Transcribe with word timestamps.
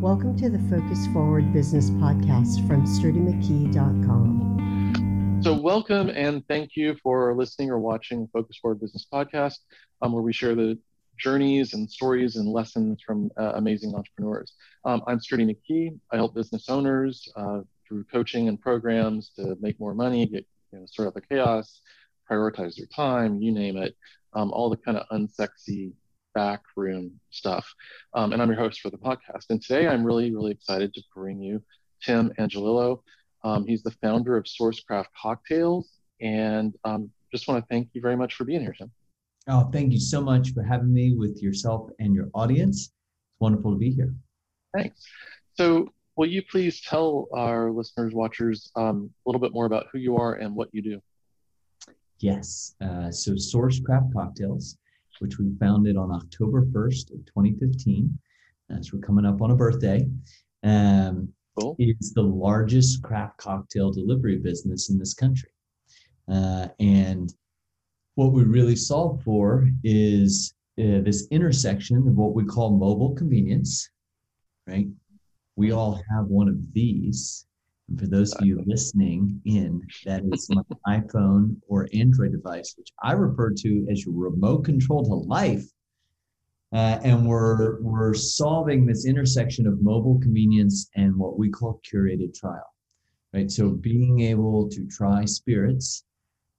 Welcome 0.00 0.36
to 0.36 0.48
the 0.48 0.60
Focus 0.70 1.08
Forward 1.08 1.52
Business 1.52 1.90
Podcast 1.90 2.64
from 2.68 2.86
sturdymcKee.com. 2.86 5.40
So, 5.42 5.54
welcome 5.54 6.08
and 6.10 6.46
thank 6.46 6.76
you 6.76 6.96
for 7.02 7.34
listening 7.34 7.70
or 7.70 7.80
watching 7.80 8.28
Focus 8.32 8.58
Forward 8.58 8.80
Business 8.80 9.04
Podcast, 9.12 9.58
um, 10.00 10.12
where 10.12 10.22
we 10.22 10.32
share 10.32 10.54
the 10.54 10.78
journeys 11.18 11.74
and 11.74 11.90
stories 11.90 12.36
and 12.36 12.46
lessons 12.46 13.02
from 13.04 13.28
uh, 13.36 13.54
amazing 13.56 13.96
entrepreneurs. 13.96 14.52
Um, 14.84 15.02
I'm 15.08 15.18
Sturdy 15.18 15.44
McKee. 15.44 15.98
I 16.12 16.16
help 16.16 16.32
business 16.32 16.68
owners 16.68 17.28
uh, 17.34 17.62
through 17.88 18.04
coaching 18.04 18.46
and 18.46 18.60
programs 18.60 19.30
to 19.30 19.56
make 19.60 19.80
more 19.80 19.94
money, 19.94 20.26
get 20.26 20.46
you 20.72 20.78
know, 20.78 20.86
sort 20.86 21.08
out 21.08 21.14
the 21.14 21.22
chaos, 21.22 21.80
prioritize 22.30 22.76
their 22.76 22.86
time, 22.86 23.42
you 23.42 23.50
name 23.50 23.76
it, 23.76 23.96
um, 24.34 24.52
all 24.52 24.70
the 24.70 24.76
kind 24.76 24.96
of 24.96 25.08
unsexy 25.08 25.90
backroom 26.38 27.10
stuff. 27.30 27.66
Um, 28.14 28.32
and 28.32 28.40
I'm 28.40 28.48
your 28.48 28.60
host 28.60 28.80
for 28.80 28.90
the 28.90 28.96
podcast. 28.96 29.46
And 29.50 29.60
today 29.60 29.88
I'm 29.88 30.04
really, 30.04 30.32
really 30.32 30.52
excited 30.52 30.94
to 30.94 31.02
bring 31.12 31.42
you 31.42 31.60
Tim 32.00 32.32
Angelillo. 32.38 33.00
Um, 33.42 33.66
he's 33.66 33.82
the 33.82 33.90
founder 34.00 34.36
of 34.36 34.44
Sourced 34.44 34.86
Craft 34.86 35.10
Cocktails. 35.20 35.88
And 36.20 36.74
um, 36.84 37.10
just 37.32 37.48
want 37.48 37.60
to 37.60 37.66
thank 37.68 37.88
you 37.92 38.00
very 38.00 38.16
much 38.16 38.34
for 38.34 38.44
being 38.44 38.60
here, 38.60 38.72
Tim. 38.78 38.92
Oh, 39.48 39.68
thank 39.72 39.92
you 39.92 39.98
so 39.98 40.20
much 40.20 40.54
for 40.54 40.62
having 40.62 40.92
me 40.92 41.16
with 41.16 41.42
yourself 41.42 41.90
and 41.98 42.14
your 42.14 42.28
audience. 42.34 42.82
It's 42.82 43.40
wonderful 43.40 43.72
to 43.72 43.78
be 43.78 43.90
here. 43.90 44.14
Thanks. 44.76 45.02
So, 45.54 45.88
will 46.14 46.28
you 46.28 46.42
please 46.42 46.80
tell 46.82 47.26
our 47.34 47.72
listeners, 47.72 48.14
watchers, 48.14 48.70
um, 48.76 49.10
a 49.26 49.28
little 49.28 49.40
bit 49.40 49.52
more 49.52 49.66
about 49.66 49.86
who 49.90 49.98
you 49.98 50.16
are 50.16 50.34
and 50.34 50.54
what 50.54 50.68
you 50.70 50.82
do? 50.82 51.00
Yes. 52.20 52.76
Uh, 52.80 53.10
so, 53.10 53.32
Sourced 53.32 53.82
Craft 53.82 54.12
Cocktails 54.14 54.76
which 55.20 55.38
we 55.38 55.50
founded 55.58 55.96
on 55.96 56.10
October 56.12 56.62
1st 56.66 57.12
of 57.14 57.24
2015. 57.26 58.18
As 58.70 58.92
we're 58.92 59.00
coming 59.00 59.24
up 59.24 59.40
on 59.40 59.50
a 59.50 59.56
birthday. 59.56 60.06
Um, 60.62 61.32
cool. 61.58 61.74
It's 61.78 62.12
the 62.12 62.22
largest 62.22 63.02
craft 63.02 63.38
cocktail 63.38 63.90
delivery 63.90 64.36
business 64.36 64.90
in 64.90 64.98
this 64.98 65.14
country. 65.14 65.50
Uh, 66.30 66.68
and 66.78 67.32
what 68.16 68.32
we 68.32 68.42
really 68.42 68.76
solve 68.76 69.22
for 69.22 69.68
is 69.84 70.54
uh, 70.78 71.00
this 71.00 71.26
intersection 71.30 71.96
of 71.96 72.14
what 72.16 72.34
we 72.34 72.44
call 72.44 72.70
mobile 72.76 73.14
convenience, 73.14 73.88
right? 74.66 74.86
We 75.56 75.72
all 75.72 76.00
have 76.10 76.26
one 76.26 76.48
of 76.48 76.72
these 76.72 77.46
and 77.88 77.98
for 77.98 78.06
those 78.06 78.34
of 78.34 78.44
you 78.44 78.62
listening 78.66 79.40
in, 79.44 79.82
that 80.04 80.22
is 80.32 80.48
my 80.50 80.62
iPhone 81.00 81.56
or 81.68 81.88
Android 81.94 82.32
device, 82.32 82.74
which 82.76 82.92
I 83.02 83.12
refer 83.12 83.50
to 83.50 83.86
as 83.90 84.04
your 84.04 84.14
remote 84.14 84.64
control 84.64 85.04
to 85.04 85.14
life. 85.14 85.64
Uh, 86.72 86.98
and 87.02 87.26
we're, 87.26 87.80
we're 87.80 88.12
solving 88.12 88.84
this 88.84 89.06
intersection 89.06 89.66
of 89.66 89.80
mobile 89.80 90.18
convenience 90.20 90.90
and 90.96 91.16
what 91.16 91.38
we 91.38 91.48
call 91.48 91.80
curated 91.90 92.34
trial, 92.34 92.74
right? 93.32 93.50
So 93.50 93.70
being 93.70 94.20
able 94.20 94.68
to 94.68 94.86
try 94.86 95.24
spirits, 95.24 96.04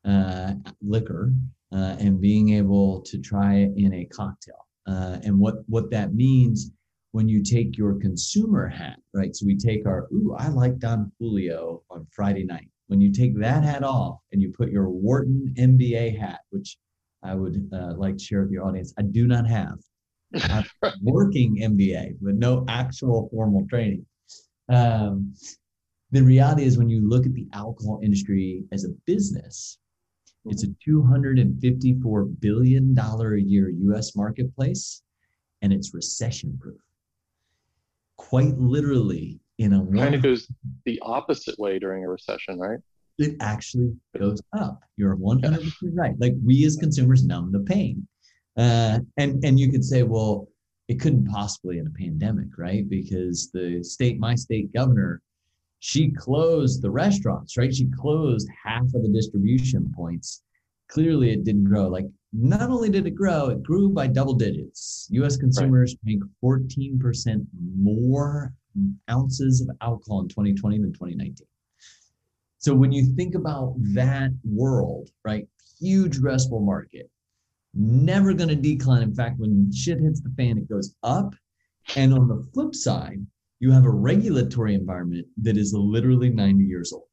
uh, 0.05 0.53
liquor, 0.81 1.31
uh, 1.71 1.95
and 1.99 2.19
being 2.19 2.53
able 2.53 3.01
to 3.01 3.19
try 3.19 3.57
it 3.57 3.73
in 3.75 3.93
a 3.93 4.05
cocktail. 4.05 4.65
Uh, 4.87 5.19
and 5.23 5.37
what, 5.39 5.57
what 5.67 5.91
that 5.91 6.15
means 6.15 6.71
when 7.11 7.27
you 7.27 7.43
take 7.43 7.77
your 7.77 7.95
consumer 7.95 8.67
hat, 8.67 8.99
right? 9.13 9.35
So 9.35 9.45
we 9.45 9.57
take 9.57 9.85
our, 9.85 10.07
ooh, 10.13 10.35
I 10.37 10.49
like 10.49 10.77
Don 10.77 11.11
Julio 11.19 11.81
on 11.89 12.05
Friday 12.11 12.43
night. 12.43 12.69
When 12.87 13.01
you 13.01 13.11
take 13.11 13.37
that 13.39 13.63
hat 13.63 13.83
off 13.83 14.19
and 14.31 14.41
you 14.41 14.51
put 14.51 14.71
your 14.71 14.89
Wharton 14.89 15.53
MBA 15.57 16.19
hat, 16.19 16.41
which 16.51 16.77
I 17.23 17.35
would 17.35 17.69
uh, 17.73 17.93
like 17.95 18.17
to 18.17 18.23
share 18.23 18.41
with 18.41 18.51
your 18.51 18.65
audience, 18.65 18.93
I 18.97 19.03
do 19.03 19.27
not 19.27 19.47
have. 19.47 19.79
Working 21.01 21.57
MBA, 21.57 22.17
but 22.21 22.35
no 22.35 22.63
actual 22.67 23.29
formal 23.31 23.65
training. 23.67 24.05
Um, 24.69 25.33
the 26.11 26.21
reality 26.21 26.63
is, 26.63 26.77
when 26.77 26.89
you 26.89 27.07
look 27.07 27.25
at 27.25 27.33
the 27.33 27.47
alcohol 27.53 27.99
industry 28.03 28.63
as 28.71 28.83
a 28.83 28.89
business, 29.05 29.79
it's 30.45 30.63
a 30.63 30.67
$254 30.87 32.39
billion 32.39 32.97
a 32.97 33.37
year 33.37 33.69
US 33.69 34.15
marketplace, 34.15 35.01
and 35.63 35.73
it's 35.73 35.93
recession 35.93 36.57
proof 36.61 36.79
quite 38.19 38.57
literally 38.59 39.39
in 39.59 39.73
a 39.73 39.85
kind 39.97 40.13
of 40.13 40.21
goes 40.21 40.47
the 40.85 40.99
opposite 41.01 41.57
way 41.57 41.79
during 41.79 42.03
a 42.03 42.09
recession, 42.09 42.59
right? 42.59 42.79
It 43.17 43.35
actually 43.41 43.95
goes 44.17 44.41
up. 44.57 44.81
You're 44.97 45.15
100% 45.15 45.73
right. 45.93 46.15
Like 46.19 46.33
we 46.45 46.65
as 46.65 46.75
consumers 46.75 47.25
numb 47.25 47.51
the 47.51 47.61
pain. 47.61 48.07
Uh, 48.57 48.99
and 49.17 49.43
and 49.43 49.59
you 49.59 49.71
could 49.71 49.85
say, 49.85 50.03
well, 50.03 50.49
it 50.89 50.99
couldn't 50.99 51.27
possibly 51.27 51.79
in 51.79 51.87
a 51.87 51.91
pandemic, 51.91 52.57
right? 52.57 52.87
Because 52.89 53.49
the 53.53 53.83
state, 53.83 54.19
my 54.19 54.35
state 54.35 54.73
governor, 54.73 55.21
she 55.79 56.11
closed 56.11 56.81
the 56.81 56.91
restaurants, 56.91 57.55
right? 57.57 57.73
She 57.73 57.87
closed 57.97 58.49
half 58.65 58.83
of 58.83 59.01
the 59.01 59.13
distribution 59.13 59.93
points. 59.95 60.43
Clearly, 60.89 61.31
it 61.31 61.43
didn't 61.43 61.65
grow. 61.65 61.87
Like 61.87 62.05
not 62.33 62.69
only 62.69 62.89
did 62.89 63.07
it 63.07 63.11
grow, 63.11 63.49
it 63.49 63.63
grew 63.63 63.89
by 63.89 64.07
double 64.07 64.33
digits. 64.33 65.07
US 65.11 65.37
consumers 65.37 65.95
right. 66.05 66.19
drank 66.19 66.23
14% 66.43 67.45
more 67.77 68.53
ounces 69.09 69.61
of 69.61 69.69
alcohol 69.81 70.21
in 70.21 70.27
2020 70.27 70.79
than 70.79 70.93
2019. 70.93 71.47
So 72.57 72.73
when 72.75 72.91
you 72.91 73.05
think 73.15 73.35
about 73.35 73.75
that 73.93 74.31
world, 74.43 75.09
right, 75.23 75.47
huge 75.79 76.17
addressable 76.17 76.63
market, 76.63 77.09
never 77.73 78.33
going 78.33 78.49
to 78.49 78.55
decline. 78.55 79.01
In 79.01 79.15
fact, 79.15 79.39
when 79.39 79.71
shit 79.73 79.99
hits 79.99 80.21
the 80.21 80.33
fan, 80.37 80.57
it 80.57 80.69
goes 80.69 80.95
up. 81.03 81.33
And 81.95 82.13
on 82.13 82.27
the 82.27 82.45
flip 82.53 82.75
side, 82.75 83.25
you 83.59 83.71
have 83.71 83.85
a 83.85 83.89
regulatory 83.89 84.75
environment 84.75 85.27
that 85.41 85.57
is 85.57 85.73
literally 85.73 86.29
90 86.29 86.63
years 86.63 86.91
old. 86.93 87.05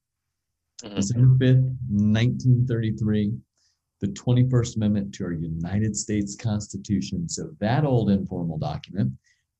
Mm-hmm. 0.82 0.96
December 0.96 1.44
5th, 1.44 1.76
1933, 1.88 3.32
the 4.00 4.08
21st 4.08 4.76
Amendment 4.76 5.14
to 5.14 5.24
our 5.24 5.32
United 5.32 5.96
States 5.96 6.36
Constitution. 6.36 7.28
So 7.28 7.50
that 7.60 7.84
old 7.84 8.10
informal 8.10 8.58
document, 8.58 9.12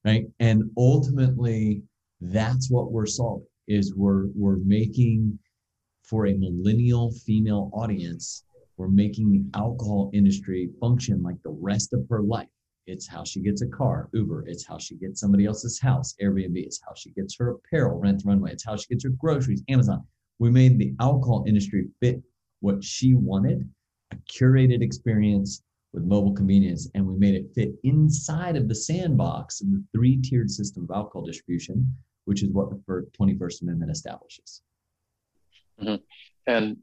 right? 0.04 0.26
And 0.40 0.70
ultimately, 0.76 1.82
that's 2.20 2.70
what 2.70 2.92
we're 2.92 3.06
solving 3.06 3.46
is 3.68 3.94
we're 3.94 4.26
we're 4.34 4.58
making 4.58 5.38
for 6.02 6.26
a 6.26 6.34
millennial 6.34 7.10
female 7.10 7.70
audience, 7.72 8.44
we're 8.76 8.88
making 8.88 9.32
the 9.32 9.58
alcohol 9.58 10.10
industry 10.12 10.70
function 10.80 11.22
like 11.22 11.42
the 11.42 11.50
rest 11.50 11.92
of 11.92 12.06
her 12.08 12.22
life. 12.22 12.48
It's 12.86 13.08
how 13.08 13.24
she 13.24 13.40
gets 13.40 13.62
a 13.62 13.66
car, 13.66 14.08
Uber. 14.12 14.44
It's 14.46 14.64
how 14.64 14.78
she 14.78 14.94
gets 14.94 15.18
somebody 15.20 15.46
else's 15.46 15.80
house, 15.80 16.14
Airbnb. 16.22 16.56
It's 16.56 16.80
how 16.86 16.94
she 16.94 17.10
gets 17.10 17.36
her 17.38 17.50
apparel, 17.50 17.98
Rent 17.98 18.22
the 18.22 18.28
Runway. 18.28 18.52
It's 18.52 18.64
how 18.64 18.76
she 18.76 18.86
gets 18.88 19.02
her 19.02 19.10
groceries, 19.10 19.64
Amazon. 19.68 20.04
We 20.38 20.50
made 20.50 20.78
the 20.78 20.94
alcohol 21.00 21.44
industry 21.48 21.88
fit 22.00 22.22
what 22.60 22.84
she 22.84 23.14
wanted 23.14 23.68
curated 24.30 24.82
experience 24.82 25.62
with 25.92 26.04
mobile 26.04 26.32
convenience, 26.32 26.88
and 26.94 27.06
we 27.06 27.16
made 27.18 27.34
it 27.34 27.50
fit 27.54 27.70
inside 27.84 28.56
of 28.56 28.68
the 28.68 28.74
sandbox 28.74 29.60
of 29.60 29.70
the 29.70 29.82
three 29.92 30.20
tiered 30.20 30.50
system 30.50 30.84
of 30.84 30.94
alcohol 30.94 31.24
distribution, 31.24 31.90
which 32.26 32.42
is 32.42 32.50
what 32.50 32.70
the 32.70 33.06
21st 33.18 33.62
Amendment 33.62 33.90
establishes. 33.90 34.62
Mm-hmm. 35.80 36.02
And 36.46 36.76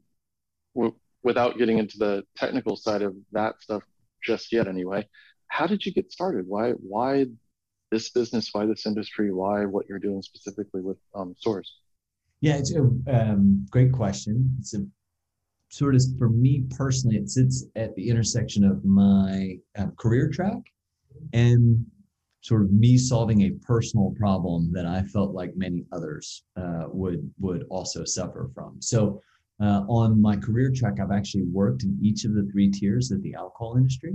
w- 0.74 0.94
without 1.22 1.58
getting 1.58 1.78
into 1.78 1.98
the 1.98 2.24
technical 2.36 2.76
side 2.76 3.02
of 3.02 3.14
that 3.32 3.60
stuff 3.62 3.82
just 4.22 4.52
yet, 4.52 4.66
anyway, 4.66 5.06
how 5.48 5.66
did 5.66 5.84
you 5.86 5.92
get 5.92 6.10
started? 6.10 6.46
Why, 6.48 6.72
why 6.72 7.26
this 7.90 8.10
business? 8.10 8.50
Why 8.52 8.66
this 8.66 8.86
industry? 8.86 9.32
Why 9.32 9.64
what 9.64 9.86
you're 9.88 9.98
doing 9.98 10.22
specifically 10.22 10.80
with 10.80 10.98
um, 11.14 11.34
Source? 11.38 11.78
Yeah, 12.40 12.56
it's 12.56 12.74
a 12.74 12.80
um, 12.80 13.66
great 13.70 13.92
question. 13.92 14.56
It's 14.58 14.74
a 14.74 14.84
sort 15.74 15.96
of 15.96 16.02
for 16.18 16.28
me 16.28 16.64
personally, 16.70 17.16
it 17.16 17.28
sits 17.28 17.64
at 17.74 17.94
the 17.96 18.08
intersection 18.08 18.62
of 18.62 18.84
my 18.84 19.58
uh, 19.76 19.88
career 19.98 20.30
track 20.30 20.62
and 21.32 21.84
sort 22.42 22.62
of 22.62 22.70
me 22.70 22.96
solving 22.96 23.42
a 23.42 23.50
personal 23.66 24.14
problem 24.16 24.70
that 24.72 24.86
I 24.86 25.02
felt 25.02 25.34
like 25.34 25.56
many 25.56 25.84
others 25.90 26.44
uh, 26.56 26.84
would 26.88 27.28
would 27.40 27.64
also 27.70 28.04
suffer 28.04 28.50
from. 28.54 28.80
So 28.80 29.20
uh, 29.60 29.80
on 29.88 30.22
my 30.22 30.36
career 30.36 30.70
track, 30.72 31.00
I've 31.00 31.10
actually 31.10 31.44
worked 31.44 31.82
in 31.82 31.98
each 32.00 32.24
of 32.24 32.34
the 32.34 32.48
three 32.52 32.70
tiers 32.70 33.10
of 33.10 33.20
the 33.22 33.34
alcohol 33.34 33.76
industry. 33.76 34.14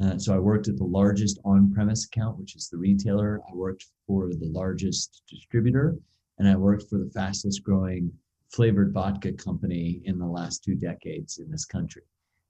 Uh, 0.00 0.18
so 0.18 0.34
I 0.34 0.38
worked 0.38 0.68
at 0.68 0.76
the 0.76 0.84
largest 0.84 1.40
on-premise 1.44 2.06
account, 2.06 2.38
which 2.38 2.54
is 2.54 2.68
the 2.68 2.78
retailer. 2.78 3.40
I 3.50 3.54
worked 3.54 3.86
for 4.06 4.28
the 4.28 4.50
largest 4.50 5.22
distributor, 5.28 5.96
and 6.38 6.48
I 6.48 6.54
worked 6.54 6.84
for 6.88 6.98
the 6.98 7.10
fastest 7.10 7.64
growing 7.64 8.12
flavored 8.52 8.92
vodka 8.92 9.32
company 9.32 10.02
in 10.04 10.18
the 10.18 10.26
last 10.26 10.62
two 10.62 10.74
decades 10.74 11.38
in 11.38 11.50
this 11.50 11.64
country. 11.64 12.02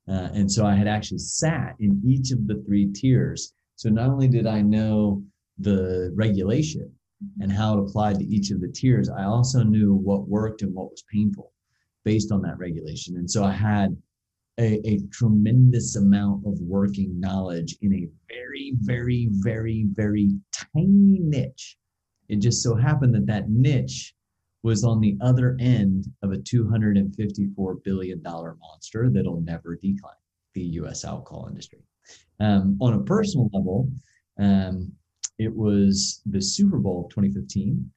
Uh, 0.09 0.29
and 0.35 0.51
so 0.51 0.67
I 0.67 0.75
had 0.75 0.89
actually 0.89 1.19
sat 1.19 1.77
in 1.79 2.01
each 2.05 2.33
of 2.33 2.47
the 2.47 2.63
three 2.67 2.93
tiers. 2.93 3.55
So 3.77 3.89
not 3.89 4.09
only 4.09 4.29
did 4.29 4.47
I 4.47 4.61
know 4.63 5.23
the 5.59 6.13
regulation 6.15 6.91
and 7.41 7.53
how 7.53 7.79
it 7.79 7.83
applied 7.83 8.19
to 8.19 8.27
each 8.27 8.51
of 8.51 8.61
the 8.61 8.69
tiers, 8.69 9.09
I 9.09 9.25
also 9.25 9.63
knew 9.63 9.95
what 9.95 10.29
worked 10.29 10.63
and 10.63 10.75
what 10.75 10.91
was 10.91 11.05
painful 11.13 11.53
based 12.05 12.33
on 12.33 12.43
that 12.43 12.59
regulation. 12.59 13.17
And 13.17 13.31
so 13.31 13.45
I 13.45 13.53
had 13.53 13.97
a, 14.59 14.81
a 14.87 14.99
tremendous 15.13 15.97
amount 15.97 16.47
of 16.47 16.61
working 16.61 17.19
knowledge 17.19 17.77
in 17.81 17.95
a 17.95 18.09
very, 18.29 18.73
very, 18.81 19.29
very, 19.31 19.87
very 19.93 20.31
tiny 20.53 21.21
niche 21.21 21.77
It 22.29 22.37
just 22.41 22.63
so 22.63 22.75
happened 22.75 23.15
that 23.15 23.27
that 23.27 23.51
niche 23.51 24.15
was 24.63 24.85
on 24.85 25.01
the 25.01 25.17
other 25.21 25.57
end 25.61 26.07
of 26.23 26.33
a 26.33 26.37
$254 26.37 27.85
billion 27.85 28.23
monster 28.23 29.11
that'll 29.11 29.41
never 29.41 29.77
decline, 29.77 30.15
the 30.55 30.63
US 30.63 31.05
alcohol 31.05 31.49
industry. 31.49 31.81
Um, 32.41 32.77
on 32.81 32.95
a 32.95 33.03
personal 33.03 33.51
level, 33.53 33.89
um, 34.39 34.93
it 35.39 35.55
was 35.55 36.23
the 36.27 36.41
Super 36.41 36.79
Bowl 36.79 37.05
of 37.05 37.11
2015. 37.11 37.91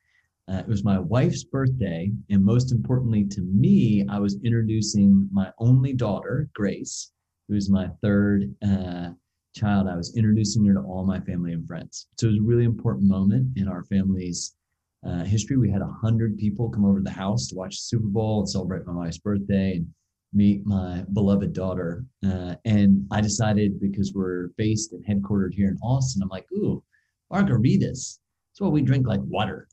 Uh, 0.47 0.57
it 0.57 0.67
was 0.67 0.83
my 0.83 0.99
wife's 0.99 1.43
birthday. 1.43 2.11
And 2.29 2.43
most 2.43 2.71
importantly 2.71 3.25
to 3.25 3.41
me, 3.41 4.05
I 4.09 4.19
was 4.19 4.37
introducing 4.43 5.27
my 5.31 5.51
only 5.59 5.93
daughter, 5.93 6.49
Grace, 6.53 7.11
who's 7.47 7.69
my 7.69 7.89
third 8.01 8.53
uh, 8.63 9.09
child. 9.55 9.87
I 9.87 9.95
was 9.95 10.15
introducing 10.15 10.65
her 10.65 10.73
to 10.73 10.81
all 10.81 11.05
my 11.05 11.19
family 11.19 11.53
and 11.53 11.67
friends. 11.67 12.07
So 12.19 12.27
it 12.27 12.31
was 12.31 12.39
a 12.39 12.43
really 12.43 12.65
important 12.65 13.07
moment 13.07 13.57
in 13.57 13.67
our 13.67 13.83
family's 13.83 14.55
uh, 15.05 15.23
history. 15.23 15.57
We 15.57 15.69
had 15.69 15.81
a 15.81 15.85
100 15.85 16.37
people 16.37 16.69
come 16.69 16.85
over 16.85 16.99
to 16.99 17.03
the 17.03 17.09
house 17.09 17.47
to 17.47 17.55
watch 17.55 17.75
the 17.75 17.83
Super 17.83 18.07
Bowl 18.07 18.39
and 18.39 18.49
celebrate 18.49 18.85
my 18.85 18.93
wife's 18.93 19.17
birthday 19.17 19.77
and 19.77 19.87
meet 20.33 20.65
my 20.65 21.03
beloved 21.13 21.53
daughter. 21.53 22.05
Uh, 22.25 22.55
and 22.65 23.07
I 23.11 23.21
decided 23.21 23.79
because 23.79 24.13
we're 24.13 24.49
based 24.57 24.93
and 24.93 25.05
headquartered 25.05 25.53
here 25.53 25.69
in 25.69 25.77
Austin, 25.81 26.21
I'm 26.21 26.29
like, 26.29 26.45
ooh, 26.53 26.83
margaritas. 27.31 28.19
That's 28.49 28.61
what 28.61 28.71
we 28.71 28.81
drink 28.81 29.07
like 29.07 29.21
water. 29.23 29.67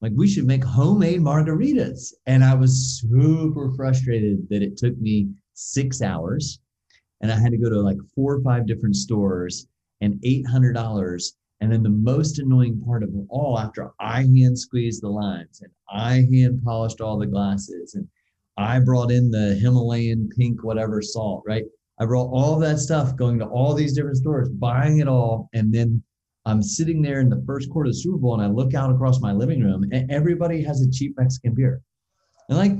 Like 0.00 0.12
we 0.14 0.28
should 0.28 0.46
make 0.46 0.64
homemade 0.64 1.20
margaritas. 1.20 2.12
And 2.26 2.44
I 2.44 2.54
was 2.54 3.00
super 3.00 3.72
frustrated 3.74 4.48
that 4.48 4.62
it 4.62 4.76
took 4.76 4.96
me 4.98 5.30
six 5.54 6.02
hours 6.02 6.60
and 7.20 7.32
I 7.32 7.38
had 7.38 7.50
to 7.50 7.58
go 7.58 7.68
to 7.68 7.80
like 7.80 7.98
four 8.14 8.34
or 8.34 8.42
five 8.42 8.66
different 8.66 8.96
stores 8.96 9.66
and 10.00 10.14
$800 10.22 11.32
and 11.60 11.72
then 11.72 11.82
the 11.82 11.88
most 11.88 12.38
annoying 12.38 12.80
part 12.84 13.02
of 13.02 13.10
it 13.10 13.26
all, 13.28 13.58
after 13.58 13.90
I 13.98 14.22
hand 14.22 14.58
squeezed 14.58 15.02
the 15.02 15.08
lines 15.08 15.60
and 15.60 15.72
I 15.90 16.26
hand 16.32 16.62
polished 16.64 17.00
all 17.00 17.18
the 17.18 17.26
glasses 17.26 17.94
and 17.94 18.06
I 18.56 18.80
brought 18.80 19.10
in 19.10 19.30
the 19.30 19.54
Himalayan 19.54 20.28
pink 20.36 20.62
whatever 20.62 21.02
salt, 21.02 21.42
right? 21.46 21.64
I 22.00 22.06
brought 22.06 22.30
all 22.30 22.58
that 22.60 22.78
stuff 22.78 23.16
going 23.16 23.38
to 23.40 23.46
all 23.46 23.74
these 23.74 23.92
different 23.92 24.18
stores, 24.18 24.48
buying 24.48 24.98
it 24.98 25.08
all. 25.08 25.48
And 25.52 25.72
then 25.72 26.02
I'm 26.46 26.62
sitting 26.62 27.02
there 27.02 27.20
in 27.20 27.28
the 27.28 27.42
first 27.46 27.70
quarter 27.70 27.88
of 27.88 27.94
the 27.94 28.00
Super 28.00 28.18
Bowl 28.18 28.34
and 28.34 28.42
I 28.42 28.46
look 28.46 28.74
out 28.74 28.94
across 28.94 29.20
my 29.20 29.32
living 29.32 29.62
room 29.62 29.84
and 29.90 30.10
everybody 30.10 30.62
has 30.62 30.80
a 30.80 30.90
cheap 30.90 31.14
Mexican 31.18 31.54
beer. 31.54 31.82
And 32.48 32.58
like, 32.58 32.72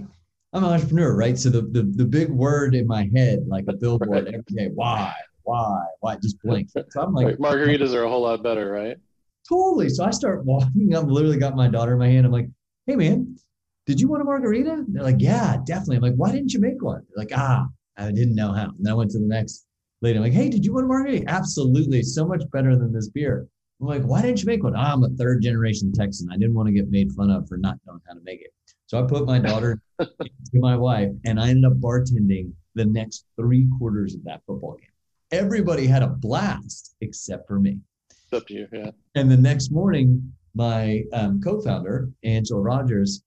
I'm 0.53 0.65
an 0.65 0.71
entrepreneur, 0.71 1.17
right? 1.17 1.37
So 1.37 1.51
the, 1.51 1.63
the, 1.63 1.83
the 1.83 2.05
big 2.05 2.31
word 2.31 2.75
in 2.75 2.87
my 2.87 3.11
head, 3.15 3.47
like 3.49 3.65
a 3.69 3.75
billboard 3.75 4.29
every 4.29 4.43
day, 4.55 4.71
why, 4.73 5.13
why, 5.49 5.87
why, 6.01 6.17
just 6.17 6.41
blink. 6.43 6.69
So 6.91 7.01
I'm 7.01 7.15
like, 7.15 7.39
margaritas 7.39 7.95
are 7.95 8.03
a 8.03 8.09
whole 8.09 8.23
lot 8.23 8.43
better, 8.43 8.71
right? 8.71 8.99
Totally. 9.49 9.89
So 9.89 10.05
I 10.05 10.11
start 10.11 10.45
walking 10.45 10.95
up, 10.95 11.07
literally 11.07 11.39
got 11.39 11.57
my 11.57 11.69
daughter 11.69 11.95
in 11.95 11.99
my 11.99 12.09
hand. 12.09 12.27
I'm 12.27 12.33
like, 12.33 12.51
hey 12.87 12.97
man, 12.97 13.35
did 13.87 13.99
you 13.99 14.09
want 14.09 14.21
a 14.21 14.25
margarita? 14.27 14.85
They're 14.89 15.03
like, 15.03 15.21
yeah, 15.21 15.57
definitely. 15.65 15.97
I'm 15.97 16.03
like, 16.03 16.17
why 16.17 16.33
didn't 16.33 16.53
you 16.53 16.61
make 16.61 16.83
one? 16.83 17.03
They're 17.09 17.25
like, 17.25 17.33
ah, 17.35 17.67
I 17.97 18.13
didn't 18.13 18.35
know 18.35 18.53
how. 18.53 18.65
And 18.65 18.75
then 18.81 18.93
I 18.93 18.97
went 18.97 19.11
to 19.13 19.19
the 19.19 19.27
next 19.27 19.67
lady. 20.03 20.19
I'm 20.19 20.23
like, 20.23 20.35
hey, 20.35 20.51
did 20.51 20.67
you 20.67 20.75
want 20.75 20.85
a 20.85 20.89
margarita? 20.89 21.25
Absolutely. 21.29 22.03
So 22.03 22.27
much 22.27 22.43
better 22.53 22.77
than 22.77 22.93
this 22.93 23.09
beer. 23.09 23.47
I'm 23.81 23.87
like, 23.87 24.03
why 24.03 24.21
didn't 24.21 24.41
you 24.43 24.47
make 24.47 24.65
one? 24.65 24.77
Oh, 24.77 24.81
I'm 24.81 25.05
a 25.05 25.09
third 25.11 25.41
generation 25.41 25.93
Texan. 25.93 26.29
I 26.31 26.37
didn't 26.37 26.55
want 26.55 26.67
to 26.67 26.75
get 26.75 26.91
made 26.91 27.11
fun 27.13 27.31
of 27.31 27.49
for 27.49 27.57
not 27.57 27.79
knowing 27.87 28.01
how 28.07 28.15
to 28.15 28.21
make 28.23 28.43
it. 28.43 28.53
So 28.87 29.03
I 29.03 29.07
put 29.07 29.25
my 29.25 29.39
daughter 29.39 29.81
to 30.01 30.31
my 30.53 30.77
wife 30.77 31.09
and 31.25 31.41
I 31.41 31.49
ended 31.49 31.65
up 31.65 31.79
bartending 31.79 32.53
the 32.75 32.85
next 32.85 33.25
three 33.37 33.67
quarters 33.79 34.15
of 34.15 34.25
that 34.25 34.43
football 34.47 34.77
game 34.79 34.91
everybody 35.31 35.87
had 35.87 36.03
a 36.03 36.09
blast 36.09 36.95
except 37.01 37.47
for 37.47 37.59
me. 37.59 37.81
Except 38.25 38.51
you, 38.51 38.67
yeah. 38.73 38.91
And 39.15 39.31
the 39.31 39.37
next 39.37 39.71
morning, 39.71 40.33
my 40.55 41.03
um, 41.13 41.41
co-founder 41.41 42.11
Angela 42.25 42.61
Rogers 42.61 43.23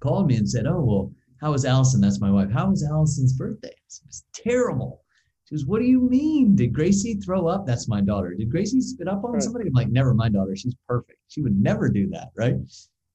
called 0.00 0.26
me 0.26 0.36
and 0.36 0.48
said, 0.48 0.66
"Oh 0.66 0.80
well, 0.80 1.12
how 1.40 1.52
was 1.52 1.64
Allison? 1.64 2.00
That's 2.00 2.20
my 2.20 2.30
wife. 2.30 2.50
How 2.50 2.70
was 2.70 2.84
Allison's 2.84 3.32
birthday?" 3.32 3.68
It 3.68 4.00
was 4.06 4.24
terrible. 4.32 5.02
She 5.44 5.54
goes, 5.54 5.66
"What 5.66 5.80
do 5.80 5.86
you 5.86 6.00
mean? 6.00 6.54
Did 6.54 6.72
Gracie 6.72 7.14
throw 7.14 7.48
up?" 7.48 7.66
That's 7.66 7.88
my 7.88 8.00
daughter. 8.00 8.34
Did 8.34 8.50
Gracie 8.50 8.80
spit 8.80 9.08
up 9.08 9.24
on 9.24 9.32
right. 9.32 9.42
somebody? 9.42 9.68
I'm 9.68 9.72
like, 9.74 9.90
"Never, 9.90 10.14
my 10.14 10.28
daughter. 10.28 10.54
She's 10.54 10.76
perfect. 10.86 11.18
She 11.28 11.42
would 11.42 11.56
never 11.56 11.88
do 11.88 12.08
that, 12.10 12.30
right?" 12.36 12.56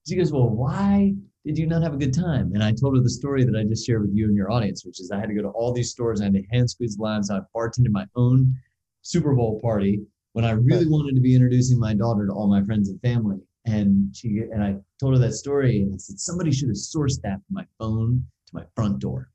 She 0.07 0.15
goes, 0.15 0.33
"Well, 0.33 0.49
why 0.49 1.13
did 1.45 1.57
you 1.57 1.67
not 1.67 1.83
have 1.83 1.93
a 1.93 1.97
good 1.97 2.13
time? 2.13 2.51
And 2.53 2.63
I 2.63 2.71
told 2.71 2.95
her 2.95 3.03
the 3.03 3.09
story 3.09 3.43
that 3.43 3.55
I 3.55 3.63
just 3.63 3.85
shared 3.85 4.01
with 4.01 4.13
you 4.13 4.25
and 4.25 4.35
your 4.35 4.51
audience, 4.51 4.85
which 4.85 5.01
is 5.01 5.11
I 5.11 5.19
had 5.19 5.27
to 5.27 5.35
go 5.35 5.41
to 5.41 5.49
all 5.49 5.73
these 5.73 5.91
stores, 5.91 6.21
I 6.21 6.25
had 6.25 6.33
to 6.33 6.43
hand 6.51 6.69
squeeze 6.69 6.97
lines, 6.97 7.29
I 7.29 7.41
bartended 7.55 7.91
my 7.91 8.05
own 8.15 8.55
Super 9.01 9.33
Bowl 9.33 9.59
party 9.61 10.01
when 10.31 10.45
I 10.45 10.51
really 10.51 10.87
wanted 10.87 11.15
to 11.15 11.21
be 11.21 11.35
introducing 11.35 11.79
my 11.79 11.93
daughter 11.93 12.25
to 12.25 12.33
all 12.33 12.47
my 12.47 12.63
friends 12.63 12.89
and 12.89 12.99
family. 13.01 13.39
And 13.65 14.15
she 14.15 14.39
and 14.51 14.63
I 14.63 14.75
told 14.99 15.13
her 15.13 15.19
that 15.19 15.33
story, 15.33 15.81
and 15.81 15.93
I 15.93 15.97
said 15.97 16.19
somebody 16.19 16.51
should 16.51 16.69
have 16.69 16.77
sourced 16.77 17.21
that 17.23 17.39
from 17.45 17.53
my 17.53 17.65
phone 17.77 18.25
to 18.47 18.55
my 18.55 18.63
front 18.75 18.99
door. 18.99 19.29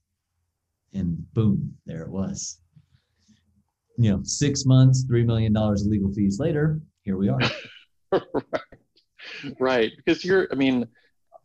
And 0.94 1.16
boom, 1.34 1.74
there 1.86 2.02
it 2.02 2.10
was. 2.10 2.60
You 3.98 4.12
know, 4.12 4.20
six 4.22 4.64
months, 4.64 5.04
three 5.06 5.24
million 5.24 5.52
dollars 5.52 5.82
of 5.82 5.88
legal 5.88 6.12
fees 6.12 6.38
later, 6.38 6.80
here 7.02 7.16
we 7.16 7.28
are. 7.28 7.40
right. 8.12 8.22
right. 9.58 9.92
Because 9.96 10.24
you're, 10.24 10.48
I 10.52 10.54
mean, 10.54 10.86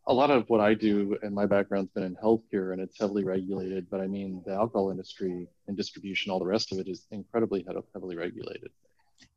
a 0.08 0.14
lot 0.14 0.30
of 0.30 0.50
what 0.50 0.60
I 0.60 0.74
do 0.74 1.18
and 1.22 1.34
my 1.34 1.46
background's 1.46 1.92
been 1.92 2.04
in 2.04 2.16
healthcare 2.16 2.74
and 2.74 2.82
it's 2.82 3.00
heavily 3.00 3.24
regulated, 3.24 3.88
but 3.90 4.02
I 4.02 4.08
mean, 4.08 4.42
the 4.46 4.54
alcohol 4.54 4.92
industry 4.92 5.48
and 5.68 5.78
distribution, 5.78 6.32
all 6.32 6.40
the 6.40 6.46
rest 6.46 6.72
of 6.72 6.80
it 6.80 6.88
is 6.88 7.08
incredibly 7.12 7.66
heavily 7.94 8.18
regulated. 8.18 8.70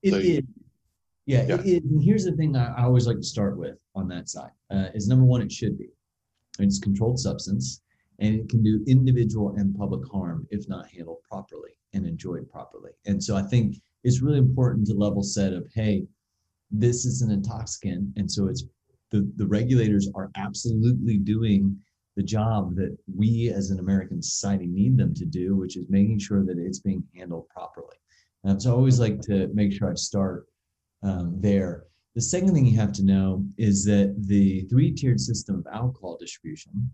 It 0.02 0.10
so, 0.10 0.18
is. 0.18 0.42
Yeah, 1.26 1.44
yeah. 1.48 1.60
It, 1.64 1.84
and 1.84 2.02
here's 2.02 2.24
the 2.24 2.32
thing 2.32 2.56
I, 2.56 2.74
I, 2.74 2.84
always 2.84 3.06
like 3.06 3.16
to 3.16 3.22
start 3.22 3.56
with 3.58 3.76
on 3.94 4.08
that 4.08 4.28
side 4.28 4.50
uh, 4.70 4.86
is 4.94 5.08
number 5.08 5.24
one, 5.24 5.42
it 5.42 5.50
should 5.50 5.76
be. 5.78 5.88
It's 6.58 6.78
controlled 6.78 7.18
substance 7.18 7.82
and 8.18 8.34
it 8.34 8.48
can 8.48 8.62
do 8.62 8.84
individual 8.86 9.54
and 9.56 9.76
public 9.76 10.08
harm 10.10 10.46
if 10.50 10.68
not 10.68 10.88
handled 10.88 11.18
properly 11.28 11.72
and 11.92 12.06
enjoyed 12.06 12.48
properly. 12.48 12.92
And 13.06 13.22
so 13.22 13.36
I 13.36 13.42
think 13.42 13.76
it's 14.04 14.22
really 14.22 14.38
important 14.38 14.86
to 14.86 14.94
level 14.94 15.22
set 15.22 15.52
of, 15.52 15.66
hey, 15.74 16.06
this 16.70 17.04
is 17.04 17.22
an 17.22 17.30
intoxicant. 17.30 18.08
And 18.16 18.30
so 18.30 18.48
it's 18.48 18.64
the, 19.10 19.30
the 19.36 19.46
regulators 19.46 20.08
are 20.14 20.30
absolutely 20.36 21.16
doing 21.16 21.76
the 22.16 22.22
job 22.22 22.74
that 22.76 22.96
we 23.14 23.52
as 23.54 23.70
an 23.70 23.78
American 23.78 24.22
society 24.22 24.66
need 24.66 24.96
them 24.96 25.14
to 25.14 25.24
do, 25.26 25.54
which 25.54 25.76
is 25.76 25.84
making 25.88 26.18
sure 26.18 26.44
that 26.44 26.58
it's 26.58 26.80
being 26.80 27.04
handled 27.14 27.48
properly. 27.48 27.96
So 28.58 28.70
I 28.70 28.74
always 28.74 29.00
like 29.00 29.20
to 29.22 29.48
make 29.48 29.72
sure 29.72 29.90
I 29.90 29.94
start 29.94 30.46
um, 31.02 31.34
there. 31.40 31.84
The 32.14 32.20
second 32.20 32.54
thing 32.54 32.64
you 32.64 32.78
have 32.78 32.92
to 32.92 33.04
know 33.04 33.44
is 33.58 33.84
that 33.84 34.14
the 34.26 34.62
three 34.70 34.92
tiered 34.92 35.20
system 35.20 35.56
of 35.56 35.66
alcohol 35.74 36.16
distribution, 36.18 36.90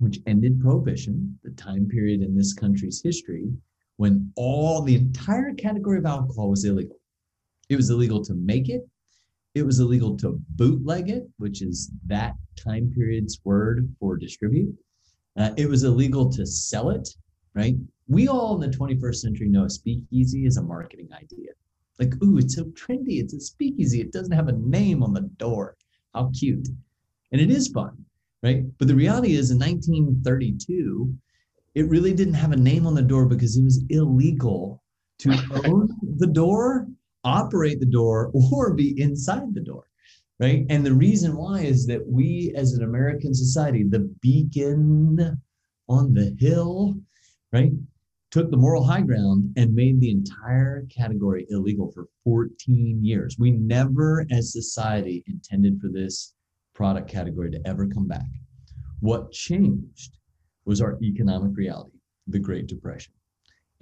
which 0.00 0.20
ended 0.26 0.60
prohibition, 0.60 1.38
the 1.44 1.50
time 1.52 1.86
period 1.88 2.20
in 2.20 2.36
this 2.36 2.52
country's 2.52 3.00
history 3.02 3.52
when 3.96 4.32
all 4.36 4.82
the 4.82 4.96
entire 4.96 5.54
category 5.54 5.98
of 5.98 6.06
alcohol 6.06 6.50
was 6.50 6.64
illegal. 6.64 6.96
It 7.68 7.76
was 7.76 7.90
illegal 7.90 8.22
to 8.24 8.34
make 8.34 8.68
it, 8.68 8.82
it 9.54 9.64
was 9.64 9.80
illegal 9.80 10.16
to 10.18 10.40
bootleg 10.50 11.10
it, 11.10 11.28
which 11.38 11.62
is 11.62 11.90
that 12.06 12.34
time 12.56 12.90
period's 12.94 13.40
word 13.44 13.94
for 14.00 14.16
distribute. 14.16 14.74
Uh, 15.36 15.50
it 15.56 15.68
was 15.68 15.84
illegal 15.84 16.30
to 16.32 16.46
sell 16.46 16.90
it, 16.90 17.08
right? 17.54 17.74
We 18.08 18.28
all 18.28 18.60
in 18.60 18.70
the 18.70 18.76
21st 18.76 19.16
century 19.16 19.48
know 19.48 19.64
a 19.64 19.70
speakeasy 19.70 20.46
is 20.46 20.56
a 20.56 20.62
marketing 20.62 21.08
idea. 21.12 21.50
Like, 21.98 22.14
ooh, 22.22 22.38
it's 22.38 22.56
so 22.56 22.64
trendy. 22.64 23.20
It's 23.20 23.34
a 23.34 23.40
speakeasy. 23.40 24.00
It 24.00 24.12
doesn't 24.12 24.32
have 24.32 24.48
a 24.48 24.52
name 24.52 25.02
on 25.02 25.12
the 25.12 25.28
door. 25.36 25.76
How 26.14 26.30
cute. 26.38 26.68
And 27.30 27.40
it 27.40 27.50
is 27.50 27.68
fun, 27.68 28.04
right? 28.42 28.64
But 28.78 28.88
the 28.88 28.94
reality 28.94 29.34
is 29.34 29.50
in 29.50 29.58
1932, 29.58 31.14
it 31.74 31.88
really 31.88 32.12
didn't 32.12 32.34
have 32.34 32.52
a 32.52 32.56
name 32.56 32.86
on 32.86 32.94
the 32.94 33.02
door 33.02 33.26
because 33.26 33.56
it 33.56 33.64
was 33.64 33.84
illegal 33.88 34.82
to 35.18 35.30
own 35.66 35.88
the 36.16 36.26
door 36.26 36.86
operate 37.24 37.80
the 37.80 37.86
door 37.86 38.30
or 38.34 38.74
be 38.74 39.00
inside 39.00 39.54
the 39.54 39.60
door 39.60 39.84
right? 40.40 40.64
And 40.70 40.84
the 40.84 40.94
reason 40.94 41.36
why 41.36 41.60
is 41.60 41.86
that 41.86 42.06
we 42.06 42.52
as 42.56 42.72
an 42.72 42.82
american 42.82 43.34
society 43.34 43.84
the 43.84 44.10
beacon 44.20 45.40
on 45.88 46.14
the 46.14 46.34
hill 46.38 46.96
right 47.52 47.72
took 48.32 48.50
the 48.50 48.56
moral 48.56 48.82
high 48.82 49.02
ground 49.02 49.52
and 49.56 49.74
made 49.74 50.00
the 50.00 50.10
entire 50.10 50.86
category 50.86 51.46
illegal 51.50 51.92
for 51.92 52.08
14 52.24 53.04
years. 53.04 53.36
We 53.38 53.50
never 53.50 54.24
as 54.30 54.52
society 54.52 55.22
intended 55.26 55.78
for 55.78 55.88
this 55.88 56.34
product 56.74 57.10
category 57.10 57.50
to 57.50 57.60
ever 57.66 57.86
come 57.86 58.08
back. 58.08 58.24
What 59.00 59.32
changed 59.32 60.16
was 60.64 60.80
our 60.80 60.98
economic 61.02 61.54
reality 61.54 61.98
the 62.26 62.38
great 62.38 62.68
depression 62.68 63.12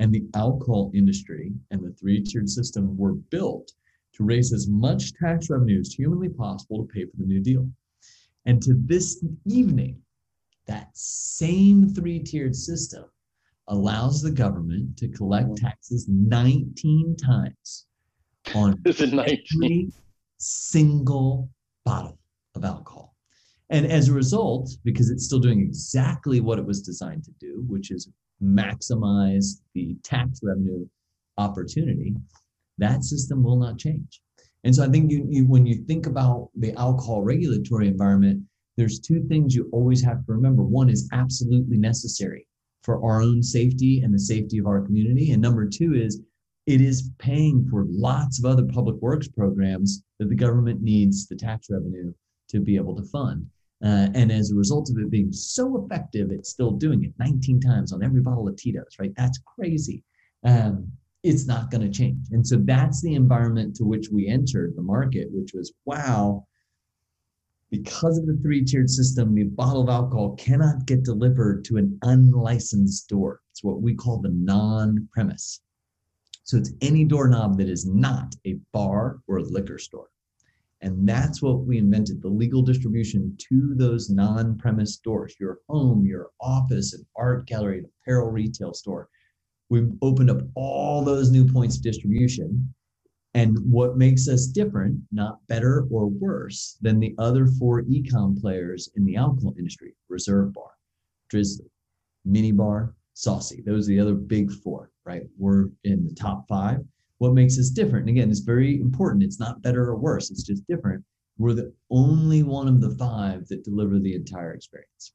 and 0.00 0.12
the 0.12 0.26
alcohol 0.34 0.90
industry 0.94 1.52
and 1.70 1.84
the 1.84 1.92
three 1.92 2.22
tiered 2.22 2.48
system 2.48 2.96
were 2.96 3.12
built 3.12 3.70
to 4.14 4.24
raise 4.24 4.52
as 4.52 4.66
much 4.66 5.12
tax 5.12 5.50
revenue 5.50 5.78
as 5.78 5.92
humanly 5.92 6.30
possible 6.30 6.78
to 6.78 6.92
pay 6.92 7.04
for 7.04 7.16
the 7.18 7.26
New 7.26 7.40
Deal. 7.40 7.68
And 8.46 8.62
to 8.62 8.74
this 8.86 9.22
evening, 9.44 10.00
that 10.66 10.88
same 10.94 11.90
three 11.90 12.18
tiered 12.18 12.56
system 12.56 13.04
allows 13.68 14.22
the 14.22 14.30
government 14.30 14.96
to 14.96 15.08
collect 15.08 15.56
taxes 15.56 16.06
19 16.08 17.16
times 17.16 17.86
on 18.54 18.82
every 18.86 19.92
single 20.38 21.48
bottle. 21.84 22.16
Of 22.56 22.64
alcohol. 22.64 23.14
And 23.68 23.86
as 23.86 24.08
a 24.08 24.12
result, 24.12 24.70
because 24.82 25.08
it's 25.08 25.24
still 25.24 25.38
doing 25.38 25.60
exactly 25.60 26.40
what 26.40 26.58
it 26.58 26.66
was 26.66 26.82
designed 26.82 27.22
to 27.24 27.30
do, 27.38 27.64
which 27.68 27.92
is 27.92 28.08
maximize 28.42 29.60
the 29.74 29.96
tax 30.02 30.40
revenue 30.42 30.86
opportunity, 31.38 32.14
that 32.78 33.04
system 33.04 33.42
will 33.42 33.56
not 33.56 33.78
change. 33.78 34.20
And 34.64 34.74
so 34.74 34.84
I 34.84 34.88
think 34.88 35.10
you, 35.10 35.26
you 35.30 35.46
when 35.46 35.66
you 35.66 35.84
think 35.86 36.06
about 36.06 36.50
the 36.56 36.72
alcohol 36.74 37.22
regulatory 37.22 37.88
environment, 37.88 38.42
there's 38.76 39.00
two 39.00 39.22
things 39.28 39.54
you 39.54 39.68
always 39.72 40.02
have 40.02 40.24
to 40.26 40.32
remember. 40.32 40.62
One 40.62 40.90
is 40.90 41.08
absolutely 41.12 41.76
necessary 41.76 42.46
for 42.82 43.02
our 43.04 43.20
own 43.20 43.42
safety 43.42 44.00
and 44.00 44.12
the 44.12 44.18
safety 44.18 44.58
of 44.58 44.66
our 44.66 44.80
community. 44.82 45.32
And 45.32 45.42
number 45.42 45.68
two 45.68 45.94
is 45.94 46.20
it 46.66 46.80
is 46.80 47.10
paying 47.18 47.66
for 47.70 47.86
lots 47.88 48.38
of 48.38 48.44
other 48.44 48.64
public 48.64 48.96
works 48.96 49.28
programs 49.28 50.02
that 50.18 50.28
the 50.28 50.34
government 50.34 50.82
needs 50.82 51.26
the 51.26 51.36
tax 51.36 51.68
revenue 51.70 52.12
to 52.48 52.60
be 52.60 52.76
able 52.76 52.96
to 52.96 53.02
fund. 53.04 53.46
Uh, 53.82 54.08
and 54.14 54.30
as 54.30 54.50
a 54.50 54.54
result 54.54 54.90
of 54.90 54.98
it 54.98 55.10
being 55.10 55.32
so 55.32 55.82
effective, 55.82 56.30
it's 56.30 56.50
still 56.50 56.70
doing 56.70 57.04
it 57.04 57.12
19 57.18 57.60
times 57.60 57.92
on 57.92 58.02
every 58.02 58.20
bottle 58.20 58.46
of 58.46 58.56
Tito's, 58.56 58.96
right? 58.98 59.12
That's 59.16 59.38
crazy. 59.38 60.02
Um, 60.44 60.92
it's 61.22 61.46
not 61.46 61.70
going 61.70 61.82
to 61.82 61.90
change. 61.90 62.26
And 62.30 62.46
so 62.46 62.56
that's 62.56 63.02
the 63.02 63.14
environment 63.14 63.76
to 63.76 63.84
which 63.84 64.08
we 64.10 64.26
entered 64.26 64.74
the 64.76 64.82
market, 64.82 65.28
which 65.30 65.52
was 65.54 65.72
wow, 65.84 66.46
because 67.70 68.18
of 68.18 68.26
the 68.26 68.38
three 68.42 68.64
tiered 68.64 68.90
system, 68.90 69.34
the 69.34 69.44
bottle 69.44 69.82
of 69.82 69.88
alcohol 69.88 70.34
cannot 70.36 70.86
get 70.86 71.04
delivered 71.04 71.64
to 71.66 71.76
an 71.76 71.98
unlicensed 72.02 73.08
door. 73.08 73.40
It's 73.52 73.62
what 73.62 73.80
we 73.80 73.94
call 73.94 74.18
the 74.18 74.30
non 74.30 75.08
premise. 75.12 75.60
So 76.42 76.56
it's 76.56 76.72
any 76.80 77.04
doorknob 77.04 77.58
that 77.58 77.68
is 77.68 77.86
not 77.86 78.34
a 78.44 78.58
bar 78.72 79.20
or 79.28 79.38
a 79.38 79.42
liquor 79.42 79.78
store. 79.78 80.08
And 80.82 81.06
that's 81.06 81.42
what 81.42 81.66
we 81.66 81.78
invented 81.78 82.22
the 82.22 82.28
legal 82.28 82.62
distribution 82.62 83.36
to 83.48 83.74
those 83.74 84.08
non 84.08 84.56
premise 84.56 84.94
stores, 84.94 85.34
your 85.38 85.58
home, 85.68 86.06
your 86.06 86.30
office, 86.40 86.94
an 86.94 87.06
art 87.16 87.46
gallery, 87.46 87.80
an 87.80 87.90
apparel 88.02 88.30
retail 88.30 88.72
store. 88.72 89.08
We've 89.68 89.92
opened 90.02 90.30
up 90.30 90.40
all 90.54 91.04
those 91.04 91.30
new 91.30 91.50
points 91.50 91.76
of 91.76 91.82
distribution. 91.82 92.72
And 93.34 93.58
what 93.70 93.96
makes 93.96 94.26
us 94.26 94.46
different, 94.46 95.00
not 95.12 95.46
better 95.46 95.86
or 95.90 96.06
worse 96.08 96.76
than 96.80 96.98
the 96.98 97.14
other 97.18 97.46
four 97.46 97.82
ecom 97.82 98.40
players 98.40 98.88
in 98.96 99.04
the 99.04 99.16
alcohol 99.16 99.54
industry 99.56 99.94
Reserve 100.08 100.52
Bar, 100.52 100.72
Drizly, 101.32 101.68
Minibar, 102.26 102.94
Saucy. 103.14 103.62
Those 103.64 103.86
are 103.86 103.92
the 103.92 104.00
other 104.00 104.14
big 104.14 104.50
four, 104.50 104.90
right? 105.04 105.22
We're 105.38 105.66
in 105.84 106.04
the 106.04 106.14
top 106.14 106.48
five 106.48 106.80
what 107.20 107.34
makes 107.34 107.58
us 107.58 107.68
different. 107.68 108.08
And 108.08 108.16
again, 108.16 108.30
it's 108.30 108.40
very 108.40 108.80
important. 108.80 109.22
It's 109.22 109.38
not 109.38 109.60
better 109.60 109.84
or 109.84 109.96
worse, 109.96 110.30
it's 110.30 110.42
just 110.42 110.66
different. 110.66 111.04
We're 111.36 111.52
the 111.52 111.72
only 111.90 112.42
one 112.42 112.66
of 112.66 112.80
the 112.80 112.96
five 112.96 113.46
that 113.48 113.62
deliver 113.62 113.98
the 113.98 114.14
entire 114.14 114.54
experience. 114.54 115.12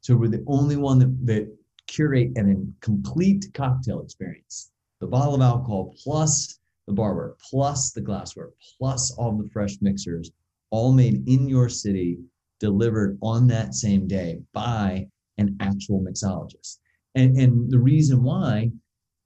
So 0.00 0.16
we're 0.16 0.28
the 0.28 0.44
only 0.48 0.76
one 0.76 0.98
that, 0.98 1.26
that 1.26 1.56
curate 1.86 2.32
an 2.36 2.74
complete 2.80 3.46
cocktail 3.54 4.02
experience. 4.02 4.72
The 5.00 5.06
bottle 5.06 5.36
of 5.36 5.40
alcohol 5.40 5.94
plus 6.02 6.58
the 6.88 6.92
barware, 6.92 7.34
plus 7.48 7.92
the 7.92 8.00
glassware, 8.00 8.50
plus 8.76 9.12
all 9.12 9.36
the 9.36 9.48
fresh 9.50 9.76
mixers, 9.80 10.32
all 10.70 10.92
made 10.92 11.28
in 11.28 11.48
your 11.48 11.68
city, 11.68 12.18
delivered 12.58 13.18
on 13.22 13.46
that 13.46 13.74
same 13.74 14.08
day 14.08 14.40
by 14.52 15.06
an 15.38 15.56
actual 15.60 16.00
mixologist. 16.00 16.78
And, 17.14 17.36
and 17.36 17.70
the 17.70 17.78
reason 17.78 18.24
why 18.24 18.72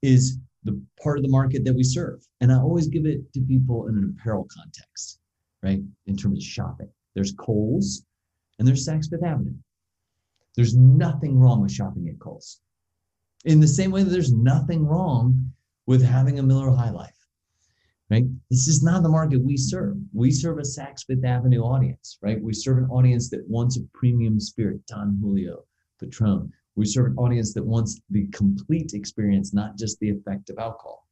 is 0.03 0.37
the 0.63 0.81
part 1.01 1.17
of 1.17 1.23
the 1.23 1.29
market 1.29 1.63
that 1.65 1.73
we 1.73 1.83
serve. 1.83 2.25
And 2.41 2.51
I 2.51 2.57
always 2.57 2.87
give 2.87 3.05
it 3.05 3.31
to 3.33 3.41
people 3.41 3.87
in 3.87 3.97
an 3.97 4.15
apparel 4.17 4.47
context, 4.53 5.19
right? 5.63 5.81
In 6.07 6.17
terms 6.17 6.39
of 6.39 6.43
shopping. 6.43 6.89
There's 7.15 7.33
Kohl's 7.33 8.05
and 8.57 8.67
there's 8.67 8.87
Saks 8.87 9.09
Fifth 9.09 9.23
Avenue. 9.23 9.55
There's 10.55 10.75
nothing 10.75 11.39
wrong 11.39 11.61
with 11.61 11.71
shopping 11.71 12.09
at 12.09 12.19
Kohl's. 12.19 12.59
In 13.45 13.59
the 13.59 13.67
same 13.67 13.91
way 13.91 14.03
that 14.03 14.09
there's 14.09 14.33
nothing 14.33 14.85
wrong 14.85 15.53
with 15.85 16.03
having 16.03 16.39
a 16.39 16.43
Miller 16.43 16.69
High 16.71 16.91
Life, 16.91 17.15
right? 18.09 18.25
This 18.51 18.67
is 18.67 18.83
not 18.83 19.01
the 19.01 19.09
market 19.09 19.41
we 19.41 19.55
serve. 19.55 19.97
We 20.13 20.31
serve 20.31 20.57
a 20.57 20.63
Saks 20.63 21.05
Fifth 21.05 21.23
Avenue 21.23 21.61
audience, 21.61 22.17
right? 22.21 22.41
We 22.41 22.53
serve 22.53 22.79
an 22.79 22.89
audience 22.89 23.29
that 23.29 23.47
wants 23.47 23.77
a 23.77 23.83
premium 23.93 24.39
spirit, 24.39 24.85
Don 24.87 25.17
Julio, 25.21 25.63
Patron. 25.99 26.51
We 26.79 26.85
serve 26.85 27.07
an 27.07 27.17
audience 27.17 27.53
that 27.55 27.65
wants 27.65 27.99
the 28.09 28.25
complete 28.27 28.93
experience, 28.93 29.53
not 29.53 29.77
just 29.77 29.99
the 29.99 30.11
effect 30.11 30.49
of 30.49 30.57
alcohol. 30.59 31.05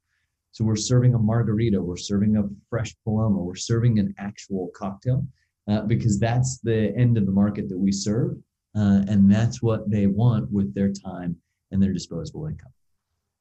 So 0.54 0.64
we're 0.64 0.78
serving 0.78 1.14
a 1.14 1.20
margarita, 1.20 1.82
we're 1.82 1.98
serving 1.98 2.38
a 2.38 2.44
fresh 2.70 2.96
Paloma, 3.04 3.40
we're 3.40 3.56
serving 3.56 4.00
an 4.00 4.16
actual 4.18 4.72
cocktail 4.74 5.28
uh, 5.70 5.82
because 5.82 6.22
that's 6.22 6.60
the 6.60 6.96
end 6.96 7.18
of 7.18 7.26
the 7.26 7.34
market 7.34 7.68
that 7.68 7.78
we 7.78 7.92
serve. 7.92 8.38
Uh, 8.78 9.04
and 9.10 9.30
that's 9.30 9.62
what 9.62 9.92
they 9.92 10.08
want 10.08 10.50
with 10.50 10.74
their 10.74 10.90
time 10.90 11.36
and 11.72 11.84
their 11.84 11.92
disposable 11.92 12.48
income. 12.48 12.72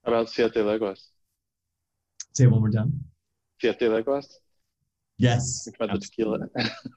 How 0.05 0.11
about 0.11 0.29
Siete 0.29 0.57
Leguas? 0.57 1.11
Say 2.35 2.45
it 2.45 2.51
one 2.51 2.59
more 2.59 2.73
time. 2.73 3.05
Siete 3.63 3.83
Leguas? 3.83 4.41
Yes. 5.17 5.69
About 5.77 5.93
the 5.93 6.01
tequila. 6.01 6.39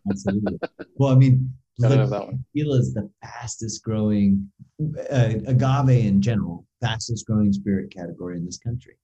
absolutely. 0.09 0.57
Well, 0.95 1.11
I 1.11 1.15
mean, 1.15 1.53
Gotta 1.81 1.97
have 1.97 2.09
that 2.09 2.25
one. 2.25 2.43
Tequila 2.53 2.79
is 2.79 2.93
the 2.93 3.09
fastest 3.23 3.83
growing, 3.83 4.51
uh, 5.11 5.33
agave 5.47 6.05
in 6.05 6.21
general, 6.21 6.65
fastest 6.81 7.25
growing 7.25 7.53
spirit 7.53 7.93
category 7.93 8.37
in 8.37 8.45
this 8.45 8.57
country. 8.57 8.95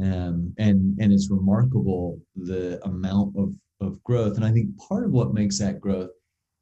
Um, 0.00 0.54
and 0.58 0.96
and 1.00 1.12
it's 1.12 1.30
remarkable 1.30 2.20
the 2.36 2.80
amount 2.84 3.36
of, 3.36 3.52
of 3.80 4.02
growth. 4.04 4.36
And 4.36 4.44
I 4.44 4.52
think 4.52 4.76
part 4.78 5.04
of 5.04 5.10
what 5.12 5.34
makes 5.34 5.58
that 5.58 5.80
growth 5.80 6.10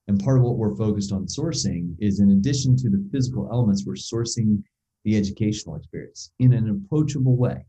and 0.09 0.23
part 0.23 0.39
of 0.39 0.45
what 0.45 0.57
we're 0.57 0.77
focused 0.77 1.13
on 1.13 1.27
sourcing 1.27 1.95
is 1.99 2.21
in 2.21 2.31
addition 2.31 2.77
to 2.77 2.89
the 2.89 3.05
physical 3.13 3.49
elements, 3.51 3.85
we're 3.85 3.95
sourcing 3.95 4.63
the 5.05 5.17
educational 5.17 5.77
experience 5.77 6.33
in 6.39 6.53
an 6.53 6.69
approachable 6.71 7.37
way, 7.37 7.65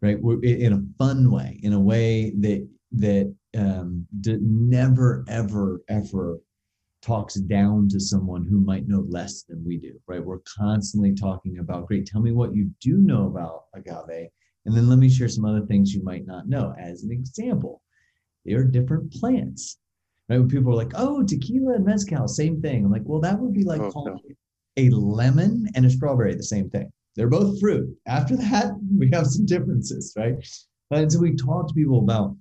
right? 0.00 0.20
We're 0.20 0.42
in 0.42 0.72
a 0.72 0.82
fun 0.98 1.30
way, 1.30 1.60
in 1.62 1.72
a 1.72 1.80
way 1.80 2.32
that 2.38 2.68
that 2.92 3.34
um, 3.56 4.06
never, 4.24 5.24
ever, 5.28 5.82
ever 5.88 6.38
talks 7.02 7.34
down 7.34 7.88
to 7.88 8.00
someone 8.00 8.44
who 8.44 8.60
might 8.60 8.88
know 8.88 9.04
less 9.08 9.42
than 9.42 9.64
we 9.64 9.76
do, 9.76 9.98
right? 10.06 10.24
We're 10.24 10.40
constantly 10.40 11.14
talking 11.14 11.58
about, 11.58 11.86
great, 11.86 12.06
tell 12.06 12.20
me 12.20 12.32
what 12.32 12.54
you 12.54 12.70
do 12.80 12.98
know 12.98 13.26
about 13.26 13.64
agave. 13.74 14.28
And 14.66 14.76
then 14.76 14.88
let 14.88 14.98
me 14.98 15.08
share 15.08 15.28
some 15.28 15.44
other 15.44 15.64
things 15.66 15.94
you 15.94 16.02
might 16.02 16.26
not 16.26 16.48
know. 16.48 16.74
As 16.78 17.04
an 17.04 17.12
example, 17.12 17.82
they 18.44 18.52
are 18.52 18.64
different 18.64 19.12
plants, 19.12 19.78
right? 20.28 20.38
When 20.38 20.48
people 20.48 20.72
are 20.72 20.76
like, 20.76 20.92
oh, 20.94 21.22
tequila 21.22 21.74
and 21.74 21.84
mezcal, 21.84 22.28
same 22.28 22.60
thing. 22.60 22.84
I'm 22.84 22.92
like, 22.92 23.02
well, 23.04 23.20
that 23.20 23.38
would 23.38 23.54
be 23.54 23.64
like 23.64 23.80
oh, 23.80 23.90
calling 23.90 24.18
no. 24.28 24.34
a 24.76 24.90
lemon 24.90 25.68
and 25.74 25.86
a 25.86 25.90
strawberry 25.90 26.34
the 26.34 26.42
same 26.42 26.68
thing. 26.70 26.90
They're 27.14 27.28
both 27.28 27.60
fruit. 27.60 27.88
After 28.06 28.36
that, 28.36 28.72
we 28.96 29.10
have 29.12 29.26
some 29.26 29.46
differences, 29.46 30.12
right? 30.16 30.34
And 30.90 31.10
so 31.12 31.20
we 31.20 31.36
talk 31.36 31.68
to 31.68 31.74
people 31.74 32.00
about 32.00 32.36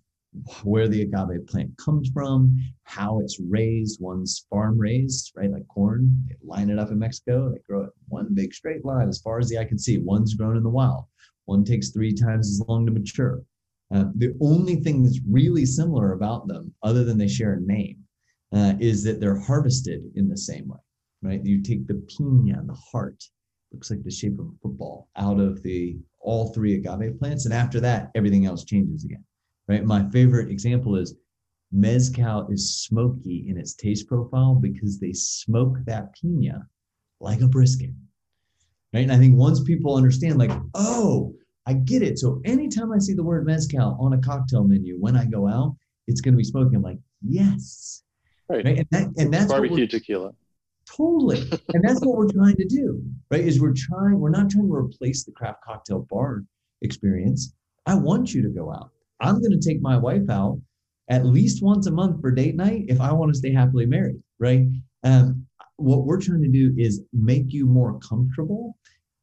where 0.63 0.87
the 0.87 1.01
agave 1.01 1.47
plant 1.47 1.75
comes 1.77 2.09
from, 2.13 2.57
how 2.83 3.19
it's 3.19 3.39
raised. 3.39 4.01
One's 4.01 4.45
farm 4.49 4.77
raised, 4.77 5.33
right? 5.35 5.51
Like 5.51 5.67
corn, 5.67 6.25
they 6.27 6.35
line 6.43 6.69
it 6.69 6.79
up 6.79 6.91
in 6.91 6.99
Mexico, 6.99 7.51
they 7.51 7.59
grow 7.67 7.83
it 7.83 7.91
one 8.07 8.33
big 8.33 8.53
straight 8.53 8.85
line 8.85 9.09
as 9.09 9.21
far 9.21 9.39
as 9.39 9.49
the 9.49 9.57
eye 9.57 9.65
can 9.65 9.77
see. 9.77 9.97
One's 9.97 10.33
grown 10.33 10.57
in 10.57 10.63
the 10.63 10.69
wild. 10.69 11.05
One 11.45 11.63
takes 11.63 11.89
three 11.89 12.13
times 12.13 12.49
as 12.49 12.67
long 12.67 12.85
to 12.85 12.91
mature. 12.91 13.41
Uh, 13.93 14.05
the 14.15 14.35
only 14.41 14.75
thing 14.75 15.03
that's 15.03 15.19
really 15.29 15.65
similar 15.65 16.13
about 16.13 16.47
them, 16.47 16.73
other 16.83 17.05
than 17.05 17.17
they 17.17 17.27
share 17.27 17.53
a 17.53 17.61
name, 17.61 17.97
uh, 18.53 18.73
is 18.79 19.03
that 19.03 19.19
they're 19.19 19.39
harvested 19.39 20.03
in 20.15 20.27
the 20.27 20.37
same 20.37 20.67
way, 20.67 20.79
right? 21.21 21.45
You 21.45 21.61
take 21.61 21.87
the 21.87 22.05
pina, 22.07 22.61
the 22.65 22.73
heart, 22.73 23.23
looks 23.71 23.89
like 23.89 24.03
the 24.03 24.11
shape 24.11 24.39
of 24.39 24.47
a 24.47 24.57
football, 24.61 25.09
out 25.15 25.39
of 25.39 25.63
the 25.63 25.97
all 26.19 26.53
three 26.53 26.75
agave 26.75 27.17
plants, 27.19 27.45
and 27.45 27.53
after 27.53 27.79
that, 27.79 28.11
everything 28.15 28.45
else 28.45 28.65
changes 28.65 29.05
again 29.05 29.23
right? 29.67 29.85
My 29.85 30.07
favorite 30.09 30.49
example 30.49 30.95
is 30.95 31.15
mezcal 31.71 32.47
is 32.49 32.81
smoky 32.81 33.45
in 33.47 33.57
its 33.57 33.73
taste 33.75 34.07
profile 34.07 34.55
because 34.55 34.99
they 34.99 35.13
smoke 35.13 35.77
that 35.85 36.13
pina 36.13 36.67
like 37.19 37.41
a 37.41 37.47
brisket, 37.47 37.91
right? 38.93 39.01
And 39.01 39.11
I 39.11 39.17
think 39.17 39.37
once 39.37 39.61
people 39.61 39.95
understand, 39.95 40.37
like, 40.37 40.51
oh, 40.75 41.33
I 41.65 41.73
get 41.73 42.01
it. 42.01 42.19
So 42.19 42.41
anytime 42.45 42.91
I 42.91 42.99
see 42.99 43.13
the 43.13 43.23
word 43.23 43.45
mezcal 43.45 43.97
on 43.99 44.13
a 44.13 44.19
cocktail 44.19 44.63
menu 44.63 44.97
when 44.99 45.17
I 45.17 45.25
go 45.25 45.47
out, 45.47 45.75
it's 46.07 46.21
going 46.21 46.33
to 46.33 46.37
be 46.37 46.43
smoking. 46.43 46.75
I'm 46.75 46.81
like, 46.81 46.99
yes, 47.21 48.03
right? 48.49 48.63
right? 48.63 48.77
And, 48.77 48.87
that, 48.91 49.13
and 49.17 49.33
that's 49.33 49.51
barbecue 49.51 49.87
tequila. 49.87 50.31
Totally, 50.85 51.41
and 51.73 51.83
that's 51.83 51.99
what 51.99 52.17
we're 52.17 52.31
trying 52.31 52.55
to 52.55 52.65
do, 52.65 53.03
right? 53.29 53.41
Is 53.41 53.59
we're 53.59 53.73
trying. 53.75 54.19
We're 54.19 54.29
not 54.29 54.49
trying 54.49 54.67
to 54.67 54.73
replace 54.73 55.25
the 55.25 55.33
craft 55.33 55.63
cocktail 55.65 56.07
bar 56.09 56.45
experience. 56.81 57.53
I 57.85 57.95
want 57.95 58.33
you 58.33 58.41
to 58.43 58.49
go 58.49 58.71
out. 58.71 58.91
I'm 59.19 59.39
going 59.39 59.59
to 59.59 59.69
take 59.69 59.81
my 59.81 59.97
wife 59.97 60.29
out 60.29 60.59
at 61.09 61.25
least 61.25 61.63
once 61.63 61.87
a 61.87 61.91
month 61.91 62.21
for 62.21 62.31
date 62.31 62.55
night 62.55 62.85
if 62.87 62.99
I 62.99 63.11
want 63.13 63.31
to 63.33 63.37
stay 63.37 63.51
happily 63.51 63.85
married, 63.85 64.21
right? 64.39 64.67
Um, 65.03 65.45
what 65.77 66.05
we're 66.05 66.19
trying 66.19 66.41
to 66.41 66.49
do 66.49 66.73
is 66.77 67.01
make 67.13 67.53
you 67.53 67.65
more 67.65 67.99
comfortable 67.99 68.77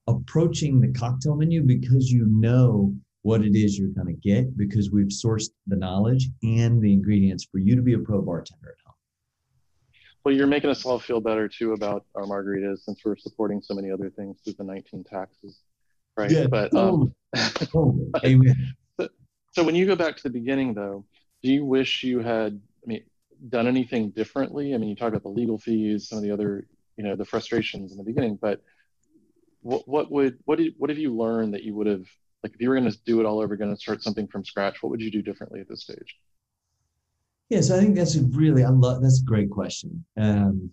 approaching 0.07 0.81
the 0.81 0.93
cocktail 0.93 1.37
menu 1.37 1.63
because 1.63 2.11
you 2.11 2.27
know 2.27 2.95
what 3.23 3.43
it 3.43 3.57
is 3.57 3.79
you're 3.79 3.89
going 3.89 4.07
to 4.07 4.21
get 4.29 4.57
because 4.57 4.91
we've 4.91 5.09
sourced 5.09 5.49
the 5.67 5.77
knowledge 5.77 6.29
and 6.43 6.81
the 6.83 6.93
ingredients 6.93 7.47
for 7.51 7.59
you 7.59 7.75
to 7.75 7.83
be 7.83 7.95
a 7.95 7.99
pro 7.99 8.21
bartender 8.21 8.69
at 8.69 8.85
home. 8.85 8.95
Well, 10.25 10.35
you're 10.35 10.47
making 10.47 10.71
us 10.71 10.85
all 10.85 10.99
feel 10.99 11.21
better 11.21 11.49
too 11.49 11.73
about 11.73 12.05
our 12.15 12.25
margaritas 12.25 12.81
since 12.81 13.01
we're 13.05 13.17
supporting 13.17 13.61
so 13.63 13.75
many 13.75 13.91
other 13.91 14.11
things 14.11 14.41
through 14.43 14.55
the 14.59 14.65
19 14.65 15.05
taxes, 15.05 15.61
right? 16.17 16.31
Yeah, 16.31 16.47
but 16.47 16.75
um, 16.75 17.15
totally. 17.35 18.11
Amen. 18.25 18.75
So, 19.55 19.63
when 19.63 19.75
you 19.75 19.87
go 19.87 19.97
back 19.97 20.17
to 20.17 20.23
the 20.23 20.31
beginning, 20.31 20.75
though, 20.75 21.05
do 21.43 21.51
you 21.51 21.65
wish 21.65 22.03
you 22.03 22.21
had, 22.21 22.61
I 22.83 22.87
mean, 22.87 23.05
done 23.49 23.67
anything 23.67 24.11
differently? 24.11 24.75
I 24.75 24.79
mean, 24.79 24.89
you 24.89 24.97
talk 24.97 25.09
about 25.09 25.23
the 25.23 25.29
legal 25.29 25.59
fees, 25.59 26.09
some 26.09 26.19
of 26.19 26.25
the 26.25 26.31
other, 26.31 26.67
you 26.97 27.05
know, 27.05 27.15
the 27.15 27.25
frustrations 27.25 27.93
in 27.93 27.99
the 27.99 28.05
beginning, 28.05 28.39
but 28.41 28.63
what 29.65 29.89
what 29.89 30.11
would 30.13 30.39
what 30.45 30.59
did 30.59 30.75
what 30.77 30.91
have 30.91 30.99
you 30.99 31.17
learned 31.17 31.55
that 31.55 31.63
you 31.63 31.75
would 31.75 31.87
have 31.87 32.07
like 32.43 32.53
if 32.53 32.61
you 32.61 32.69
were 32.69 32.79
going 32.79 32.91
to 32.91 32.99
do 33.07 33.21
it 33.21 33.27
all 33.27 33.41
over, 33.41 33.57
going 33.57 33.75
to 33.75 33.81
start 33.81 34.03
something 34.03 34.29
from 34.29 34.45
scratch? 34.45 34.83
What 34.83 34.91
would 34.91 35.01
you 35.01 35.11
do 35.11 35.23
differently 35.23 35.61
at 35.61 35.69
this 35.69 35.83
stage? 35.83 36.17
Yes, 37.49 37.71
I 37.71 37.79
think 37.79 37.97
that's 37.97 38.17
a 38.17 38.23
really 38.25 38.65
I 38.65 38.69
love 38.69 39.03
that's 39.03 39.21
a 39.21 39.25
great 39.25 39.51
question. 39.51 40.05
Um, 40.19 40.71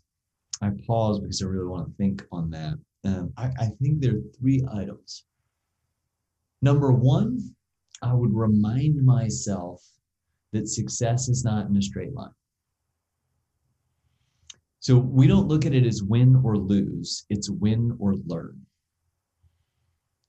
I 0.62 0.70
pause 0.86 1.20
because 1.20 1.42
I 1.42 1.46
really 1.46 1.68
want 1.68 1.88
to 1.88 1.94
think 1.96 2.26
on 2.32 2.52
that. 2.52 2.74
Um, 3.04 3.34
I, 3.38 3.52
I 3.60 3.66
think 3.82 4.02
there 4.02 4.16
are 4.16 4.22
three 4.40 4.64
items. 4.74 5.24
Number 6.62 6.92
one, 6.92 7.56
I 8.02 8.14
would 8.14 8.34
remind 8.34 9.06
myself 9.06 9.84
that 10.52 10.68
success 10.68 11.30
is 11.30 11.44
not 11.44 11.70
in 11.70 11.78
a 11.78 11.82
straight 11.82 12.14
line. 12.14 12.34
So 14.80 14.98
we 14.98 15.28
don't 15.28 15.48
look 15.48 15.66
at 15.66 15.76
it 15.76 15.86
as 15.86 16.02
win 16.02 16.42
or 16.44 16.58
lose, 16.58 17.26
it's 17.30 17.50
win 17.50 17.96
or 18.00 18.16
learn. 18.26 18.66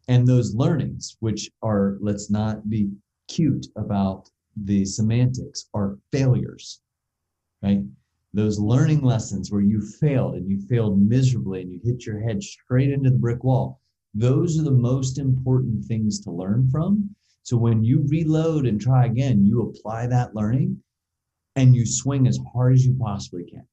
And 0.08 0.26
those 0.26 0.54
learnings, 0.54 1.16
which 1.20 1.50
are, 1.62 1.96
let's 2.00 2.30
not 2.30 2.68
be 2.68 2.90
cute 3.28 3.66
about 3.76 4.28
the 4.56 4.84
semantics 4.84 5.70
are 5.72 5.98
failures, 6.10 6.82
right? 7.62 7.82
Those 8.34 8.58
learning 8.58 9.02
lessons 9.02 9.50
where 9.50 9.62
you 9.62 9.80
failed 9.80 10.34
and 10.34 10.48
you 10.50 10.60
failed 10.66 11.00
miserably 11.00 11.62
and 11.62 11.72
you 11.72 11.80
hit 11.82 12.04
your 12.04 12.20
head 12.20 12.42
straight 12.42 12.90
into 12.90 13.10
the 13.10 13.18
brick 13.18 13.44
wall, 13.44 13.80
those 14.14 14.58
are 14.58 14.64
the 14.64 14.70
most 14.70 15.18
important 15.18 15.84
things 15.84 16.20
to 16.20 16.30
learn 16.30 16.68
from. 16.68 17.14
So 17.42 17.56
when 17.56 17.82
you 17.82 18.06
reload 18.08 18.66
and 18.66 18.80
try 18.80 19.06
again, 19.06 19.44
you 19.44 19.62
apply 19.62 20.06
that 20.08 20.34
learning 20.34 20.82
and 21.56 21.74
you 21.74 21.84
swing 21.84 22.26
as 22.26 22.38
hard 22.52 22.74
as 22.74 22.86
you 22.86 22.96
possibly 22.98 23.44
can. 23.44 23.66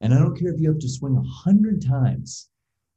And 0.00 0.14
I 0.14 0.18
don't 0.18 0.38
care 0.38 0.52
if 0.52 0.60
you 0.60 0.68
have 0.68 0.80
to 0.80 0.88
swing 0.88 1.16
a 1.16 1.22
hundred 1.22 1.84
times, 1.84 2.48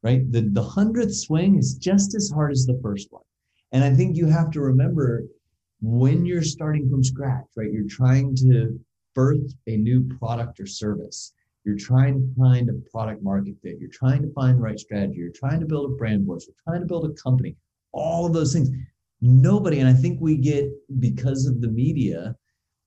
right? 0.04 0.30
The 0.32 0.42
the 0.42 0.64
hundredth 0.64 1.16
swing 1.16 1.58
is 1.58 1.76
just 1.76 2.16
as 2.16 2.30
hard 2.30 2.52
as 2.52 2.66
the 2.66 2.80
first 2.82 3.12
one. 3.12 3.24
And 3.72 3.84
I 3.84 3.94
think 3.94 4.18
you 4.18 4.28
have 4.28 4.52
to 4.52 4.62
remember 4.62 5.26
when 5.82 6.26
you're 6.26 6.44
starting 6.44 6.90
from 6.90 7.04
scratch, 7.04 7.46
right? 7.56 7.72
You're 7.72 7.88
trying 7.88 8.36
to 8.38 8.80
birth 9.16 9.54
a 9.68 9.78
new 9.78 10.08
product 10.20 10.60
or 10.60 10.68
service. 10.68 11.34
You're 11.64 11.78
trying 11.78 12.16
to 12.16 12.40
find 12.40 12.70
a 12.70 12.74
product 12.92 13.24
market 13.24 13.56
fit. 13.62 13.78
You're 13.80 13.90
trying 13.90 14.22
to 14.24 14.34
find 14.34 14.58
the 14.58 14.62
right 14.62 14.80
strategy. 14.80 15.18
You're 15.18 15.32
trying 15.32 15.60
to 15.60 15.66
build 15.66 15.92
a 15.92 15.96
brand 15.96 16.26
voice. 16.26 16.48
You're 16.48 16.56
trying 16.64 16.82
to 16.82 16.88
build 16.88 17.06
a 17.06 17.14
company. 17.22 17.56
All 17.92 18.26
of 18.26 18.34
those 18.34 18.54
things. 18.54 18.70
Nobody, 19.22 19.80
and 19.80 19.88
I 19.88 19.94
think 19.94 20.20
we 20.20 20.36
get 20.38 20.70
because 21.00 21.46
of 21.46 21.62
the 21.62 21.68
media, 21.68 22.36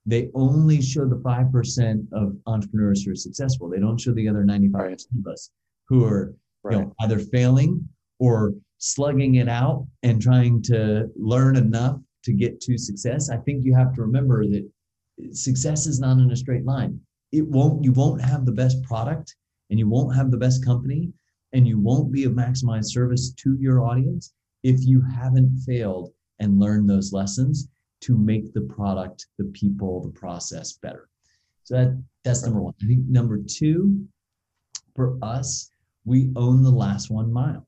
they 0.06 0.30
only 0.34 0.82
show 0.82 1.06
the 1.06 1.16
5% 1.16 2.06
of 2.12 2.36
entrepreneurs 2.46 3.02
who 3.02 3.12
are 3.12 3.16
successful. 3.16 3.68
They 3.70 3.78
don't 3.78 4.00
show 4.00 4.12
the 4.12 4.28
other 4.28 4.44
95% 4.44 4.74
right. 4.74 4.92
of 4.92 5.32
us 5.32 5.50
who 5.88 6.04
are 6.04 6.34
right. 6.62 6.76
you 6.76 6.82
know, 6.82 6.94
either 7.00 7.18
failing 7.18 7.88
or 8.18 8.52
slugging 8.78 9.36
it 9.36 9.48
out 9.48 9.86
and 10.02 10.20
trying 10.20 10.60
to 10.62 11.08
learn 11.16 11.56
enough 11.56 11.98
to 12.24 12.32
get 12.32 12.60
to 12.62 12.76
success, 12.76 13.30
I 13.30 13.36
think 13.38 13.64
you 13.64 13.74
have 13.74 13.94
to 13.94 14.02
remember 14.02 14.46
that 14.46 14.68
success 15.32 15.86
is 15.86 16.00
not 16.00 16.18
in 16.18 16.30
a 16.30 16.36
straight 16.36 16.64
line. 16.64 17.00
It 17.32 17.46
won't, 17.46 17.82
you 17.84 17.92
won't 17.92 18.20
have 18.20 18.44
the 18.44 18.52
best 18.52 18.82
product 18.82 19.34
and 19.70 19.78
you 19.78 19.88
won't 19.88 20.14
have 20.14 20.30
the 20.30 20.36
best 20.36 20.64
company 20.64 21.12
and 21.52 21.66
you 21.66 21.78
won't 21.78 22.12
be 22.12 22.24
of 22.24 22.32
maximized 22.32 22.90
service 22.90 23.32
to 23.32 23.56
your 23.58 23.84
audience 23.84 24.32
if 24.62 24.84
you 24.84 25.00
haven't 25.02 25.58
failed 25.66 26.12
and 26.40 26.58
learn 26.58 26.86
those 26.86 27.12
lessons 27.12 27.68
to 28.00 28.16
make 28.16 28.52
the 28.52 28.62
product, 28.62 29.26
the 29.38 29.44
people, 29.46 30.02
the 30.02 30.10
process 30.10 30.74
better. 30.74 31.08
So 31.64 31.76
that 31.76 32.02
that's 32.24 32.44
number 32.44 32.60
one. 32.60 32.74
I 32.82 32.86
think 32.86 33.06
number 33.08 33.38
two, 33.38 34.06
for 34.94 35.18
us, 35.22 35.70
we 36.04 36.30
own 36.36 36.62
the 36.62 36.70
last 36.70 37.10
one 37.10 37.32
mile. 37.32 37.66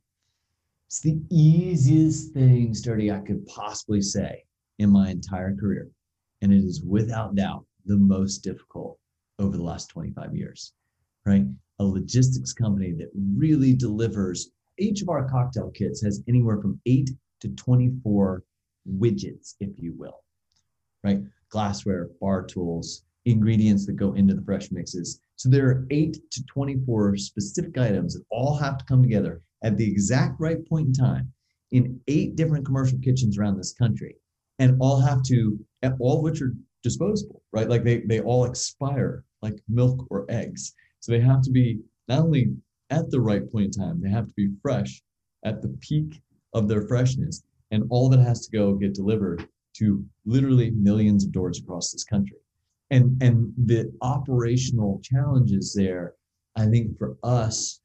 It's 0.87 1.00
the 1.00 1.18
easiest 1.31 2.33
thing, 2.33 2.74
Sturdy, 2.74 3.11
I 3.11 3.20
could 3.20 3.46
possibly 3.46 4.00
say 4.02 4.44
in 4.79 4.90
my 4.90 5.11
entire 5.11 5.55
career. 5.55 5.90
And 6.42 6.52
it 6.52 6.64
is 6.64 6.83
without 6.83 7.35
doubt 7.35 7.64
the 7.87 7.96
most 7.96 8.38
difficult 8.38 8.98
over 9.38 9.57
the 9.57 9.62
last 9.62 9.88
25 9.88 10.35
years, 10.35 10.74
right? 11.24 11.44
A 11.79 11.85
logistics 11.85 12.52
company 12.52 12.92
that 12.92 13.11
really 13.14 13.72
delivers. 13.72 14.50
Each 14.79 15.02
of 15.02 15.09
our 15.09 15.29
cocktail 15.29 15.70
kits 15.70 16.02
has 16.02 16.22
anywhere 16.29 16.61
from 16.61 16.81
eight 16.87 17.11
to 17.40 17.48
24 17.48 18.42
widgets, 18.90 19.55
if 19.61 19.70
you 19.79 19.94
will, 19.96 20.22
right? 21.05 21.20
Glassware, 21.51 22.09
bar 22.20 22.42
tools, 22.42 23.03
ingredients 23.25 23.87
that 23.87 23.94
go 23.94 24.12
into 24.14 24.35
the 24.35 24.42
fresh 24.42 24.70
mixes. 24.70 25.20
So 25.37 25.49
there 25.49 25.66
are 25.66 25.87
eight 25.90 26.18
to 26.31 26.44
24 26.46 27.16
specific 27.16 27.77
items 27.77 28.14
that 28.14 28.25
all 28.31 28.57
have 28.57 28.79
to 28.79 28.85
come 28.85 29.03
together 29.03 29.42
at 29.62 29.77
the 29.77 29.90
exact 29.90 30.40
right 30.40 30.66
point 30.68 30.88
in 30.88 30.92
time 30.92 31.33
in 31.72 32.01
eight 32.07 32.37
different 32.37 32.64
commercial 32.64 32.99
kitchens 33.01 33.37
around 33.37 33.57
this 33.57 33.72
country 33.72 34.16
and 34.59 34.77
all 34.81 35.01
have 35.01 35.22
to, 35.25 35.59
all 35.99 36.18
of 36.18 36.22
which 36.22 36.40
are 36.40 36.55
disposable, 36.83 37.42
right? 37.53 37.68
Like 37.68 37.85
they, 37.85 37.99
they 37.99 38.20
all 38.20 38.44
expire 38.44 39.25
like 39.42 39.59
milk 39.68 40.07
or 40.11 40.25
eggs. 40.29 40.72
So 41.01 41.12
they 41.12 41.20
have 41.20 41.42
to 41.42 41.51
be 41.51 41.81
not 42.09 42.20
only 42.20 42.55
at 42.90 43.11
the 43.11 43.20
right 43.20 43.51
point 43.51 43.77
in 43.77 43.83
time, 43.83 44.01
they 44.01 44.11
have 44.11 44.27
to 44.27 44.33
be 44.37 44.51
fresh 44.62 45.03
at 45.44 45.61
the 45.61 45.77
peak 45.81 46.22
of 46.55 46.68
their 46.68 46.83
freshness. 46.83 47.42
And 47.70 47.85
all 47.90 48.09
that 48.11 48.20
has 48.20 48.46
to 48.46 48.57
go 48.57 48.74
get 48.74 48.94
delivered 48.94 49.48
to 49.79 50.05
literally 50.24 50.70
millions 50.70 51.24
of 51.24 51.33
doors 51.33 51.59
across 51.59 51.90
this 51.90 52.05
country. 52.05 52.38
And, 52.90 53.20
and 53.22 53.52
the 53.57 53.92
operational 54.00 55.00
challenges 55.02 55.74
there, 55.74 56.14
I 56.57 56.66
think 56.66 56.96
for 56.98 57.16
us, 57.22 57.81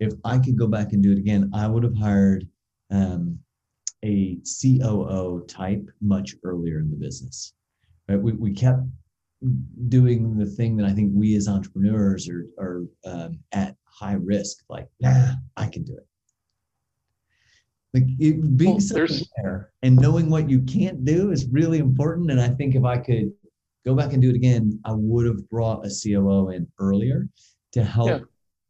if 0.00 0.12
I 0.24 0.38
could 0.38 0.58
go 0.58 0.66
back 0.68 0.92
and 0.92 1.02
do 1.02 1.12
it 1.12 1.18
again, 1.18 1.50
I 1.54 1.66
would 1.66 1.82
have 1.82 1.96
hired 1.96 2.48
um, 2.90 3.38
a 4.04 4.38
COO 4.44 5.44
type 5.46 5.88
much 6.00 6.34
earlier 6.44 6.78
in 6.78 6.90
the 6.90 6.96
business. 6.96 7.52
Right? 8.08 8.20
We, 8.20 8.32
we 8.32 8.52
kept 8.52 8.82
doing 9.88 10.36
the 10.38 10.46
thing 10.46 10.76
that 10.76 10.86
I 10.86 10.92
think 10.92 11.12
we 11.14 11.36
as 11.36 11.48
entrepreneurs 11.48 12.28
are, 12.28 12.46
are 12.58 12.84
um, 13.04 13.38
at 13.52 13.76
high 13.84 14.14
risk, 14.14 14.58
like, 14.68 14.88
nah, 15.00 15.32
I 15.56 15.66
can 15.66 15.84
do 15.84 15.96
it. 15.96 16.06
Like 17.94 18.04
it, 18.18 18.56
being 18.56 18.80
well, 18.92 19.06
there 19.36 19.70
and 19.82 19.96
knowing 19.96 20.28
what 20.28 20.50
you 20.50 20.60
can't 20.62 21.04
do 21.04 21.30
is 21.30 21.46
really 21.46 21.78
important. 21.78 22.30
And 22.30 22.40
I 22.40 22.48
think 22.48 22.74
if 22.74 22.84
I 22.84 22.98
could 22.98 23.32
go 23.86 23.94
back 23.94 24.12
and 24.12 24.20
do 24.20 24.30
it 24.30 24.34
again, 24.36 24.80
I 24.84 24.92
would 24.92 25.26
have 25.26 25.48
brought 25.48 25.86
a 25.86 25.90
COO 25.90 26.50
in 26.50 26.66
earlier 26.80 27.28
to 27.72 27.84
help 27.84 28.08
yeah. 28.08 28.18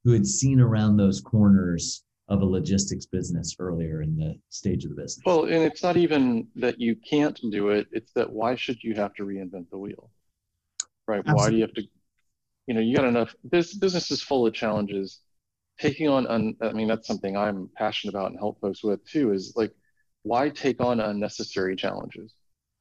who 0.04 0.12
had 0.12 0.26
seen 0.26 0.60
around 0.60 0.98
those 0.98 1.22
corners 1.22 2.04
of 2.28 2.42
a 2.42 2.44
logistics 2.44 3.06
business 3.06 3.56
earlier 3.58 4.02
in 4.02 4.16
the 4.16 4.38
stage 4.50 4.84
of 4.84 4.90
the 4.90 4.96
business. 4.96 5.22
Well, 5.24 5.44
and 5.44 5.62
it's 5.62 5.82
not 5.82 5.96
even 5.96 6.46
that 6.56 6.80
you 6.80 6.94
can't 6.94 7.38
do 7.50 7.70
it, 7.70 7.86
it's 7.92 8.12
that 8.12 8.30
why 8.30 8.56
should 8.56 8.82
you 8.82 8.94
have 8.94 9.14
to 9.14 9.24
reinvent 9.24 9.70
the 9.70 9.78
wheel? 9.78 10.10
Right? 11.06 11.20
Absolutely. 11.20 11.42
Why 11.42 11.50
do 11.50 11.56
you 11.56 11.62
have 11.62 11.74
to 11.74 11.82
you 12.66 12.74
know, 12.74 12.80
you 12.80 12.96
got 12.96 13.04
enough 13.04 13.34
this 13.44 13.74
business 13.74 14.10
is 14.10 14.22
full 14.22 14.46
of 14.46 14.54
challenges. 14.54 15.20
Taking 15.80 16.08
on 16.08 16.26
un, 16.26 16.56
I 16.60 16.72
mean 16.72 16.88
that's 16.88 17.06
something 17.06 17.36
I'm 17.36 17.68
passionate 17.76 18.14
about 18.14 18.30
and 18.30 18.38
help 18.38 18.60
folks 18.60 18.84
with 18.84 19.04
too 19.06 19.32
is 19.32 19.54
like 19.56 19.72
why 20.22 20.48
take 20.48 20.80
on 20.80 21.00
unnecessary 21.00 21.76
challenges? 21.76 22.32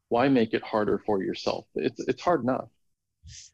Why 0.10 0.29
make 0.29 0.53
it 0.53 0.63
harder 0.63 1.01
for 1.06 1.23
yourself? 1.23 1.65
It's 1.75 1.99
it's 2.08 2.21
hard 2.21 2.43
enough. 2.43 2.69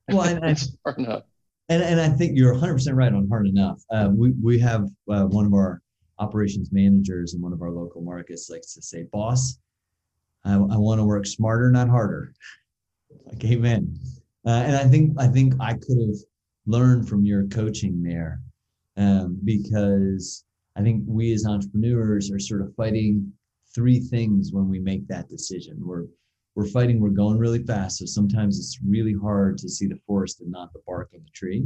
Well, 0.10 0.24
and, 0.24 0.44
it's 0.44 0.76
hard 0.86 1.00
enough. 1.00 1.24
And, 1.70 1.84
and 1.84 2.02
I 2.02 2.10
think 2.10 2.36
you're 2.36 2.56
100% 2.56 2.96
right 2.96 3.14
on 3.14 3.30
hard 3.30 3.48
enough. 3.48 3.84
Uh, 3.92 4.10
we, 4.12 4.32
we 4.42 4.60
have 4.60 4.90
uh, 5.08 5.26
one 5.26 5.46
of 5.46 5.54
our 5.54 5.82
operations 6.18 6.72
managers 6.72 7.36
in 7.36 7.42
one 7.42 7.54
of 7.54 7.62
our 7.62 7.70
local 7.70 8.02
markets 8.02 8.50
likes 8.50 8.74
to 8.74 8.82
say, 8.82 9.04
boss, 9.12 9.60
I, 10.44 10.54
I 10.54 10.78
want 10.78 11.00
to 11.00 11.06
work 11.06 11.28
smarter, 11.28 11.70
not 11.70 11.88
harder. 11.88 12.34
Like, 13.26 13.44
amen. 13.46 13.96
Uh, 14.46 14.64
and 14.66 14.76
I 14.76 14.86
think, 14.86 15.14
I 15.20 15.28
think 15.28 15.54
I 15.60 15.74
could 15.74 16.00
have 16.00 16.18
learned 16.66 17.08
from 17.08 17.24
your 17.24 17.46
coaching 17.48 18.02
there 18.02 18.42
um, 19.00 19.40
because 19.46 20.44
I 20.76 20.84
think 20.84 21.04
we 21.08 21.34
as 21.34 21.46
entrepreneurs 21.46 22.32
are 22.32 22.40
sort 22.40 22.62
of 22.62 22.76
fighting 22.76 23.32
three 23.74 24.00
things 24.00 24.52
when 24.52 24.68
we 24.68 24.80
make 24.80 25.08
that 25.08 25.30
decision. 25.30 25.78
We're 25.80 26.06
we're 26.56 26.68
fighting, 26.68 27.00
we're 27.00 27.10
going 27.10 27.38
really 27.38 27.64
fast. 27.64 28.00
So 28.00 28.06
sometimes 28.06 28.60
it's 28.60 28.80
really 28.86 29.14
hard 29.14 29.58
to 29.60 29.70
see 29.70 29.88
the 29.88 30.00
forest 30.06 30.42
and 30.42 30.52
not 30.52 30.74
the 30.74 30.82
bark 30.86 31.10
on 31.14 31.22
the 31.24 31.32
tree. 31.32 31.66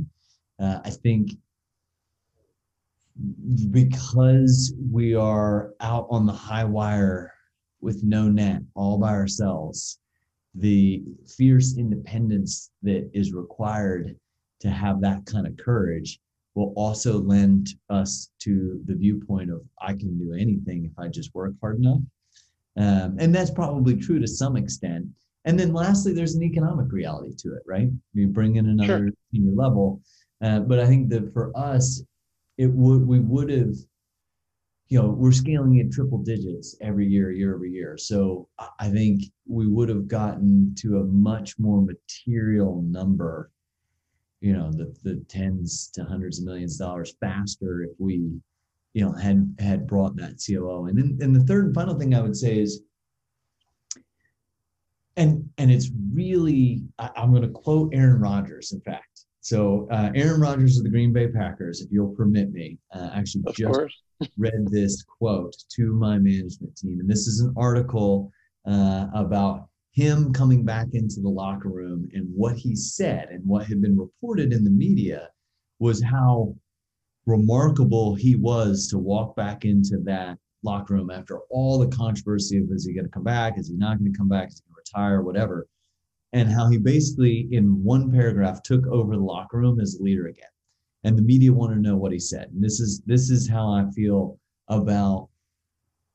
Uh, 0.60 0.80
I 0.86 0.92
think 0.92 1.32
because 3.72 4.74
we 4.92 5.16
are 5.16 5.74
out 5.80 6.06
on 6.12 6.28
the 6.28 6.34
high 6.34 6.66
wire 6.66 7.34
with 7.82 8.04
no 8.04 8.28
net, 8.28 8.62
all 8.76 9.00
by 9.00 9.10
ourselves, 9.10 10.00
the 10.54 11.04
fierce 11.28 11.78
independence 11.78 12.70
that 12.84 13.10
is 13.14 13.34
required 13.34 14.16
to 14.60 14.70
have 14.70 15.02
that 15.02 15.26
kind 15.26 15.48
of 15.48 15.58
courage 15.58 16.20
will 16.56 16.74
also 16.76 17.20
lend 17.20 17.70
us 17.90 18.30
to 18.40 18.80
the 18.86 18.96
viewpoint 18.96 19.52
of 19.52 19.62
I 19.82 19.94
can 19.94 20.18
do 20.18 20.34
anything 20.34 20.86
if 20.86 20.92
I 20.98 21.08
just 21.08 21.34
work 21.34 21.54
hard 21.62 21.80
enough. 21.80 22.02
Um, 22.78 23.18
and 23.20 23.34
that's 23.34 23.52
probably 23.52 23.96
true 23.96 24.20
to 24.20 24.28
some 24.28 24.56
extent. 24.56 25.08
And 25.46 25.60
then 25.60 25.74
lastly, 25.74 26.14
there's 26.14 26.36
an 26.36 26.44
economic 26.44 26.92
reality 26.92 27.34
to 27.40 27.54
it, 27.56 27.64
right? 27.66 27.90
You 28.14 28.28
bring 28.28 28.56
in 28.56 28.70
another 28.70 29.08
sure. 29.08 29.10
senior 29.32 29.54
level. 29.54 30.02
Uh, 30.42 30.60
but 30.60 30.80
I 30.80 30.86
think 30.86 31.10
that 31.10 31.34
for 31.34 31.52
us, 31.56 32.04
it 32.58 32.72
would 32.72 33.06
we 33.08 33.20
would 33.20 33.50
have, 33.50 33.76
you 34.90 35.02
know, 35.02 35.10
we're 35.10 35.32
scaling 35.32 35.80
at 35.80 35.92
triple 35.92 36.20
digits 36.20 36.76
every 36.82 37.08
year, 37.08 37.32
year 37.32 37.56
over 37.56 37.66
year. 37.66 37.98
So 37.98 38.48
I 38.80 38.90
think 38.90 39.24
we 39.48 39.68
would 39.68 39.90
have 39.90 40.08
gotten 40.08 40.76
to 40.80 41.00
a 41.00 41.04
much 41.06 41.58
more 41.58 41.82
material 41.82 42.82
number 42.84 43.50
you 44.44 44.52
know 44.52 44.70
the 44.74 44.94
the 45.04 45.24
tens 45.30 45.90
to 45.94 46.04
hundreds 46.04 46.38
of 46.38 46.46
millions 46.46 46.80
of 46.80 46.86
dollars 46.86 47.16
faster 47.22 47.84
if 47.84 47.92
we 47.98 48.30
you 48.94 49.04
know 49.04 49.14
had 49.14 49.56
had 49.58 49.88
brought 49.88 50.18
that 50.18 50.44
COO 50.46 50.88
and 50.88 50.98
then 50.98 51.18
and 51.22 51.34
the 51.34 51.46
third 51.46 51.68
and 51.68 51.74
final 51.74 51.98
thing 51.98 52.14
I 52.14 52.20
would 52.20 52.36
say 52.36 52.60
is 52.60 52.82
and 55.16 55.50
and 55.58 55.72
it's 55.72 55.92
really 56.14 56.84
I, 57.00 57.10
am 57.16 57.32
going 57.32 57.44
to 57.44 57.50
quote 57.50 57.94
Aaron 57.94 58.20
Rodgers 58.20 58.74
in 58.74 58.82
fact. 58.82 59.26
So 59.40 59.88
uh, 59.92 60.10
Aaron 60.14 60.42
Rodgers 60.42 60.78
of 60.78 60.84
the 60.84 60.90
Green 60.90 61.14
Bay 61.14 61.30
Packers 61.30 61.82
if 61.82 61.90
you'll 61.90 62.14
permit 62.14 62.52
me 62.52 62.78
uh, 62.94 63.12
actually 63.14 63.46
of 63.48 63.56
just 63.56 63.96
read 64.38 64.68
this 64.68 65.04
quote 65.04 65.56
to 65.76 65.94
my 65.94 66.18
management 66.18 66.76
team. 66.76 67.00
And 67.00 67.10
this 67.10 67.28
is 67.28 67.40
an 67.40 67.54
article 67.56 68.30
uh, 68.66 69.08
about 69.14 69.68
him 69.94 70.34
coming 70.34 70.66
back 70.66 70.88
into 70.94 71.22
the 71.22 71.30
locker 71.30 71.70
room 71.70 72.10
and 72.14 72.28
what 72.36 72.56
he 72.56 72.76
said 72.76 73.30
and 73.30 73.46
what 73.46 73.66
had 73.66 73.82
been 73.82 73.98
reported 73.98 74.52
in 74.52 74.64
the 74.64 74.70
media 74.70 75.30
was 75.80 76.02
how 76.02 76.56
remarkable 77.26 78.16
he 78.16 78.36
was 78.36 78.88
to 78.88 78.98
walk 78.98 79.36
back 79.36 79.66
into 79.66 80.00
that 80.00 80.38
locker 80.64 80.96
room 80.96 81.12
after 81.12 81.40
all 81.50 81.78
the 81.78 81.96
controversy 81.96 82.58
of 82.58 82.72
is 82.72 82.86
he 82.86 82.94
going 82.94 83.06
to 83.06 83.12
come 83.12 83.24
back? 83.24 83.58
Is 83.58 83.70
he 83.70 83.76
not 83.76 84.00
going 84.00 84.12
to 84.12 84.18
come 84.18 84.30
back? 84.30 84.50
Is 84.50 84.62
he 84.66 84.74
going 84.74 84.84
to 84.84 84.92
retire? 84.92 85.22
Whatever. 85.22 85.68
And 86.34 86.52
how 86.52 86.68
he 86.70 86.80
basically 86.80 87.48
in 87.52 87.84
one 87.84 88.12
paragraph 88.12 88.64
took 88.64 88.88
over 88.88 89.16
the 89.16 89.22
locker 89.22 89.60
room 89.60 89.80
as 89.80 90.00
leader 90.02 90.28
again. 90.28 90.46
And 91.04 91.18
the 91.18 91.22
media 91.22 91.54
want 91.54 91.74
to 91.74 91.80
know 91.80 91.98
what 91.98 92.12
he 92.12 92.20
said. 92.20 92.50
And 92.52 92.64
this 92.64 92.80
is 92.80 93.02
this 93.06 93.30
is 93.30 93.48
how 93.48 93.72
i 93.72 93.86
feel 93.94 94.40
about 94.70 95.30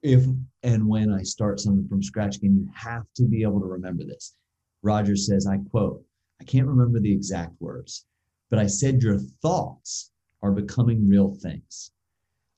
if 0.02 0.24
and 0.62 0.86
when 0.86 1.12
I 1.12 1.22
start 1.22 1.60
something 1.60 1.88
from 1.88 2.02
scratch 2.02 2.36
again, 2.36 2.56
you 2.56 2.70
have 2.74 3.04
to 3.16 3.24
be 3.24 3.42
able 3.42 3.60
to 3.60 3.66
remember 3.66 4.04
this. 4.04 4.34
Rodgers 4.82 5.26
says, 5.26 5.46
I 5.46 5.58
quote, 5.70 6.04
I 6.40 6.44
can't 6.44 6.66
remember 6.66 7.00
the 7.00 7.12
exact 7.12 7.60
words, 7.60 8.06
but 8.50 8.58
I 8.58 8.66
said, 8.66 9.02
Your 9.02 9.18
thoughts 9.42 10.12
are 10.42 10.52
becoming 10.52 11.08
real 11.08 11.34
things. 11.34 11.90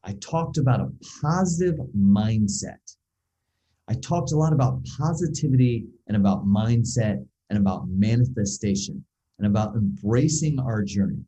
I 0.05 0.15
talked 0.21 0.59
about 0.59 0.81
a 0.81 0.93
positive 1.23 1.77
mindset. 1.97 2.97
I 3.89 3.95
talked 3.95 4.33
a 4.33 4.37
lot 4.37 4.53
about 4.53 4.85
positivity 4.99 5.87
and 6.07 6.17
about 6.17 6.47
mindset 6.47 7.27
and 7.49 7.59
about 7.59 7.89
manifestation 7.89 9.05
and 9.39 9.47
about 9.47 9.75
embracing 9.75 10.59
our 10.59 10.83
journey. 10.83 11.25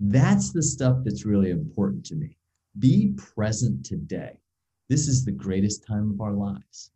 That's 0.00 0.52
the 0.52 0.62
stuff 0.62 0.98
that's 1.04 1.26
really 1.26 1.50
important 1.50 2.04
to 2.06 2.14
me. 2.14 2.36
Be 2.78 3.14
present 3.16 3.84
today. 3.84 4.38
This 4.90 5.06
is 5.06 5.24
the 5.24 5.30
greatest 5.30 5.86
time 5.86 6.10
of 6.10 6.20
our 6.20 6.32
lives. 6.32 6.90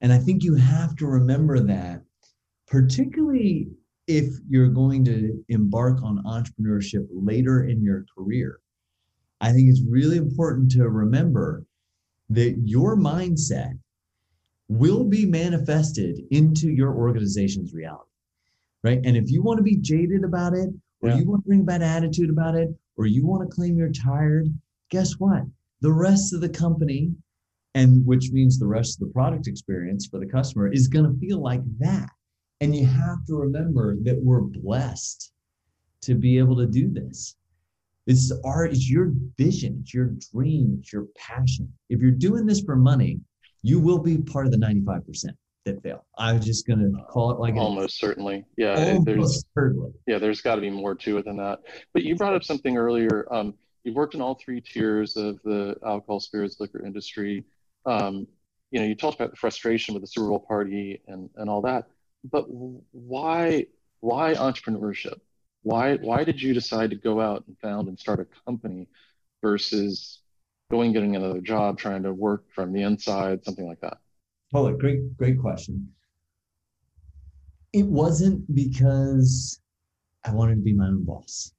And 0.00 0.12
I 0.12 0.18
think 0.18 0.44
you 0.44 0.54
have 0.54 0.94
to 0.96 1.06
remember 1.06 1.58
that, 1.58 2.02
particularly 2.68 3.66
if 4.06 4.36
you're 4.48 4.68
going 4.68 5.04
to 5.06 5.44
embark 5.48 6.00
on 6.04 6.22
entrepreneurship 6.22 7.08
later 7.10 7.64
in 7.64 7.82
your 7.82 8.06
career. 8.16 8.60
I 9.40 9.50
think 9.50 9.68
it's 9.68 9.82
really 9.82 10.16
important 10.16 10.70
to 10.72 10.88
remember 10.88 11.66
that 12.30 12.56
your 12.64 12.96
mindset 12.96 13.76
will 14.68 15.02
be 15.02 15.26
manifested 15.26 16.20
into 16.30 16.70
your 16.70 16.94
organization's 16.94 17.74
reality. 17.74 18.10
Right. 18.84 19.00
And 19.04 19.16
if 19.16 19.28
you 19.28 19.42
want 19.42 19.56
to 19.58 19.64
be 19.64 19.76
jaded 19.76 20.22
about 20.22 20.54
it, 20.54 20.70
or 21.00 21.08
yeah. 21.08 21.16
you 21.16 21.28
want 21.28 21.42
to 21.42 21.48
bring 21.48 21.64
bad 21.64 21.82
attitude 21.82 22.30
about 22.30 22.54
it, 22.54 22.68
or 22.96 23.06
you 23.06 23.26
want 23.26 23.42
to 23.42 23.52
claim 23.52 23.76
you're 23.76 23.90
tired, 23.90 24.46
guess 24.88 25.14
what? 25.14 25.42
The 25.80 25.92
rest 25.92 26.32
of 26.32 26.40
the 26.40 26.48
company 26.48 27.10
and 27.74 28.04
which 28.06 28.30
means 28.32 28.58
the 28.58 28.66
rest 28.66 29.00
of 29.00 29.06
the 29.06 29.12
product 29.12 29.46
experience 29.46 30.06
for 30.06 30.18
the 30.18 30.26
customer 30.26 30.72
is 30.72 30.88
going 30.88 31.04
to 31.04 31.18
feel 31.20 31.42
like 31.42 31.60
that. 31.78 32.08
And 32.62 32.74
you 32.74 32.86
have 32.86 33.26
to 33.26 33.36
remember 33.36 33.96
that 34.02 34.18
we're 34.18 34.40
blessed 34.40 35.32
to 36.02 36.14
be 36.14 36.38
able 36.38 36.56
to 36.56 36.66
do 36.66 36.90
this. 36.90 37.36
It's 38.06 38.32
art 38.44 38.70
it's 38.70 38.88
your 38.88 39.12
vision 39.36 39.80
it's 39.82 39.92
your 39.92 40.12
dream 40.32 40.78
it's 40.80 40.92
your 40.92 41.06
passion. 41.16 41.70
If 41.90 42.00
you're 42.00 42.12
doing 42.12 42.46
this 42.46 42.62
for 42.62 42.76
money 42.76 43.20
you 43.62 43.80
will 43.80 43.98
be 43.98 44.18
part 44.18 44.46
of 44.46 44.52
the 44.52 44.58
95% 44.58 45.24
that 45.64 45.82
fail. 45.82 46.06
I'm 46.16 46.40
just 46.40 46.66
going 46.66 46.78
to 46.78 47.02
call 47.10 47.32
it 47.32 47.40
like 47.40 47.56
almost 47.56 47.98
certainly. 47.98 48.44
Yeah 48.56 48.74
almost 48.76 49.04
there's 49.06 49.44
certainly. 49.54 49.90
yeah 50.06 50.18
there's 50.18 50.40
got 50.40 50.54
to 50.54 50.60
be 50.60 50.70
more 50.70 50.94
to 50.94 51.18
it 51.18 51.24
than 51.24 51.36
that. 51.36 51.58
But 51.92 52.04
you 52.04 52.16
brought 52.16 52.34
up 52.34 52.44
something 52.44 52.76
earlier 52.76 53.26
um, 53.30 53.54
you've 53.86 53.94
worked 53.94 54.14
in 54.14 54.20
all 54.20 54.34
three 54.34 54.60
tiers 54.60 55.16
of 55.16 55.40
the 55.44 55.76
alcohol, 55.86 56.18
spirits, 56.18 56.56
liquor 56.58 56.84
industry. 56.84 57.44
Um, 57.86 58.26
you 58.72 58.80
know, 58.80 58.86
you 58.86 58.96
talked 58.96 59.14
about 59.14 59.30
the 59.30 59.36
frustration 59.36 59.94
with 59.94 60.02
the 60.02 60.08
Super 60.08 60.28
Bowl 60.28 60.40
party 60.40 61.00
and, 61.06 61.30
and 61.36 61.48
all 61.48 61.62
that, 61.62 61.86
but 62.30 62.46
why 62.48 63.66
why 64.00 64.34
entrepreneurship? 64.34 65.20
Why 65.62 65.96
why 65.96 66.24
did 66.24 66.42
you 66.42 66.52
decide 66.52 66.90
to 66.90 66.96
go 66.96 67.20
out 67.20 67.44
and 67.46 67.56
found 67.58 67.86
and 67.88 67.98
start 67.98 68.18
a 68.18 68.26
company 68.44 68.88
versus 69.40 70.20
going 70.70 70.92
getting 70.92 71.14
another 71.14 71.40
job, 71.40 71.78
trying 71.78 72.02
to 72.02 72.12
work 72.12 72.44
from 72.52 72.72
the 72.72 72.82
inside, 72.82 73.44
something 73.44 73.66
like 73.66 73.80
that? 73.80 73.98
Oh, 74.52 74.70
great 74.72 75.16
great 75.16 75.40
question. 75.40 75.88
It 77.72 77.86
wasn't 77.86 78.52
because 78.52 79.60
I 80.24 80.32
wanted 80.32 80.56
to 80.56 80.62
be 80.62 80.72
my 80.72 80.86
own 80.86 81.04
boss. 81.04 81.52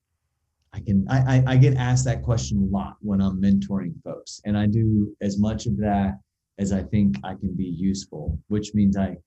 I 0.73 0.79
can 0.79 1.07
I, 1.09 1.43
I 1.47 1.57
get 1.57 1.75
asked 1.75 2.05
that 2.05 2.23
question 2.23 2.57
a 2.61 2.75
lot 2.75 2.97
when 3.01 3.21
I'm 3.21 3.41
mentoring 3.41 3.93
folks, 4.03 4.41
and 4.45 4.57
I 4.57 4.67
do 4.67 5.15
as 5.21 5.39
much 5.39 5.65
of 5.65 5.77
that 5.77 6.19
as 6.59 6.71
I 6.71 6.83
think 6.83 7.17
I 7.23 7.35
can 7.35 7.53
be 7.55 7.65
useful, 7.65 8.37
which 8.47 8.73
means 8.73 8.97
I 8.97 9.17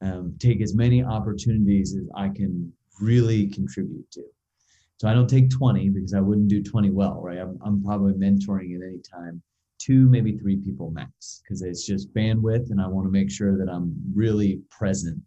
um, 0.00 0.36
take 0.38 0.60
as 0.60 0.74
many 0.74 1.02
opportunities 1.02 1.94
as 1.94 2.08
I 2.14 2.28
can 2.28 2.72
really 3.00 3.46
contribute 3.48 4.10
to. 4.12 4.22
So 4.98 5.08
I 5.08 5.14
don't 5.14 5.28
take 5.28 5.50
20 5.50 5.90
because 5.90 6.14
I 6.14 6.20
wouldn't 6.20 6.48
do 6.48 6.62
20 6.62 6.90
well, 6.90 7.20
right? 7.22 7.38
I'm, 7.38 7.58
I'm 7.64 7.82
probably 7.82 8.12
mentoring 8.12 8.76
at 8.76 8.86
any 8.86 8.98
time 8.98 9.42
two, 9.82 10.08
maybe 10.08 10.38
three 10.38 10.56
people 10.56 10.90
max 10.90 11.42
because 11.42 11.62
it's 11.62 11.84
just 11.84 12.12
bandwidth, 12.14 12.70
and 12.70 12.80
I 12.80 12.86
want 12.86 13.06
to 13.06 13.10
make 13.10 13.30
sure 13.30 13.58
that 13.58 13.68
I'm 13.68 13.94
really 14.14 14.60
present. 14.70 15.20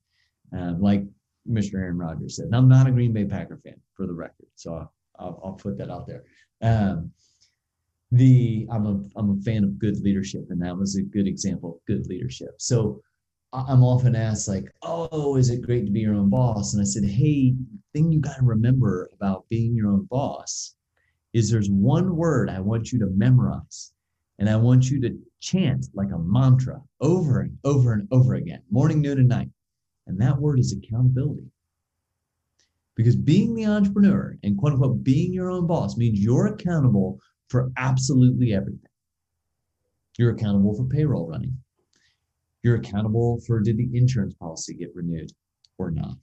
Uh, 0.55 0.73
like 0.79 1.03
Mr. 1.49 1.75
Aaron 1.75 1.97
Rodgers 1.97 2.37
said, 2.37 2.45
and 2.45 2.55
I'm 2.55 2.69
not 2.69 2.87
a 2.87 2.91
Green 2.91 3.11
Bay 3.11 3.25
Packer 3.25 3.57
fan 3.57 3.75
for 3.95 4.07
the 4.07 4.13
record, 4.13 4.47
so 4.55 4.89
I'll, 5.19 5.39
I'll 5.43 5.53
put 5.53 5.77
that 5.77 5.89
out 5.89 6.07
there. 6.07 6.23
Um, 6.61 7.11
the 8.11 8.67
I'm 8.71 8.85
a 8.85 9.03
I'm 9.15 9.31
a 9.31 9.41
fan 9.41 9.63
of 9.63 9.79
good 9.79 9.99
leadership, 10.01 10.45
and 10.49 10.61
that 10.61 10.77
was 10.77 10.95
a 10.95 11.01
good 11.01 11.27
example 11.27 11.75
of 11.75 11.85
good 11.85 12.07
leadership. 12.07 12.55
So 12.57 13.01
I'm 13.53 13.83
often 13.83 14.15
asked 14.15 14.47
like, 14.47 14.71
"Oh, 14.81 15.35
is 15.37 15.49
it 15.49 15.61
great 15.61 15.85
to 15.85 15.91
be 15.91 16.01
your 16.01 16.15
own 16.15 16.29
boss?" 16.29 16.73
And 16.73 16.81
I 16.81 16.85
said, 16.85 17.03
"Hey, 17.03 17.55
thing 17.93 18.11
you 18.11 18.19
got 18.19 18.37
to 18.37 18.43
remember 18.43 19.09
about 19.13 19.47
being 19.49 19.73
your 19.75 19.89
own 19.89 20.05
boss 20.05 20.75
is 21.33 21.49
there's 21.49 21.69
one 21.69 22.15
word 22.15 22.49
I 22.49 22.59
want 22.59 22.91
you 22.91 22.99
to 22.99 23.07
memorize, 23.07 23.93
and 24.39 24.49
I 24.49 24.55
want 24.55 24.89
you 24.89 25.01
to 25.01 25.17
chant 25.39 25.87
like 25.93 26.11
a 26.11 26.19
mantra 26.19 26.81
over 27.01 27.41
and 27.41 27.57
over 27.63 27.93
and 27.93 28.07
over 28.11 28.35
again, 28.35 28.61
morning, 28.69 29.01
noon, 29.01 29.19
and 29.19 29.29
night. 29.29 29.49
And 30.07 30.19
that 30.21 30.39
word 30.39 30.59
is 30.59 30.73
accountability. 30.73 31.51
Because 32.95 33.15
being 33.15 33.53
the 33.55 33.65
entrepreneur 33.65 34.37
and 34.43 34.57
quote 34.57 34.73
unquote 34.73 35.03
being 35.03 35.33
your 35.33 35.51
own 35.51 35.67
boss 35.67 35.97
means 35.97 36.19
you're 36.19 36.47
accountable 36.47 37.19
for 37.49 37.71
absolutely 37.77 38.53
everything. 38.53 38.79
You're 40.17 40.31
accountable 40.31 40.75
for 40.75 40.85
payroll 40.85 41.27
running. 41.27 41.57
You're 42.63 42.77
accountable 42.77 43.39
for 43.45 43.59
did 43.59 43.77
the 43.77 43.89
insurance 43.93 44.33
policy 44.33 44.73
get 44.73 44.95
renewed 44.95 45.31
or 45.77 45.91
not? 45.91 46.17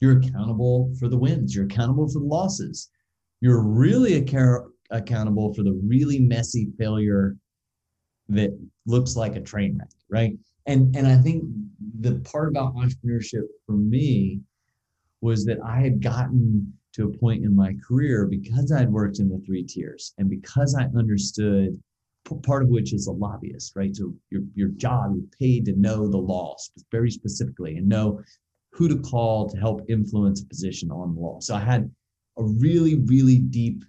You're 0.00 0.18
accountable 0.18 0.92
for 0.98 1.08
the 1.08 1.16
wins. 1.16 1.54
You're 1.54 1.64
accountable 1.66 2.08
for 2.08 2.18
the 2.18 2.26
losses. 2.26 2.90
You're 3.40 3.62
really 3.62 4.14
ac- 4.14 4.66
accountable 4.90 5.54
for 5.54 5.62
the 5.62 5.80
really 5.86 6.18
messy 6.18 6.68
failure 6.76 7.36
that 8.28 8.50
looks 8.86 9.16
like 9.16 9.36
a 9.36 9.40
train 9.40 9.78
wreck, 9.78 9.90
right? 10.08 10.36
And 10.66 10.94
and 10.96 11.06
I 11.06 11.16
think 11.16 11.44
the 12.00 12.16
part 12.20 12.48
about 12.48 12.74
entrepreneurship 12.74 13.44
for 13.66 13.72
me 13.72 14.40
was 15.24 15.46
that 15.46 15.56
I 15.64 15.80
had 15.80 16.02
gotten 16.02 16.70
to 16.92 17.06
a 17.06 17.18
point 17.18 17.46
in 17.46 17.56
my 17.56 17.74
career 17.88 18.26
because 18.26 18.70
I'd 18.70 18.92
worked 18.92 19.20
in 19.20 19.30
the 19.30 19.42
three 19.46 19.64
tiers 19.64 20.12
and 20.18 20.28
because 20.28 20.76
I 20.78 20.84
understood 20.98 21.80
part 22.42 22.62
of 22.62 22.68
which 22.68 22.92
is 22.92 23.06
a 23.06 23.12
lobbyist, 23.12 23.72
right? 23.74 23.96
So 23.96 24.12
your, 24.28 24.42
your 24.54 24.68
job, 24.68 25.14
you're 25.16 25.24
paid 25.40 25.64
to 25.64 25.80
know 25.80 26.08
the 26.08 26.18
law 26.18 26.54
very 26.92 27.10
specifically 27.10 27.78
and 27.78 27.88
know 27.88 28.20
who 28.72 28.86
to 28.86 28.98
call 28.98 29.48
to 29.48 29.56
help 29.56 29.80
influence 29.88 30.42
a 30.42 30.46
position 30.46 30.90
on 30.90 31.14
the 31.14 31.20
law. 31.22 31.40
So 31.40 31.54
I 31.54 31.60
had 31.60 31.90
a 32.36 32.44
really, 32.44 32.96
really 33.06 33.38
deep 33.38 33.82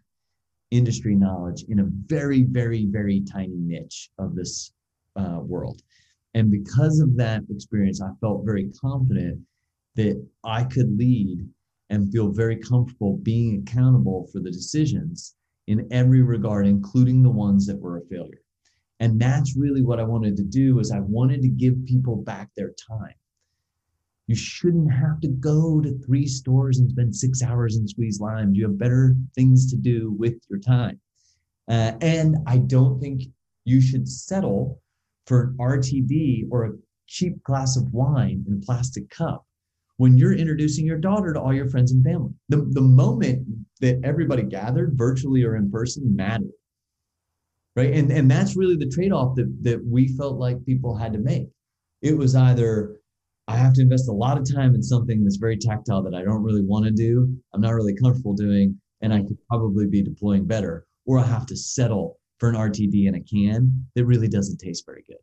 industry 0.71 1.15
knowledge 1.15 1.65
in 1.67 1.80
a 1.82 1.89
very, 2.06 2.43
very, 2.43 2.86
very 2.86 3.21
tiny 3.21 3.58
niche 3.58 4.10
of 4.19 4.36
this 4.36 4.71
uh, 5.17 5.39
world. 5.41 5.82
And 6.34 6.50
because 6.50 7.02
of 7.02 7.17
that 7.17 7.43
experience, 7.50 8.02
I 8.02 8.12
felt 8.21 8.45
very 8.45 8.71
confident 8.82 9.41
that 9.96 10.26
I 10.44 10.64
could 10.64 10.98
lead 10.98 11.48
and 11.90 12.12
feel 12.12 12.32
very 12.32 12.58
comfortable 12.58 13.18
being 13.18 13.64
accountable 13.64 14.28
for 14.32 14.40
the 14.40 14.52
decisions 14.52 15.36
in 15.68 15.88
every 15.92 16.22
regard, 16.22 16.68
including 16.68 17.24
the 17.24 17.30
ones 17.30 17.66
that 17.68 17.80
were 17.80 17.98
a 17.98 18.06
failure. 18.06 18.42
And 19.00 19.20
that's 19.20 19.58
really 19.58 19.82
what 19.82 20.00
I 20.00 20.04
wanted 20.04 20.38
to 20.38 20.44
do 20.44 20.80
is 20.80 20.92
I 20.92 21.00
wanted 21.00 21.42
to 21.42 21.50
give 21.50 21.86
people 21.86 22.16
back 22.16 22.50
their 22.56 22.74
time. 22.88 23.14
You 24.28 24.36
shouldn't 24.36 24.92
have 24.92 25.20
to 25.22 25.28
go 25.28 25.82
to 25.82 26.00
three 26.00 26.26
stores 26.26 26.80
and 26.80 26.90
spend 26.90 27.16
six 27.16 27.44
hours 27.44 27.76
and 27.76 27.88
squeeze 27.88 28.20
limes. 28.20 28.58
You 28.58 28.64
have 28.68 28.78
better 28.78 29.16
things 29.36 29.70
to 29.72 29.78
do 29.78 30.16
with 30.18 30.34
your 30.50 30.60
time. 30.60 31.00
Uh, 31.68 31.94
and 32.02 32.38
I 32.48 32.60
don't 32.60 33.00
think 33.00 33.24
you 33.66 33.82
should 33.82 34.08
settle 34.08 34.82
for 35.28 35.44
an 35.44 35.58
RTD 35.60 36.48
or 36.52 36.66
a 36.66 36.74
cheap 37.08 37.42
glass 37.44 37.78
of 37.78 37.92
wine 37.94 38.44
in 38.48 38.56
a 38.56 38.66
plastic 38.66 39.10
cup 39.10 39.46
when 39.98 40.18
you're 40.18 40.34
introducing 40.34 40.86
your 40.86 40.98
daughter 40.98 41.34
to 41.34 41.40
all 41.40 41.54
your 41.54 41.70
friends 41.70 41.92
and 41.92 42.04
family. 42.04 42.32
The, 42.50 42.58
the 42.72 42.82
moment 42.82 43.48
that 43.82 44.02
everybody 44.04 44.44
gathered, 44.44 44.98
virtually 44.98 45.44
or 45.44 45.56
in 45.56 45.72
person, 45.72 46.16
mattered. 46.16 46.52
Right. 47.76 47.94
And, 47.94 48.12
and 48.12 48.32
that's 48.32 48.56
really 48.56 48.78
the 48.78 48.90
trade 48.90 49.12
off 49.12 49.36
that, 49.36 49.54
that 49.64 49.86
we 49.86 50.08
felt 50.08 50.38
like 50.38 50.66
people 50.66 50.96
had 50.96 51.12
to 51.14 51.20
make. 51.20 51.48
It 52.02 52.18
was 52.18 52.36
either 52.36 53.00
I 53.48 53.58
have 53.58 53.74
to 53.74 53.82
invest 53.82 54.08
a 54.10 54.14
lot 54.14 54.38
of 54.38 54.52
time 54.52 54.76
in 54.76 54.82
something 54.82 55.24
that's 55.24 55.36
very 55.36 55.58
tactile 55.58 56.02
that 56.04 56.16
I 56.16 56.24
don't 56.24 56.42
really 56.42 56.64
want 56.64 56.86
to 56.86 56.92
do, 56.92 57.36
I'm 57.54 57.62
not 57.62 57.74
really 57.74 57.96
comfortable 57.96 58.34
doing, 58.34 58.80
and 59.02 59.14
I 59.14 59.22
could 59.22 59.38
probably 59.48 59.88
be 59.88 60.02
deploying 60.02 60.46
better, 60.46 60.88
or 61.06 61.20
I 61.20 61.26
have 61.26 61.46
to 61.48 61.56
settle 61.56 62.18
for 62.40 62.50
an 62.50 62.56
RTD 62.56 63.08
in 63.08 63.16
a 63.16 63.22
can 63.22 63.88
that 63.96 64.06
really 64.06 64.28
doesn't 64.28 64.58
taste 64.58 64.86
very 64.86 65.04
good. 65.08 65.18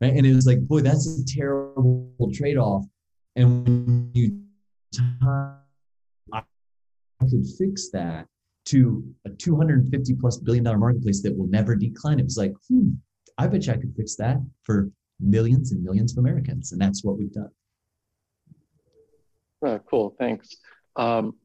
Right. 0.00 0.12
And 0.14 0.24
it 0.26 0.34
was 0.34 0.46
like, 0.46 0.60
boy, 0.60 0.82
that's 0.82 1.20
a 1.20 1.24
terrible 1.26 2.30
trade 2.32 2.56
off. 2.56 2.84
And 3.38 3.64
when 3.64 4.10
you 4.14 4.40
time, 4.92 5.58
I 6.32 6.42
could 7.20 7.46
fix 7.56 7.88
that 7.90 8.26
to 8.64 9.04
a 9.26 9.30
250 9.30 10.14
plus 10.16 10.38
billion 10.38 10.64
dollar 10.64 10.76
marketplace 10.76 11.22
that 11.22 11.38
will 11.38 11.46
never 11.46 11.76
decline. 11.76 12.18
It 12.18 12.24
was 12.24 12.36
like, 12.36 12.52
hmm, 12.68 12.90
I 13.38 13.46
bet 13.46 13.64
you 13.66 13.74
I 13.74 13.76
could 13.76 13.94
fix 13.96 14.16
that 14.16 14.38
for 14.64 14.90
millions 15.20 15.70
and 15.70 15.84
millions 15.84 16.12
of 16.12 16.18
Americans. 16.18 16.72
And 16.72 16.80
that's 16.80 17.04
what 17.04 17.16
we've 17.16 17.32
done. 17.32 17.50
Oh, 19.64 19.78
cool. 19.88 20.16
Thanks. 20.18 20.56
Um, 20.96 21.36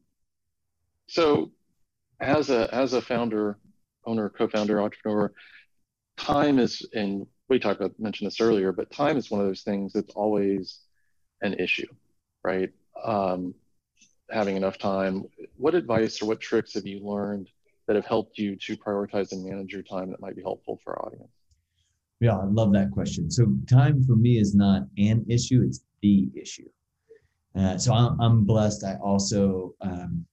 so 1.07 1.51
as 2.19 2.49
a, 2.49 2.73
as 2.73 2.93
a 2.93 3.01
founder, 3.03 3.59
owner, 4.07 4.29
co-founder, 4.29 4.81
entrepreneur, 4.81 5.31
time 6.17 6.57
is, 6.57 6.87
and 6.93 7.27
we 7.49 7.59
talked 7.59 7.81
about, 7.81 7.99
mentioned 7.99 8.31
this 8.31 8.41
earlier, 8.41 8.71
but 8.71 8.89
time 8.89 9.15
is 9.15 9.29
one 9.29 9.41
of 9.41 9.45
those 9.45 9.61
things 9.61 9.93
that's 9.93 10.13
always 10.15 10.79
an 11.43 11.53
issue, 11.55 11.87
right? 12.43 12.71
Um, 13.03 13.53
having 14.31 14.57
enough 14.57 14.77
time. 14.77 15.25
What 15.57 15.75
advice 15.75 16.21
or 16.21 16.25
what 16.25 16.41
tricks 16.41 16.73
have 16.73 16.87
you 16.87 16.99
learned 17.05 17.49
that 17.87 17.95
have 17.95 18.05
helped 18.05 18.37
you 18.37 18.55
to 18.55 18.77
prioritize 18.77 19.31
and 19.31 19.45
manage 19.45 19.73
your 19.73 19.83
time 19.83 20.09
that 20.09 20.21
might 20.21 20.35
be 20.35 20.41
helpful 20.41 20.79
for 20.83 20.93
our 20.93 21.05
audience? 21.07 21.31
Yeah, 22.19 22.37
I 22.37 22.45
love 22.45 22.71
that 22.73 22.91
question. 22.91 23.29
So 23.29 23.53
time 23.69 24.03
for 24.03 24.15
me 24.15 24.37
is 24.37 24.55
not 24.55 24.83
an 24.97 25.25
issue; 25.29 25.61
it's 25.65 25.81
the 26.01 26.29
issue. 26.35 26.69
Uh, 27.55 27.77
so 27.77 27.93
I'm, 27.93 28.19
I'm, 28.19 28.45
blessed. 28.45 28.83
I 28.83 28.95
also 28.95 29.75
um, 29.81 30.25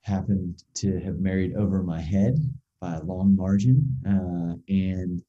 happened 0.00 0.64
to 0.74 0.98
have 1.00 1.18
married 1.18 1.54
over 1.54 1.82
my 1.82 2.00
head 2.00 2.38
by 2.80 2.94
a 2.94 3.02
long 3.02 3.36
margin, 3.36 3.96
uh, 4.06 4.56
and 4.68 5.22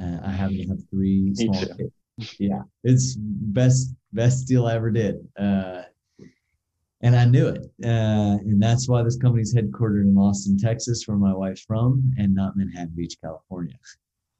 uh, 0.00 0.26
I 0.26 0.30
happen 0.30 0.56
to 0.56 0.68
have 0.68 0.88
three 0.90 1.34
small 1.34 1.60
kids. 1.76 1.92
Yeah, 2.38 2.62
it's 2.84 3.16
best 3.16 3.94
best 4.12 4.46
deal 4.46 4.66
I 4.66 4.74
ever 4.74 4.90
did, 4.90 5.16
uh, 5.38 5.82
and 7.00 7.16
I 7.16 7.24
knew 7.24 7.48
it. 7.48 7.66
Uh, 7.84 8.38
and 8.42 8.62
that's 8.62 8.88
why 8.88 9.02
this 9.02 9.16
company's 9.16 9.54
headquartered 9.54 10.02
in 10.02 10.16
Austin, 10.16 10.58
Texas, 10.58 11.04
where 11.06 11.16
my 11.16 11.34
wife's 11.34 11.62
from, 11.62 12.12
and 12.18 12.34
not 12.34 12.56
Manhattan 12.56 12.94
Beach, 12.94 13.16
California. 13.22 13.76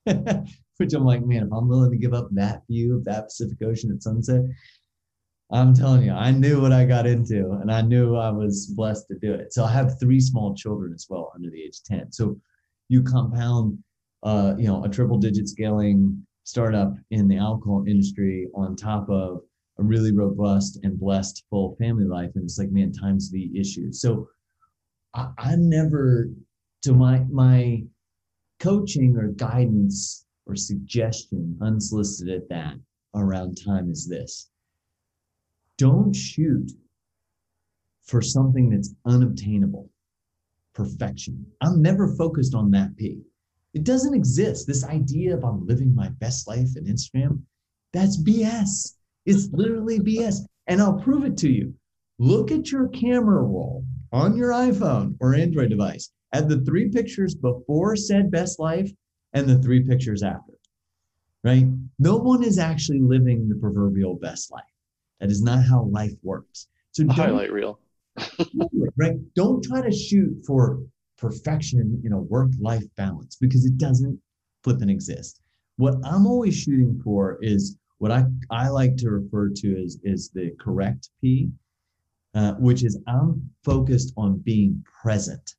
which 0.79 0.95
I'm 0.95 1.05
like, 1.05 1.25
man, 1.25 1.45
if 1.45 1.53
I'm 1.53 1.69
willing 1.69 1.93
to 1.93 1.97
give 1.97 2.13
up 2.13 2.29
that 2.33 2.63
view 2.69 2.97
of 2.97 3.05
that 3.05 3.27
Pacific 3.27 3.59
Ocean 3.63 3.93
at 3.93 4.03
sunset, 4.03 4.43
I'm 5.53 5.75
telling 5.75 6.03
you, 6.03 6.13
I 6.13 6.31
knew 6.31 6.61
what 6.61 6.73
I 6.73 6.85
got 6.85 7.07
into 7.07 7.53
and 7.61 7.71
I 7.71 7.83
knew 7.83 8.17
I 8.17 8.31
was 8.31 8.67
blessed 8.75 9.07
to 9.09 9.19
do 9.19 9.35
it. 9.35 9.53
So 9.53 9.65
I 9.65 9.71
have 9.71 10.01
three 10.01 10.19
small 10.19 10.55
children 10.55 10.93
as 10.95 11.07
well 11.09 11.31
under 11.35 11.51
the 11.51 11.63
age 11.63 11.79
of 11.79 11.99
10. 11.99 12.11
So 12.13 12.41
you 12.89 13.03
compound, 13.03 13.79
uh, 14.23 14.55
you 14.59 14.67
know, 14.67 14.83
a 14.83 14.89
triple 14.89 15.19
digit 15.19 15.49
scaling 15.49 16.27
startup 16.45 16.95
in 17.11 17.29
the 17.29 17.37
alcohol 17.37 17.85
industry 17.87 18.49
on 18.55 18.77
top 18.77 19.09
of 19.09 19.43
a 19.79 19.83
really 19.83 20.13
robust 20.13 20.79
and 20.83 20.99
blessed 20.99 21.45
full 21.49 21.77
family 21.77 22.05
life. 22.05 22.31
And 22.35 22.45
it's 22.45 22.59
like, 22.59 22.71
man, 22.71 22.93
time's 22.93 23.31
the 23.31 23.51
issue. 23.59 23.93
So 23.93 24.29
I, 25.15 25.29
I 25.39 25.57
never, 25.57 26.29
to 26.83 26.93
my, 26.93 27.25
my 27.31 27.85
coaching 28.61 29.17
or 29.17 29.29
guidance 29.29 30.27
or 30.47 30.57
suggestion, 30.57 31.57
unsolicited 31.63 32.43
at 32.43 32.49
that, 32.49 32.75
around 33.15 33.59
time 33.65 33.91
is 33.91 34.09
this 34.09 34.51
don't 35.79 36.15
shoot 36.15 36.71
for 38.05 38.21
something 38.21 38.71
that's 38.71 38.95
unobtainable, 39.07 39.91
perfection. 40.75 41.45
I'm 41.61 41.83
never 41.83 42.15
focused 42.17 42.55
on 42.55 42.71
that 42.73 42.97
P. 42.97 43.21
It 43.75 43.85
doesn't 43.85 44.15
exist. 44.15 44.67
This 44.67 44.85
idea 44.85 45.35
of 45.35 45.45
I'm 45.45 45.67
living 45.67 45.95
my 45.95 46.09
best 46.21 46.47
life 46.47 46.77
in 46.77 46.85
Instagram, 46.85 47.41
that's 47.93 48.23
BS. 48.23 48.95
It's 49.27 49.49
literally 49.53 49.99
BS. 49.99 50.41
And 50.67 50.81
I'll 50.81 51.01
prove 51.01 51.25
it 51.25 51.37
to 51.39 51.51
you. 51.51 51.75
Look 52.19 52.53
at 52.53 52.71
your 52.71 52.89
camera 52.89 53.43
roll 53.43 53.85
on 54.13 54.37
your 54.37 54.51
iPhone 54.51 55.17
or 55.21 55.35
Android 55.35 55.71
device 55.71 56.11
at 56.33 56.49
the 56.49 56.61
three 56.61 56.89
pictures 56.89 57.35
before 57.35 57.97
said 57.97 58.31
best 58.31 58.59
life 58.59 58.91
and 59.33 59.49
the 59.49 59.59
three 59.59 59.83
pictures 59.83 60.23
after, 60.23 60.53
right? 61.43 61.67
No 61.99 62.17
one 62.17 62.43
is 62.43 62.59
actually 62.59 63.01
living 63.01 63.49
the 63.49 63.57
proverbial 63.57 64.15
best 64.17 64.53
life. 64.53 64.65
That 65.21 65.31
is 65.31 65.43
not 65.43 65.65
how 65.65 65.85
life 65.85 66.13
works. 66.23 66.69
So 66.93 67.07
highlight 67.09 67.53
reel. 67.53 67.81
right? 68.97 69.17
Don't 69.35 69.63
try 69.65 69.81
to 69.81 69.93
shoot 69.93 70.45
for 70.47 70.83
perfection 71.23 72.03
in 72.05 72.13
a 72.13 72.21
work-life 72.21 72.85
balance 72.97 73.37
because 73.41 73.65
it 73.65 73.79
doesn't 73.79 74.21
flip 74.65 74.83
and 74.83 74.91
exist. 74.91 75.41
What 75.77 75.95
I'm 76.05 76.27
always 76.27 76.57
shooting 76.57 77.01
for 77.03 77.39
is 77.41 77.79
what 77.99 78.11
I, 78.11 78.25
I 78.51 78.69
like 78.69 78.97
to 78.97 79.11
refer 79.11 79.49
to 79.49 79.85
as 79.85 79.99
is 80.03 80.31
the 80.31 80.51
correct 80.59 81.11
P, 81.21 81.49
uh, 82.35 82.55
which 82.55 82.83
is 82.83 82.99
I'm 83.07 83.49
focused 83.65 84.13
on 84.17 84.39
being 84.39 84.85
present 85.03 85.55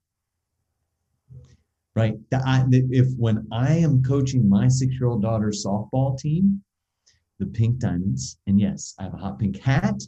right? 1.95 2.15
That 2.31 2.41
I, 2.43 2.65
if 2.71 3.07
when 3.17 3.45
I 3.51 3.73
am 3.75 4.01
coaching 4.01 4.49
my 4.49 4.67
six-year-old 4.67 5.21
daughter's 5.21 5.63
softball 5.63 6.17
team, 6.17 6.63
the 7.37 7.45
Pink 7.45 7.77
Diamonds, 7.77 8.39
and 8.47 8.59
yes, 8.59 8.95
I 8.97 9.03
have 9.03 9.13
a 9.13 9.17
hot 9.17 9.37
pink 9.37 9.59
hat, 9.59 10.01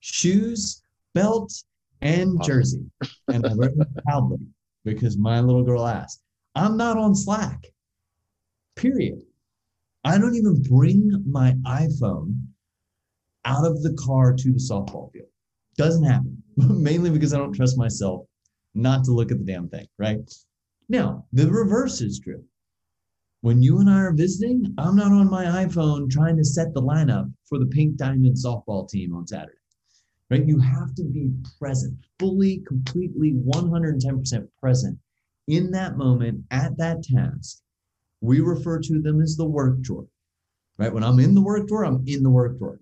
shoes, 0.00 0.82
belt, 1.12 1.52
and 2.00 2.42
jersey, 2.42 2.90
and 3.28 3.44
I 3.46 3.52
wear 3.52 3.68
them 3.68 3.86
proudly 4.06 4.38
because 4.86 5.18
my 5.18 5.40
little 5.40 5.64
girl 5.64 5.86
asked. 5.86 6.22
I'm 6.54 6.78
not 6.78 6.96
on 6.96 7.14
Slack. 7.14 7.66
Period. 8.76 9.20
I 10.04 10.16
don't 10.16 10.36
even 10.36 10.62
bring 10.62 11.24
my 11.28 11.52
iPhone 11.66 12.40
out 13.44 13.66
of 13.66 13.82
the 13.82 13.92
car 13.94 14.32
to 14.32 14.52
the 14.52 14.58
softball 14.58 15.12
field. 15.12 15.28
Doesn't 15.76 16.04
happen. 16.04 16.42
Mainly 16.56 17.10
because 17.10 17.34
I 17.34 17.38
don't 17.38 17.52
trust 17.52 17.76
myself 17.76 18.26
not 18.74 19.04
to 19.04 19.10
look 19.10 19.32
at 19.32 19.38
the 19.38 19.44
damn 19.44 19.68
thing, 19.68 19.86
right? 19.98 20.18
Now, 20.88 21.26
the 21.32 21.50
reverse 21.50 22.00
is 22.00 22.20
true. 22.20 22.44
When 23.40 23.62
you 23.62 23.80
and 23.80 23.90
I 23.90 23.98
are 24.00 24.12
visiting, 24.12 24.72
I'm 24.78 24.96
not 24.96 25.12
on 25.12 25.28
my 25.28 25.44
iPhone 25.44 26.08
trying 26.10 26.36
to 26.36 26.44
set 26.44 26.72
the 26.72 26.82
lineup 26.82 27.32
for 27.48 27.58
the 27.58 27.66
Pink 27.66 27.96
Diamond 27.96 28.36
softball 28.36 28.88
team 28.88 29.14
on 29.14 29.26
Saturday. 29.26 29.58
Right? 30.30 30.44
You 30.44 30.58
have 30.58 30.94
to 30.96 31.04
be 31.04 31.30
present, 31.58 31.96
fully, 32.18 32.62
completely, 32.66 33.34
110% 33.34 34.48
present 34.60 34.98
in 35.46 35.70
that 35.70 35.96
moment 35.96 36.42
at 36.50 36.76
that 36.78 37.04
task. 37.04 37.60
We 38.20 38.40
refer 38.40 38.80
to 38.80 39.00
them 39.00 39.20
as 39.20 39.36
the 39.36 39.44
work 39.44 39.80
drawer. 39.82 40.06
Right? 40.78 40.92
When 40.92 41.04
I'm 41.04 41.20
in 41.20 41.34
the 41.34 41.42
work 41.42 41.68
drawer, 41.68 41.84
I'm 41.84 42.02
in 42.06 42.22
the 42.22 42.30
work 42.30 42.58
drawer. 42.58 42.80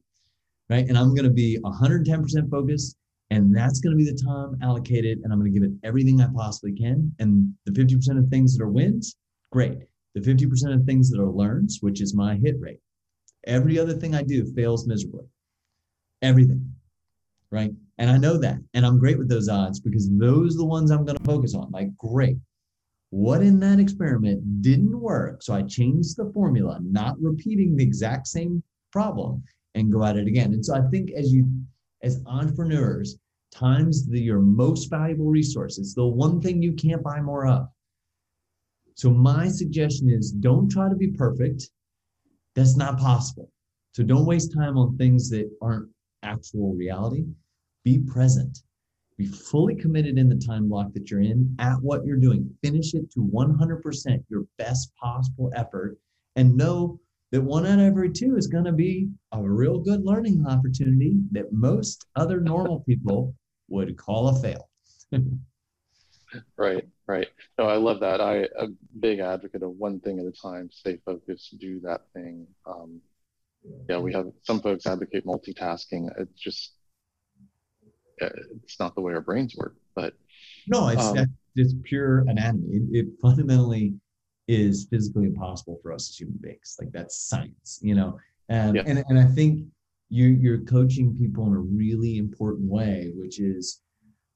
Right? 0.71 0.89
And 0.89 0.97
I'm 0.97 1.15
going 1.15 1.29
to 1.29 1.31
be 1.31 1.59
110% 1.63 2.51
focused 2.51 2.97
and 3.31 3.55
that's 3.55 3.81
going 3.81 3.97
to 3.97 3.97
be 3.97 4.09
the 4.09 4.23
time 4.23 4.57
allocated, 4.63 5.21
and 5.23 5.33
I'm 5.33 5.41
going 5.41 5.53
to 5.53 5.59
give 5.59 5.69
it 5.69 5.75
everything 5.83 6.21
I 6.21 6.29
possibly 6.35 6.73
can. 6.73 7.13
And 7.19 7.53
the 7.65 7.73
50% 7.73 8.19
of 8.19 8.29
things 8.29 8.57
that 8.57 8.63
are 8.63 8.71
wins, 8.71 9.17
great. 9.51 9.79
The 10.15 10.21
50% 10.21 10.75
of 10.75 10.85
things 10.85 11.11
that 11.11 11.21
are 11.21 11.31
learns, 11.31 11.79
which 11.81 12.01
is 12.01 12.15
my 12.15 12.37
hit 12.37 12.57
rate. 12.61 12.81
Every 13.47 13.79
other 13.79 13.95
thing 13.95 14.15
I 14.15 14.23
do 14.23 14.45
fails 14.55 14.87
miserably. 14.87 15.27
Everything, 16.23 16.74
right? 17.55 17.71
And 17.99 18.11
I 18.11 18.19
know 18.19 18.37
that. 18.39 18.59
And 18.75 18.85
I'm 18.85 18.99
great 18.99 19.17
with 19.17 19.29
those 19.29 19.49
odds 19.49 19.79
because 19.81 20.11
those 20.11 20.57
are 20.57 20.59
the 20.59 20.67
ones 20.67 20.91
I'm 20.91 21.05
going 21.05 21.17
to 21.17 21.25
focus 21.25 21.55
on. 21.55 21.71
Like, 21.71 21.97
great. 21.97 22.37
What 23.11 23.43
in 23.43 23.61
that 23.61 23.79
experiment 23.79 24.61
didn't 24.61 25.01
work? 25.01 25.43
So 25.43 25.55
I 25.55 25.63
changed 25.63 26.17
the 26.17 26.33
formula, 26.35 26.81
not 26.83 27.15
repeating 27.21 27.77
the 27.77 27.85
exact 27.85 28.27
same 28.27 28.63
problem 28.91 29.45
and 29.77 29.93
go 29.93 30.05
at 30.05 30.17
it 30.17 30.27
again. 30.27 30.53
And 30.53 30.67
so 30.67 30.75
I 30.75 30.83
think 30.91 31.13
as 31.13 31.33
you, 31.33 31.49
as 32.03 32.21
entrepreneurs, 32.27 33.17
time's 33.53 34.07
the, 34.09 34.21
your 34.21 34.41
most 34.41 34.91
valuable 34.91 35.31
resource. 35.31 35.79
It's 35.79 35.95
the 35.95 36.05
one 36.05 36.41
thing 36.41 36.61
you 36.61 36.73
can't 36.73 37.05
buy 37.05 37.21
more 37.21 37.47
of. 37.47 37.69
So 38.97 39.11
my 39.11 39.47
suggestion 39.49 40.11
is 40.11 40.33
don't 40.33 40.69
try 40.69 40.89
to 40.89 40.97
be 40.97 41.09
perfect. 41.09 41.71
That's 42.57 42.77
not 42.77 42.99
possible. 42.99 43.49
So 43.93 44.03
don't 44.03 44.27
waste 44.27 44.53
time 44.53 44.77
on 44.77 44.97
things 44.97 45.31
that 45.31 45.49
aren't 45.63 45.89
actual 46.25 46.75
reality. 46.75 47.27
Be 47.85 47.99
present. 47.99 48.59
Be 49.17 49.27
fully 49.27 49.77
committed 49.77 50.19
in 50.19 50.29
the 50.29 50.37
time 50.37 50.69
block 50.69 50.93
that 50.95 51.11
you're 51.11 51.21
in 51.21 51.55
at 51.59 51.81
what 51.81 52.05
you're 52.05 52.17
doing. 52.17 52.51
Finish 52.63 52.95
it 52.95 53.11
to 53.13 53.21
100% 53.21 54.25
your 54.29 54.45
best 54.59 54.91
possible 54.97 55.53
effort 55.55 55.99
and 56.37 56.57
know 56.57 56.99
that 57.31 57.43
one 57.43 57.67
out 57.67 57.79
of 57.79 57.85
every 57.85 58.11
two 58.11 58.37
is 58.37 58.47
going 58.47 58.65
to 58.65 58.73
be 58.73 59.09
a 59.33 59.43
real 59.43 59.79
good 59.79 60.05
learning 60.05 60.45
opportunity 60.47 61.17
that 61.33 61.53
most 61.53 62.07
other 62.17 62.41
normal 62.41 62.81
people 62.81 63.35
would 63.69 63.97
call 63.97 64.29
a 64.29 64.41
fail. 64.41 64.69
right, 66.57 66.85
right. 67.07 67.29
No, 67.59 67.67
I 67.67 67.77
love 67.77 68.01
that. 68.01 68.21
I 68.21 68.49
a 68.59 68.69
big 69.01 69.21
advocate 69.21 69.63
of 69.63 69.71
one 69.73 70.01
thing 70.01 70.19
at 70.19 70.27
a 70.27 70.33
time. 70.33 70.71
Stay 70.71 70.99
focused. 71.05 71.59
Do 71.59 71.81
that 71.81 72.03
thing. 72.15 72.47
Um, 72.67 73.01
yeah, 73.89 73.99
we 73.99 74.13
have 74.13 74.27
some 74.43 74.61
folks 74.61 74.87
advocate 74.87 75.25
multitasking. 75.25 76.11
It's 76.19 76.41
just 76.41 76.74
it's 78.19 78.79
not 78.79 78.95
the 78.95 79.01
way 79.01 79.13
our 79.13 79.21
brains 79.21 79.55
work. 79.57 79.77
But 79.95 80.15
no, 80.67 80.89
it's 80.89 81.05
um, 81.05 81.27
it's 81.57 81.75
pure 81.85 82.21
anatomy. 82.21 82.69
It, 82.69 82.83
it, 82.93 83.07
fundamentally 83.21 83.95
is 84.49 84.87
physically 84.91 85.25
impossible 85.25 85.79
for 85.83 85.93
us 85.93 86.11
as 86.11 86.17
human 86.17 86.39
beings. 86.43 86.77
Like 86.81 86.93
that's 86.93 87.19
science, 87.19 87.81
you 87.83 87.95
know. 87.95 88.19
Um, 88.51 88.75
yeah. 88.75 88.83
And 88.87 89.05
and 89.09 89.19
I 89.19 89.25
think 89.25 89.67
you 90.09 90.27
you're 90.27 90.61
coaching 90.61 91.17
people 91.17 91.47
in 91.47 91.55
a 91.55 91.59
really 91.59 92.19
important 92.19 92.71
way, 92.71 93.13
which 93.15 93.41
is, 93.41 93.81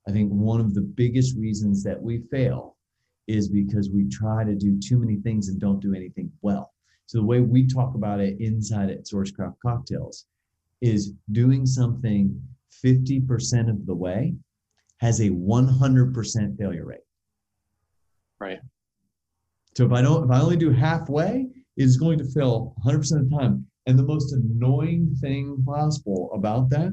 I 0.08 0.12
think 0.12 0.30
one 0.30 0.60
of 0.60 0.74
the 0.74 0.82
biggest 0.82 1.36
reasons 1.36 1.82
that 1.84 2.00
we 2.00 2.22
fail 2.30 2.76
is 3.26 3.48
because 3.48 3.90
we 3.90 4.08
try 4.08 4.42
to 4.42 4.54
do 4.54 4.78
too 4.78 4.98
many 4.98 5.16
things 5.16 5.48
and 5.48 5.60
don't 5.60 5.80
do 5.80 5.94
anything 5.94 6.32
well. 6.40 6.72
So 7.06 7.18
the 7.18 7.24
way 7.24 7.40
we 7.40 7.66
talk 7.66 7.94
about 7.94 8.20
it 8.20 8.36
inside 8.40 8.90
at 8.90 9.04
Sourced 9.04 9.34
Craft 9.34 9.56
Cocktails 9.64 10.26
is 10.80 11.12
doing 11.32 11.66
something 11.66 12.40
50% 12.84 13.70
of 13.70 13.86
the 13.86 13.94
way 13.94 14.34
has 15.00 15.20
a 15.20 15.30
100% 15.30 16.58
failure 16.58 16.86
rate. 16.86 17.00
Right. 18.40 18.58
So 19.76 19.86
if 19.86 19.92
I 19.92 20.02
don't, 20.02 20.24
if 20.24 20.30
I 20.30 20.40
only 20.40 20.56
do 20.56 20.70
halfway, 20.70 21.48
it's 21.76 21.96
going 21.96 22.18
to 22.18 22.24
fail 22.24 22.74
100% 22.84 22.96
of 22.96 23.30
the 23.30 23.36
time. 23.38 23.66
And 23.86 23.98
the 23.98 24.04
most 24.04 24.32
annoying 24.32 25.16
thing 25.20 25.62
possible 25.64 26.30
about 26.34 26.68
that 26.70 26.92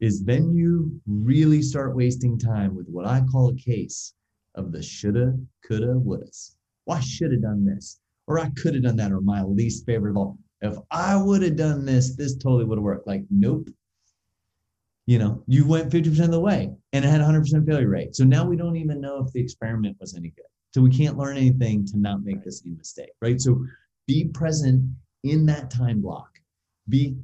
is 0.00 0.22
then 0.22 0.54
you 0.54 1.00
really 1.06 1.62
start 1.62 1.96
wasting 1.96 2.38
time 2.38 2.74
with 2.74 2.86
what 2.88 3.06
I 3.06 3.22
call 3.22 3.48
a 3.48 3.56
case 3.56 4.14
of 4.54 4.72
the 4.72 4.82
shoulda, 4.82 5.38
coulda, 5.66 5.94
wouldas. 5.94 6.56
Well, 6.84 6.98
I 6.98 7.00
should 7.00 7.32
have 7.32 7.42
done 7.42 7.64
this, 7.64 7.98
or 8.26 8.38
I 8.38 8.50
could 8.50 8.74
have 8.74 8.82
done 8.82 8.96
that, 8.96 9.12
or 9.12 9.20
my 9.20 9.42
least 9.42 9.86
favorite 9.86 10.10
of 10.10 10.16
all. 10.18 10.38
If 10.60 10.76
I 10.90 11.16
would 11.16 11.42
have 11.42 11.56
done 11.56 11.84
this, 11.84 12.16
this 12.16 12.36
totally 12.36 12.64
would 12.64 12.78
have 12.78 12.84
worked. 12.84 13.06
Like, 13.06 13.24
nope. 13.30 13.68
You 15.06 15.18
know, 15.18 15.42
you 15.46 15.66
went 15.66 15.90
50% 15.90 16.24
of 16.24 16.30
the 16.32 16.40
way 16.40 16.72
and 16.92 17.04
it 17.04 17.08
had 17.08 17.20
100% 17.20 17.66
failure 17.66 17.88
rate. 17.88 18.16
So 18.16 18.24
now 18.24 18.44
we 18.44 18.56
don't 18.56 18.76
even 18.76 19.00
know 19.00 19.24
if 19.24 19.32
the 19.32 19.40
experiment 19.40 19.96
was 20.00 20.14
any 20.16 20.30
good. 20.30 20.46
So 20.74 20.82
we 20.82 20.90
can't 20.90 21.16
learn 21.16 21.36
anything 21.36 21.86
to 21.86 21.98
not 21.98 22.24
make 22.24 22.42
the 22.42 22.52
same 22.52 22.76
mistake, 22.76 23.12
right? 23.22 23.40
So 23.40 23.64
be 24.06 24.28
present 24.28 24.84
in 25.22 25.46
that 25.46 25.70
time 25.70 26.00
block 26.02 26.36
be 26.88 27.16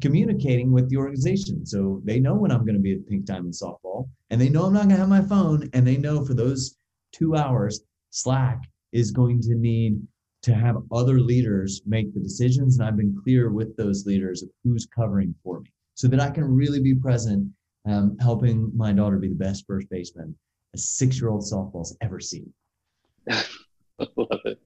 communicating 0.00 0.72
with 0.72 0.88
the 0.88 0.96
organization. 0.96 1.66
So 1.66 2.00
they 2.04 2.18
know 2.18 2.34
when 2.34 2.50
I'm 2.50 2.64
going 2.64 2.76
to 2.76 2.80
be 2.80 2.92
at 2.92 3.06
Pink 3.06 3.24
Diamond 3.24 3.54
Softball, 3.54 4.08
and 4.30 4.40
they 4.40 4.48
know 4.48 4.64
I'm 4.64 4.72
not 4.72 4.84
going 4.84 4.96
to 4.96 5.00
have 5.00 5.08
my 5.08 5.22
phone, 5.22 5.68
and 5.72 5.86
they 5.86 5.96
know 5.96 6.24
for 6.24 6.34
those 6.34 6.76
two 7.12 7.36
hours, 7.36 7.80
Slack 8.10 8.62
is 8.92 9.10
going 9.10 9.40
to 9.42 9.54
need 9.54 10.00
to 10.42 10.54
have 10.54 10.76
other 10.92 11.20
leaders 11.20 11.82
make 11.86 12.12
the 12.14 12.20
decisions. 12.20 12.78
And 12.78 12.86
I've 12.86 12.96
been 12.96 13.18
clear 13.24 13.50
with 13.50 13.76
those 13.76 14.06
leaders 14.06 14.42
of 14.42 14.50
who's 14.62 14.86
covering 14.86 15.34
for 15.42 15.60
me 15.60 15.70
so 15.94 16.08
that 16.08 16.20
I 16.20 16.30
can 16.30 16.44
really 16.44 16.80
be 16.80 16.94
present, 16.94 17.50
um, 17.86 18.16
helping 18.18 18.70
my 18.76 18.92
daughter 18.92 19.18
be 19.18 19.28
the 19.28 19.34
best 19.34 19.64
first 19.66 19.88
baseman 19.90 20.36
a 20.74 20.78
six 20.78 21.20
year 21.20 21.30
old 21.30 21.42
softball's 21.42 21.96
ever 22.00 22.20
seen. 22.20 22.52
Love 23.28 24.40
it. 24.44 24.60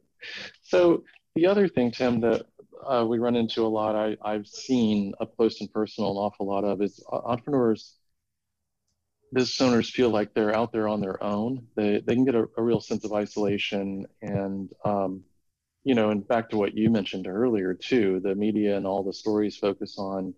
So, 0.62 1.04
the 1.34 1.46
other 1.46 1.68
thing, 1.68 1.92
Tim, 1.92 2.20
that 2.22 2.46
uh, 2.84 3.04
we 3.06 3.18
run 3.18 3.36
into 3.36 3.64
a 3.64 3.68
lot, 3.68 3.94
I, 3.94 4.16
I've 4.22 4.46
seen 4.46 5.12
up 5.20 5.36
close 5.36 5.60
and 5.60 5.72
personal 5.72 6.10
an 6.10 6.16
awful 6.16 6.46
lot 6.46 6.64
of 6.64 6.82
is 6.82 7.02
entrepreneurs, 7.12 7.94
business 9.32 9.60
owners 9.60 9.90
feel 9.90 10.10
like 10.10 10.34
they're 10.34 10.54
out 10.54 10.72
there 10.72 10.88
on 10.88 11.00
their 11.00 11.22
own. 11.22 11.66
They, 11.76 12.02
they 12.04 12.14
can 12.14 12.24
get 12.24 12.34
a, 12.34 12.48
a 12.56 12.62
real 12.62 12.80
sense 12.80 13.04
of 13.04 13.12
isolation. 13.12 14.06
And, 14.22 14.70
um, 14.84 15.22
you 15.84 15.94
know, 15.94 16.10
and 16.10 16.26
back 16.26 16.50
to 16.50 16.56
what 16.56 16.76
you 16.76 16.90
mentioned 16.90 17.26
earlier 17.26 17.74
too, 17.74 18.20
the 18.20 18.34
media 18.34 18.76
and 18.76 18.86
all 18.86 19.04
the 19.04 19.12
stories 19.12 19.56
focus 19.56 19.96
on, 19.98 20.34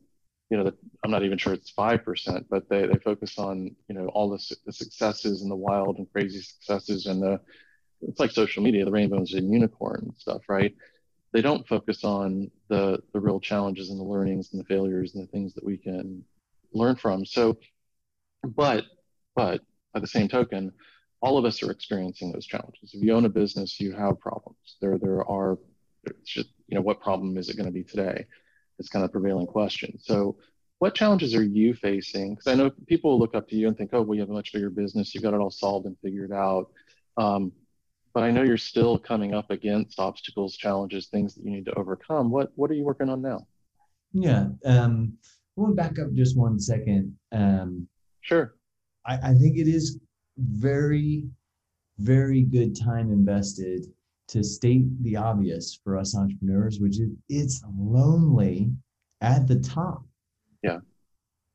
you 0.51 0.57
know, 0.57 0.65
the, 0.65 0.75
I'm 1.05 1.11
not 1.11 1.23
even 1.23 1.39
sure 1.39 1.53
it's 1.53 1.73
5%, 1.73 2.45
but 2.51 2.69
they, 2.69 2.87
they 2.87 2.99
focus 3.05 3.39
on, 3.39 3.75
you 3.89 3.95
know, 3.95 4.09
all 4.09 4.29
the, 4.29 4.57
the 4.67 4.73
successes 4.73 5.43
and 5.43 5.51
the 5.51 5.57
wild 5.57 5.99
and 5.99 6.11
crazy 6.13 6.41
successes 6.41 7.07
and 7.07 7.23
the, 7.23 7.41
it's 8.03 8.19
like 8.19 8.33
social 8.33 8.63
media, 8.63 8.85
the 8.85 8.91
rainbows 8.91 9.35
and 9.35 9.53
unicorn 9.53 10.13
stuff, 10.19 10.43
right? 10.49 10.75
they 11.33 11.43
don't 11.43 11.67
focus 11.69 12.05
on 12.05 12.51
the 12.69 13.01
the 13.13 13.21
real 13.21 13.41
challenges 13.41 13.91
and 13.91 14.01
the 14.01 14.05
learnings 14.05 14.51
and 14.53 14.61
the 14.61 14.65
failures 14.65 15.15
and 15.15 15.23
the 15.23 15.31
things 15.31 15.55
that 15.55 15.65
we 15.65 15.77
can 15.77 16.25
learn 16.73 16.97
from. 16.97 17.25
So 17.25 17.59
but 18.45 18.85
but 19.35 19.61
by 19.93 20.01
the 20.01 20.07
same 20.07 20.29
token 20.29 20.73
all 21.23 21.37
of 21.37 21.45
us 21.45 21.63
are 21.63 21.71
experiencing 21.71 22.33
those 22.33 22.47
challenges. 22.47 22.95
If 22.95 23.03
you 23.03 23.13
own 23.13 23.27
a 23.27 23.29
business 23.29 23.79
you 23.81 23.93
have 23.93 24.19
problems. 24.19 24.77
There 24.81 24.99
there 24.99 25.25
are 25.29 25.59
it's 26.05 26.31
just 26.31 26.51
you 26.69 26.77
know 26.77 26.83
what 26.83 27.01
problem 27.01 27.37
is 27.37 27.49
it 27.49 27.57
going 27.57 27.67
to 27.67 27.73
be 27.73 27.85
today 27.85 28.27
it's 28.81 28.89
kind 28.89 29.05
of 29.05 29.13
prevailing 29.13 29.47
question 29.47 29.97
so 30.01 30.37
what 30.79 30.95
challenges 30.95 31.35
are 31.35 31.45
you 31.45 31.75
facing 31.75 32.35
because 32.35 32.49
i 32.49 32.55
know 32.55 32.71
people 32.89 33.19
look 33.19 33.35
up 33.35 33.49
to 33.49 33.55
you 33.55 33.69
and 33.69 33.77
think 33.77 33.91
oh 33.93 34.03
well 34.03 34.17
you 34.17 34.21
have 34.21 34.31
a 34.31 34.33
much 34.33 34.53
bigger 34.53 34.71
business 34.71 35.15
you've 35.15 35.23
got 35.23 35.35
it 35.35 35.41
all 35.41 35.51
solved 35.51 35.87
and 35.87 35.97
figured 36.03 36.33
out 36.33 36.71
um, 37.17 37.53
but 38.13 38.23
I 38.23 38.31
know 38.31 38.43
you're 38.43 38.57
still 38.57 38.99
coming 38.99 39.35
up 39.35 39.51
against 39.51 39.99
obstacles, 39.99 40.57
challenges, 40.57 41.09
things 41.09 41.35
that 41.35 41.45
you 41.45 41.51
need 41.51 41.67
to 41.67 41.75
overcome. 41.75 42.31
What 42.31 42.51
what 42.57 42.71
are 42.71 42.75
you 42.75 42.85
working 42.85 43.09
on 43.09 43.23
now? 43.23 43.47
Yeah, 44.13 44.49
um, 44.65 45.17
I 45.57 45.61
want 45.61 45.73
to 45.73 45.83
back 45.83 45.99
up 45.99 46.13
just 46.15 46.37
one 46.37 46.59
second. 46.59 47.17
Um, 47.33 47.87
sure. 48.21 48.57
I, 49.07 49.31
I 49.31 49.35
think 49.35 49.59
it 49.59 49.69
is 49.69 50.01
very, 50.39 51.29
very 51.99 52.43
good 52.43 52.77
time 52.79 53.13
invested 53.13 53.87
to 54.31 54.43
state 54.43 54.85
the 55.03 55.17
obvious 55.17 55.79
for 55.83 55.97
us 55.97 56.17
entrepreneurs, 56.17 56.81
which 56.81 56.99
is 57.01 57.11
it's 57.29 57.63
lonely 57.77 58.71
at 59.21 59.47
the 59.47 59.61
top. 59.61 60.05
Yeah 60.63 60.79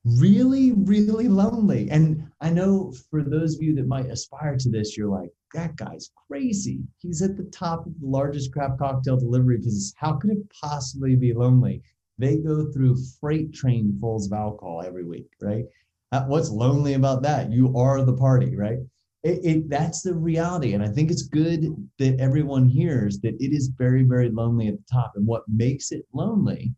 really, 0.06 0.72
really 0.72 1.28
lonely. 1.28 1.90
And 1.90 2.30
I 2.40 2.52
know 2.52 2.94
for 3.10 3.24
those 3.24 3.56
of 3.56 3.64
you 3.64 3.74
that 3.76 3.88
might 3.88 4.06
aspire 4.06 4.56
to 4.58 4.70
this, 4.70 4.96
you're 4.96 5.10
like, 5.10 5.32
that 5.54 5.76
guy's 5.76 6.12
crazy. 6.28 6.82
He's 7.00 7.22
at 7.22 7.38
the 7.38 7.46
top 7.46 7.86
of 7.86 8.00
the 8.00 8.08
largest 8.08 8.54
craft 8.54 8.80
cocktail 8.80 9.18
delivery 9.18 9.58
business. 9.58 9.94
How 9.98 10.14
could 10.14 10.32
it 10.32 10.52
possibly 10.62 11.16
be 11.16 11.34
lonely? 11.34 11.82
They 12.18 12.38
go 12.38 12.72
through 12.72 12.98
freight 13.20 13.52
trainfuls 13.52 14.28
of 14.28 14.34
alcohol 14.34 14.84
every 14.86 15.04
week, 15.04 15.30
right? 15.42 15.66
Uh, 16.12 16.26
what's 16.26 16.50
lonely 16.50 16.94
about 16.94 17.24
that? 17.24 17.52
You 17.52 17.76
are 17.76 18.04
the 18.04 18.16
party, 18.16 18.56
right? 18.56 18.80
It, 19.26 19.40
it, 19.44 19.70
that's 19.70 20.04
the 20.04 20.14
reality. 20.14 20.74
And 20.74 20.84
I 20.84 20.88
think 20.88 21.10
it's 21.10 21.24
good 21.24 21.76
that 21.98 22.20
everyone 22.20 22.70
hears 22.70 23.20
that 23.22 23.36
it 23.40 23.54
is 23.54 23.72
very, 23.76 24.04
very 24.04 24.30
lonely 24.30 24.68
at 24.68 24.76
the 24.76 24.84
top. 24.90 25.14
And 25.16 25.26
what 25.26 25.42
makes 25.50 25.92
it 25.92 26.06
lonely 26.14 26.76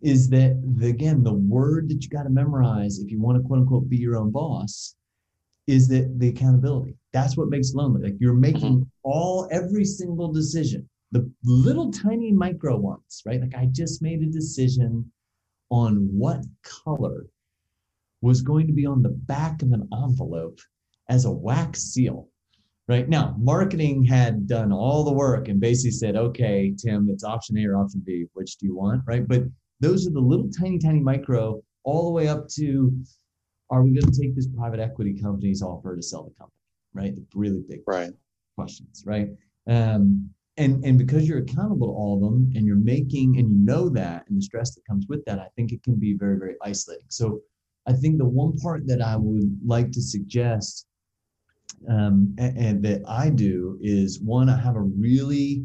is 0.00 0.28
that 0.30 0.60
the, 0.78 0.88
again 0.88 1.22
the 1.22 1.32
word 1.32 1.88
that 1.88 2.02
you 2.02 2.08
got 2.08 2.22
to 2.22 2.30
memorize 2.30 2.98
if 2.98 3.10
you 3.10 3.20
want 3.20 3.36
to 3.36 3.46
quote 3.46 3.60
unquote 3.60 3.88
be 3.88 3.96
your 3.96 4.16
own 4.16 4.30
boss 4.30 4.94
is 5.66 5.88
that 5.88 6.18
the 6.18 6.28
accountability 6.28 6.94
that's 7.12 7.36
what 7.36 7.48
makes 7.48 7.74
lonely 7.74 8.02
like 8.02 8.14
you're 8.20 8.34
making 8.34 8.76
mm-hmm. 8.76 8.82
all 9.02 9.48
every 9.50 9.84
single 9.84 10.32
decision 10.32 10.88
the 11.10 11.28
little 11.44 11.90
tiny 11.90 12.32
micro 12.32 12.76
ones 12.76 13.22
right 13.26 13.40
like 13.40 13.54
i 13.56 13.66
just 13.66 14.00
made 14.00 14.22
a 14.22 14.26
decision 14.26 15.10
on 15.70 16.08
what 16.12 16.44
color 16.62 17.26
was 18.20 18.40
going 18.40 18.66
to 18.66 18.72
be 18.72 18.86
on 18.86 19.02
the 19.02 19.08
back 19.08 19.62
of 19.62 19.72
an 19.72 19.88
envelope 19.92 20.60
as 21.08 21.24
a 21.24 21.30
wax 21.30 21.82
seal 21.82 22.28
right 22.88 23.08
now 23.08 23.34
marketing 23.38 24.04
had 24.04 24.46
done 24.46 24.72
all 24.72 25.04
the 25.04 25.12
work 25.12 25.48
and 25.48 25.60
basically 25.60 25.90
said 25.90 26.16
okay 26.16 26.74
tim 26.78 27.08
it's 27.10 27.24
option 27.24 27.56
a 27.58 27.66
or 27.66 27.76
option 27.76 28.02
b 28.04 28.26
which 28.34 28.56
do 28.56 28.66
you 28.66 28.76
want 28.76 29.02
right 29.06 29.26
but 29.28 29.42
those 29.80 30.06
are 30.06 30.10
the 30.10 30.20
little 30.20 30.50
tiny, 30.50 30.78
tiny 30.78 31.00
micro, 31.00 31.62
all 31.84 32.06
the 32.06 32.12
way 32.12 32.28
up 32.28 32.48
to 32.48 32.92
are 33.70 33.82
we 33.82 33.90
going 33.90 34.10
to 34.10 34.20
take 34.20 34.34
this 34.34 34.48
private 34.48 34.80
equity 34.80 35.20
company's 35.20 35.62
offer 35.62 35.94
to 35.94 36.02
sell 36.02 36.24
the 36.24 36.34
company? 36.34 36.54
Right, 36.94 37.14
the 37.14 37.24
really 37.34 37.62
big 37.68 37.80
right. 37.86 38.10
questions, 38.56 39.04
right? 39.06 39.28
Um, 39.68 40.30
and 40.56 40.84
and 40.84 40.98
because 40.98 41.28
you're 41.28 41.38
accountable 41.38 41.88
to 41.88 41.92
all 41.92 42.14
of 42.14 42.20
them, 42.20 42.50
and 42.56 42.66
you're 42.66 42.76
making 42.76 43.38
and 43.38 43.52
you 43.52 43.58
know 43.58 43.88
that, 43.90 44.24
and 44.28 44.38
the 44.38 44.42
stress 44.42 44.74
that 44.74 44.86
comes 44.86 45.06
with 45.08 45.24
that, 45.26 45.38
I 45.38 45.48
think 45.54 45.72
it 45.72 45.82
can 45.82 45.96
be 45.96 46.14
very 46.14 46.38
very 46.38 46.56
isolating. 46.62 47.06
So, 47.08 47.40
I 47.86 47.92
think 47.92 48.18
the 48.18 48.24
one 48.24 48.56
part 48.58 48.86
that 48.86 49.00
I 49.00 49.16
would 49.16 49.60
like 49.64 49.92
to 49.92 50.02
suggest, 50.02 50.86
um, 51.88 52.34
and, 52.38 52.56
and 52.56 52.84
that 52.84 53.02
I 53.06 53.30
do 53.30 53.78
is 53.80 54.20
one, 54.20 54.48
I 54.48 54.58
have 54.58 54.76
a 54.76 54.80
really, 54.80 55.64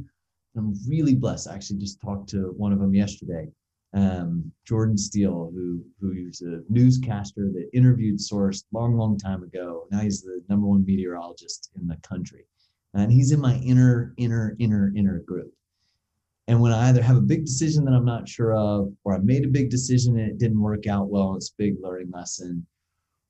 I'm 0.55 0.75
really 0.87 1.15
blessed. 1.15 1.47
I 1.47 1.55
actually 1.55 1.79
just 1.79 2.01
talked 2.01 2.29
to 2.29 2.53
one 2.57 2.73
of 2.73 2.79
them 2.79 2.93
yesterday 2.93 3.47
um, 3.93 4.51
Jordan 4.65 4.97
Steele, 4.97 5.51
who 5.53 5.83
who's 5.99 6.41
a 6.41 6.61
newscaster 6.69 7.51
that 7.53 7.69
interviewed 7.73 8.19
Source 8.19 8.65
long, 8.71 8.97
long 8.97 9.17
time 9.17 9.43
ago. 9.43 9.85
Now 9.91 9.99
he's 9.99 10.21
the 10.21 10.41
number 10.49 10.67
one 10.67 10.85
meteorologist 10.85 11.71
in 11.79 11.87
the 11.87 11.97
country, 11.97 12.45
and 12.93 13.11
he's 13.11 13.31
in 13.31 13.39
my 13.39 13.57
inner, 13.57 14.13
inner, 14.17 14.55
inner, 14.59 14.91
inner 14.95 15.19
group. 15.19 15.53
And 16.47 16.59
when 16.59 16.73
I 16.73 16.89
either 16.89 17.01
have 17.01 17.15
a 17.15 17.21
big 17.21 17.45
decision 17.45 17.85
that 17.85 17.93
I'm 17.93 18.05
not 18.05 18.27
sure 18.27 18.53
of, 18.53 18.91
or 19.03 19.15
I 19.15 19.19
made 19.19 19.45
a 19.45 19.49
big 19.49 19.69
decision 19.69 20.19
and 20.19 20.29
it 20.29 20.39
didn't 20.39 20.59
work 20.59 20.87
out 20.87 21.07
well, 21.07 21.35
it's 21.35 21.51
a 21.51 21.57
big 21.57 21.75
learning 21.81 22.11
lesson, 22.11 22.65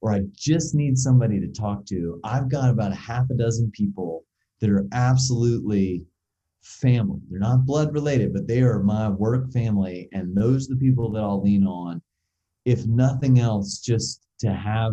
or 0.04 0.12
I 0.12 0.24
just 0.36 0.76
need 0.76 0.97
somebody 0.97 1.39
to 1.39 1.47
talk 1.47 1.86
to, 1.86 2.20
I've 2.26 2.51
got 2.51 2.70
about 2.70 2.91
a 2.91 2.95
half 2.95 3.30
a 3.30 3.36
dozen 3.36 3.72
people 3.72 4.26
that 4.60 4.70
are 4.70 4.86
absolutely 4.91 6.04
family. 6.62 7.22
They're 7.30 7.39
not 7.39 7.66
blood 7.66 7.93
related, 7.93 8.34
but 8.34 8.45
they 8.45 8.62
are 8.64 8.84
my 8.84 9.08
work 9.08 9.49
family. 9.54 10.10
And 10.12 10.36
those 10.36 10.70
are 10.70 10.74
the 10.74 10.80
people 10.82 11.10
that 11.14 11.22
I'll 11.22 11.41
lean 11.41 11.66
on, 11.66 12.01
if 12.66 12.86
nothing 12.86 13.39
else, 13.39 13.80
just 13.80 14.28
to 14.39 14.51
have 14.51 14.91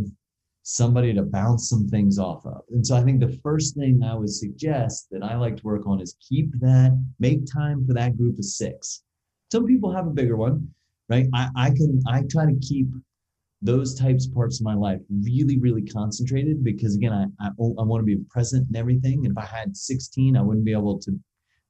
somebody 0.63 1.13
to 1.15 1.23
bounce 1.23 1.69
some 1.69 1.89
things 1.89 2.17
off 2.21 2.47
of. 2.47 2.63
And 2.71 2.87
so 2.87 2.95
I 2.95 3.03
think 3.03 3.19
the 3.19 3.37
first 3.43 3.75
thing 3.75 4.05
I 4.05 4.15
would 4.15 4.31
suggest 4.31 5.09
that 5.11 5.25
I 5.25 5.35
like 5.35 5.57
to 5.57 5.65
work 5.65 5.89
on 5.89 6.01
is 6.01 6.17
keep 6.21 6.53
that, 6.61 6.97
make 7.19 7.53
time 7.53 7.85
for 7.85 7.95
that 7.95 8.17
group 8.17 8.39
of 8.39 8.45
six. 8.45 9.03
Some 9.51 9.67
people 9.67 9.93
have 9.93 10.07
a 10.07 10.11
bigger 10.11 10.37
one, 10.37 10.73
right? 11.09 11.27
I, 11.35 11.49
I 11.57 11.71
can, 11.71 12.01
I 12.07 12.23
try 12.31 12.47
to 12.47 12.57
keep 12.61 12.87
those 13.63 13.95
types 13.95 14.27
of 14.27 14.35
parts 14.35 14.59
of 14.59 14.65
my 14.65 14.75
life 14.75 15.01
really, 15.23 15.59
really 15.59 15.83
concentrated 15.83 16.65
because 16.65 16.97
again, 16.97 17.13
I, 17.13 17.25
I, 17.45 17.51
oh, 17.61 17.75
I 17.79 17.83
want 17.83 18.01
to 18.01 18.07
be 18.07 18.23
present 18.31 18.67
in 18.71 18.77
everything. 18.77 19.27
And 19.27 19.37
if 19.37 19.39
I 19.39 19.47
had 19.47 19.77
16, 19.77 20.37
I 20.37 20.43
wouldn't 20.43 20.65
be 20.65 20.73
able 20.73 20.99
to 21.01 21.19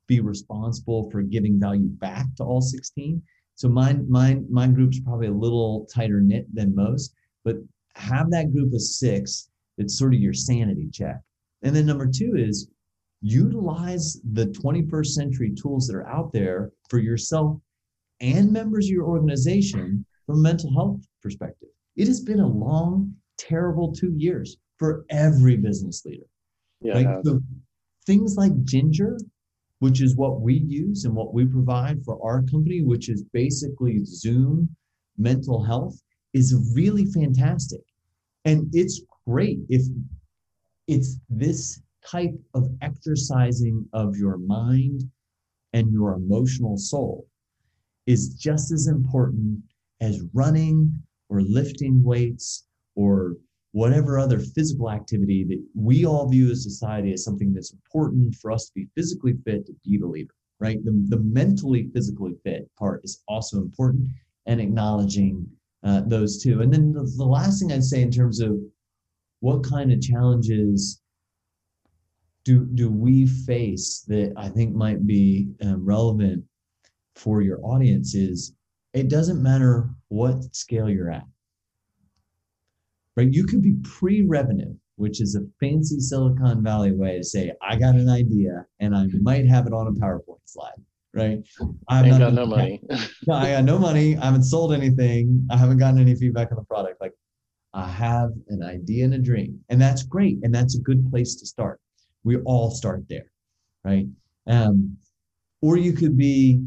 be 0.06 0.20
responsible 0.20 1.10
for 1.10 1.22
giving 1.22 1.58
value 1.58 1.88
back 1.88 2.26
to 2.36 2.44
all 2.44 2.60
16. 2.60 3.22
So 3.56 3.68
mine, 3.68 4.06
mine, 4.08 4.46
my 4.50 4.68
group's 4.68 5.00
probably 5.00 5.26
a 5.26 5.32
little 5.32 5.86
tighter 5.92 6.20
knit 6.20 6.46
than 6.54 6.74
most, 6.74 7.14
but 7.44 7.56
have 7.96 8.30
that 8.30 8.52
group 8.52 8.72
of 8.72 8.80
six 8.80 9.50
that's 9.76 9.98
sort 9.98 10.14
of 10.14 10.20
your 10.20 10.32
sanity 10.32 10.88
check. 10.92 11.20
And 11.62 11.74
then 11.74 11.86
number 11.86 12.06
two 12.06 12.36
is 12.36 12.68
utilize 13.20 14.20
the 14.32 14.46
21st 14.46 15.06
century 15.06 15.54
tools 15.54 15.86
that 15.86 15.96
are 15.96 16.06
out 16.06 16.32
there 16.32 16.72
for 16.88 16.98
yourself 16.98 17.58
and 18.20 18.52
members 18.52 18.86
of 18.86 18.90
your 18.90 19.06
organization 19.06 20.04
from 20.26 20.38
a 20.38 20.42
mental 20.42 20.72
health 20.72 21.00
perspective. 21.22 21.69
It 22.00 22.08
has 22.08 22.20
been 22.20 22.40
a 22.40 22.46
long, 22.46 23.14
terrible 23.38 23.92
two 23.92 24.14
years 24.16 24.56
for 24.78 25.04
every 25.10 25.56
business 25.56 26.04
leader. 26.04 26.26
Yeah. 26.80 26.94
Right? 26.94 27.24
So 27.24 27.40
things 28.06 28.36
like 28.36 28.52
Ginger 28.64 29.18
which 29.80 30.02
is 30.02 30.14
what 30.14 30.40
we 30.40 30.54
use 30.54 31.04
and 31.04 31.14
what 31.14 31.34
we 31.34 31.44
provide 31.44 32.04
for 32.04 32.18
our 32.22 32.42
company, 32.42 32.82
which 32.82 33.08
is 33.08 33.24
basically 33.32 34.04
Zoom 34.04 34.68
mental 35.18 35.64
health, 35.64 36.00
is 36.34 36.72
really 36.74 37.06
fantastic. 37.06 37.80
And 38.44 38.68
it's 38.72 39.02
great 39.26 39.58
if 39.68 39.82
it's 40.86 41.18
this 41.28 41.80
type 42.06 42.34
of 42.54 42.68
exercising 42.82 43.86
of 43.92 44.16
your 44.16 44.36
mind 44.36 45.02
and 45.72 45.92
your 45.92 46.12
emotional 46.12 46.76
soul 46.76 47.26
is 48.06 48.34
just 48.34 48.72
as 48.72 48.86
important 48.86 49.62
as 50.00 50.22
running 50.34 51.02
or 51.30 51.42
lifting 51.42 52.02
weights 52.02 52.66
or 52.96 53.36
whatever 53.72 54.18
other 54.18 54.38
physical 54.38 54.90
activity 54.90 55.44
that 55.44 55.62
we 55.74 56.04
all 56.04 56.28
view 56.28 56.50
as 56.50 56.62
society 56.62 57.12
as 57.12 57.24
something 57.24 57.54
that's 57.54 57.72
important 57.72 58.34
for 58.34 58.50
us 58.50 58.66
to 58.66 58.72
be 58.74 58.88
physically 58.96 59.34
fit 59.44 59.64
to 59.64 59.72
be 59.84 59.96
the 59.96 60.06
leader, 60.06 60.34
right? 60.58 60.84
The, 60.84 60.90
the 61.08 61.20
mentally 61.20 61.88
physically 61.94 62.34
fit 62.44 62.68
part 62.76 63.00
is 63.04 63.22
also 63.28 63.58
important 63.58 64.08
and 64.46 64.60
acknowledging 64.60 65.46
uh, 65.84 66.02
those 66.06 66.42
two. 66.42 66.62
And 66.62 66.72
then 66.72 66.92
the, 66.92 67.10
the 67.16 67.24
last 67.24 67.60
thing 67.60 67.72
I'd 67.72 67.84
say 67.84 68.02
in 68.02 68.10
terms 68.10 68.40
of 68.40 68.58
what 69.38 69.62
kind 69.62 69.92
of 69.92 70.00
challenges 70.00 71.00
do, 72.44 72.66
do 72.74 72.90
we 72.90 73.26
face 73.26 74.04
that 74.08 74.32
I 74.36 74.48
think 74.48 74.74
might 74.74 75.06
be 75.06 75.50
um, 75.62 75.84
relevant 75.84 76.44
for 77.14 77.42
your 77.42 77.60
audience 77.64 78.14
is 78.14 78.54
it 78.94 79.08
doesn't 79.08 79.42
matter 79.42 79.90
what 80.10 80.54
scale 80.54 80.88
you're 80.88 81.10
at 81.10 81.24
right? 83.16 83.32
You 83.32 83.44
could 83.44 83.62
be 83.62 83.74
pre-revenue, 83.82 84.74
which 84.96 85.20
is 85.20 85.34
a 85.34 85.40
fancy 85.60 86.00
Silicon 86.00 86.62
Valley 86.62 86.92
way 86.92 87.18
to 87.18 87.24
say, 87.24 87.52
I 87.62 87.76
got 87.76 87.94
an 87.94 88.08
idea 88.08 88.66
and 88.80 88.94
I 88.94 89.06
might 89.20 89.46
have 89.46 89.66
it 89.66 89.72
on 89.72 89.86
a 89.88 89.92
PowerPoint 89.92 90.40
slide, 90.44 90.80
right? 91.14 91.38
I've 91.88 92.18
got 92.18 92.32
no 92.32 92.46
money. 92.46 92.82
no, 93.26 93.34
I 93.34 93.52
got 93.52 93.64
no 93.64 93.78
money. 93.78 94.16
I 94.16 94.26
haven't 94.26 94.44
sold 94.44 94.72
anything. 94.72 95.46
I 95.50 95.56
haven't 95.56 95.78
gotten 95.78 96.00
any 96.00 96.14
feedback 96.14 96.50
on 96.50 96.56
the 96.56 96.64
product. 96.64 97.00
Like 97.00 97.12
I 97.74 97.86
have 97.88 98.30
an 98.48 98.62
idea 98.62 99.04
and 99.04 99.14
a 99.14 99.18
dream. 99.18 99.60
And 99.68 99.80
that's 99.80 100.02
great. 100.02 100.38
And 100.42 100.54
that's 100.54 100.76
a 100.76 100.80
good 100.80 101.08
place 101.10 101.36
to 101.36 101.46
start. 101.46 101.80
We 102.24 102.36
all 102.38 102.70
start 102.70 103.04
there, 103.08 103.30
right? 103.84 104.06
Um, 104.46 104.96
or 105.62 105.76
you 105.76 105.92
could 105.92 106.16
be 106.16 106.64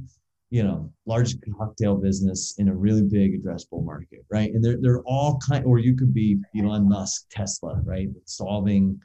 you 0.54 0.62
know, 0.62 0.88
large 1.08 1.36
cocktail 1.58 1.96
business 1.96 2.54
in 2.60 2.70
a 2.70 2.76
really 2.76 3.02
big 3.02 3.44
addressable 3.44 3.84
market, 3.84 4.24
right? 4.30 4.54
And 4.54 4.64
they're 4.64 4.78
they're 4.80 5.02
all 5.02 5.40
kind, 5.40 5.66
or 5.66 5.80
you 5.80 5.96
could 5.96 6.14
be 6.14 6.40
Elon 6.56 6.88
Musk, 6.88 7.26
Tesla, 7.32 7.82
right? 7.84 8.10
Solving 8.26 9.02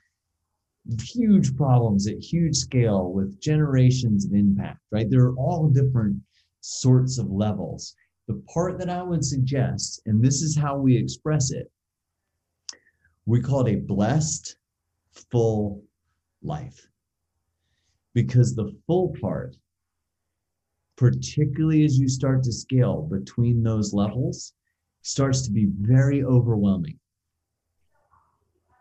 huge 1.00 1.56
problems 1.56 2.06
at 2.06 2.18
huge 2.18 2.54
scale 2.54 3.14
with 3.14 3.40
generations 3.40 4.26
of 4.26 4.34
impact, 4.34 4.80
right? 4.90 5.08
There 5.08 5.22
are 5.22 5.36
all 5.36 5.70
different 5.70 6.20
sorts 6.60 7.16
of 7.16 7.30
levels. 7.30 7.96
The 8.26 8.42
part 8.52 8.78
that 8.78 8.90
I 8.90 9.02
would 9.02 9.24
suggest, 9.24 10.02
and 10.04 10.22
this 10.22 10.42
is 10.42 10.54
how 10.54 10.76
we 10.76 10.98
express 10.98 11.50
it, 11.50 11.72
we 13.24 13.40
call 13.40 13.66
it 13.66 13.72
a 13.72 13.80
blessed 13.80 14.54
full 15.30 15.82
life. 16.42 16.90
Because 18.12 18.54
the 18.54 18.70
full 18.86 19.16
part 19.18 19.56
particularly 20.98 21.84
as 21.84 21.96
you 21.96 22.08
start 22.08 22.42
to 22.42 22.52
scale 22.52 23.02
between 23.02 23.62
those 23.62 23.94
levels, 23.94 24.52
starts 25.02 25.42
to 25.42 25.52
be 25.52 25.68
very 25.80 26.24
overwhelming. 26.24 26.98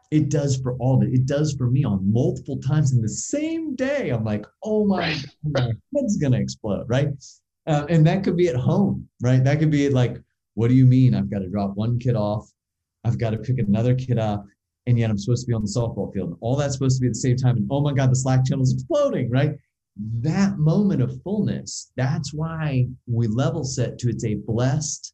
It 0.10 0.30
does 0.30 0.58
for 0.58 0.74
all 0.78 0.98
that. 1.00 1.10
It 1.10 1.14
It 1.14 1.26
does 1.28 1.54
for 1.54 1.70
me 1.70 1.84
on 1.84 2.12
multiple 2.12 2.58
times 2.58 2.94
in 2.94 3.02
the 3.02 3.10
same 3.10 3.76
day. 3.76 4.10
I'm 4.10 4.24
like, 4.24 4.46
oh 4.64 4.86
my, 4.86 5.10
right. 5.10 5.26
my 5.44 5.72
head's 5.96 6.18
gonna 6.18 6.40
explode, 6.40 6.86
right? 6.90 7.10
Uh, 7.68 7.86
and 7.90 8.08
that 8.08 8.24
could 8.24 8.36
be 8.36 8.48
at 8.48 8.56
home, 8.56 9.08
right? 9.22 9.44
That 9.44 9.60
could 9.60 9.72
be 9.72 9.90
like, 9.90 10.18
what 10.56 10.70
do 10.70 10.74
you 10.74 10.86
mean? 10.86 11.14
I've 11.14 11.30
got 11.30 11.40
to 11.40 11.50
drop 11.50 11.76
one 11.76 12.00
kid 12.00 12.16
off, 12.16 12.50
I've 13.04 13.20
got 13.20 13.32
to 13.32 13.38
pick 13.38 13.60
another 13.60 13.94
kid 13.94 14.18
up, 14.18 14.46
and 14.88 14.98
yet 14.98 15.10
I'm 15.10 15.18
supposed 15.18 15.46
to 15.46 15.48
be 15.48 15.54
on 15.54 15.62
the 15.62 15.68
softball 15.68 16.12
field. 16.14 16.38
All 16.40 16.56
that's 16.56 16.74
supposed 16.74 16.98
to 16.98 17.02
be 17.02 17.08
at 17.08 17.14
the 17.14 17.20
same 17.20 17.36
time. 17.36 17.58
And 17.58 17.68
oh 17.70 17.82
my 17.82 17.94
God, 17.94 18.10
the 18.10 18.16
Slack 18.16 18.46
channel 18.46 18.64
is 18.64 18.74
exploding, 18.74 19.30
right? 19.30 19.58
That 20.20 20.58
moment 20.58 21.02
of 21.02 21.22
fullness, 21.24 21.92
that's 21.96 22.34
why 22.34 22.88
we 23.08 23.28
level 23.28 23.64
set 23.64 23.98
to 24.00 24.10
it's 24.10 24.26
a 24.26 24.36
blessed, 24.36 25.14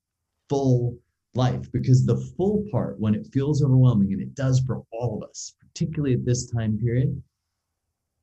full 0.49 0.97
life. 1.35 1.71
Because 1.71 2.05
the 2.05 2.17
full 2.37 2.65
part, 2.71 2.99
when 2.99 3.15
it 3.15 3.27
feels 3.33 3.63
overwhelming, 3.63 4.13
and 4.13 4.21
it 4.21 4.35
does 4.35 4.59
for 4.59 4.83
all 4.91 5.17
of 5.17 5.29
us, 5.29 5.55
particularly 5.59 6.13
at 6.13 6.25
this 6.25 6.49
time 6.51 6.77
period, 6.77 7.21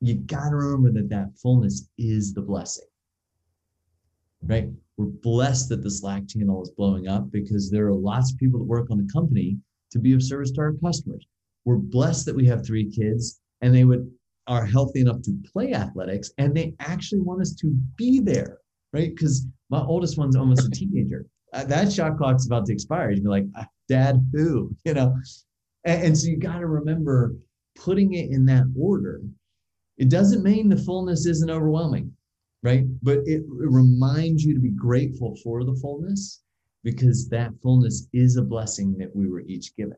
you 0.01 0.15
got 0.15 0.51
to 0.51 0.57
remember 0.57 0.93
that 0.93 1.11
that 1.11 1.39
fullness 1.43 1.89
is 1.99 2.33
the 2.33 2.43
blessing. 2.43 2.87
Right? 4.43 4.71
We're 4.97 5.07
blessed 5.07 5.69
that 5.71 5.83
the 5.83 5.91
Slack 5.91 6.29
channel 6.29 6.63
is 6.63 6.71
blowing 6.71 7.09
up 7.09 7.31
because 7.31 7.71
there 7.71 7.87
are 7.87 7.95
lots 7.95 8.33
of 8.33 8.39
people 8.39 8.59
that 8.59 8.65
work 8.65 8.91
on 8.91 8.99
the 8.99 9.13
company 9.13 9.59
to 9.93 9.99
be 9.99 10.15
of 10.15 10.23
service 10.23 10.51
to 10.53 10.61
our 10.61 10.73
customers. 10.75 11.27
We're 11.65 11.77
blessed 11.77 12.27
that 12.27 12.37
we 12.37 12.47
have 12.47 12.65
three 12.65 12.91
kids 12.91 13.41
and 13.61 13.75
they 13.75 13.85
would 13.85 14.11
are 14.51 14.67
healthy 14.67 15.01
enough 15.01 15.23
to 15.23 15.41
play 15.51 15.73
athletics 15.73 16.33
and 16.37 16.55
they 16.55 16.75
actually 16.81 17.21
want 17.21 17.41
us 17.41 17.55
to 17.55 17.69
be 17.97 18.19
there, 18.19 18.59
right? 18.93 19.15
Because 19.15 19.47
my 19.71 19.81
oldest 19.81 20.19
one's 20.19 20.35
almost 20.35 20.67
a 20.67 20.71
teenager. 20.71 21.25
Uh, 21.53 21.65
that 21.65 21.93
shot 21.93 22.19
clock's 22.19 22.47
about 22.47 22.67
to 22.67 22.73
expire. 22.73 23.13
You'd 23.13 23.23
be 23.23 23.29
like, 23.29 23.47
ah, 23.57 23.67
Dad, 23.89 24.27
who? 24.33 24.75
You 24.85 24.95
know? 24.95 25.17
And, 25.85 26.03
and 26.03 26.19
so 26.19 26.27
you 26.27 26.37
got 26.37 26.59
to 26.59 26.67
remember 26.67 27.37
putting 27.77 28.15
it 28.15 28.31
in 28.31 28.45
that 28.47 28.65
order. 28.77 29.23
It 29.99 30.11
doesn't 30.11 30.43
mean 30.43 30.69
the 30.69 30.77
fullness 30.77 31.27
isn't 31.27 31.51
overwhelming, 31.51 32.13
right? 32.65 32.85
But 33.03 33.19
it, 33.19 33.43
it 33.43 33.71
reminds 33.71 34.43
you 34.43 34.53
to 34.55 34.61
be 34.61 34.71
grateful 34.71 35.37
for 35.45 35.63
the 35.63 35.79
fullness 35.81 36.43
because 36.83 37.29
that 37.29 37.53
fullness 37.63 38.09
is 38.13 38.37
a 38.37 38.43
blessing 38.43 38.97
that 38.99 39.15
we 39.15 39.29
were 39.29 39.43
each 39.43 39.77
given. 39.77 39.97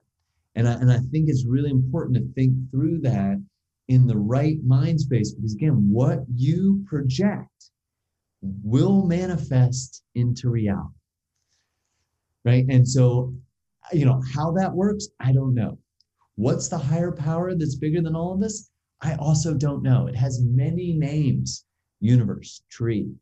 And 0.57 0.69
I, 0.69 0.73
and 0.73 0.93
I 0.93 0.99
think 0.99 1.31
it's 1.31 1.47
really 1.47 1.71
important 1.71 2.19
to 2.19 2.35
think 2.35 2.53
through 2.71 2.99
that 3.01 3.43
in 3.89 4.07
the 4.07 4.17
right 4.17 4.59
mind 4.65 5.01
space 5.01 5.33
because 5.35 5.55
again, 5.55 5.89
what 5.91 6.21
you 6.35 6.85
project 6.87 7.71
will 8.41 9.07
manifest 9.07 10.03
into 10.15 10.51
reality. 10.51 10.95
Right. 12.45 12.67
And 12.69 12.87
so, 12.87 13.35
you 13.93 14.05
know, 14.05 14.21
how 14.35 14.51
that 14.53 14.73
works, 14.73 15.09
I 15.21 15.33
don't 15.33 15.55
know. 15.55 15.79
What's 16.35 16.69
the 16.69 16.79
higher 16.79 17.13
power 17.13 17.55
that's 17.55 17.77
bigger 17.77 18.01
than 18.01 18.17
all 18.17 18.35
of 18.35 18.43
us? 18.43 18.71
I 19.01 19.15
also 19.17 19.55
don't 19.55 19.83
know. 19.83 20.07
It 20.07 20.17
has 20.17 20.43
many 20.43 20.93
names 20.93 21.65
universe, 22.01 22.63
tree, 22.69 23.13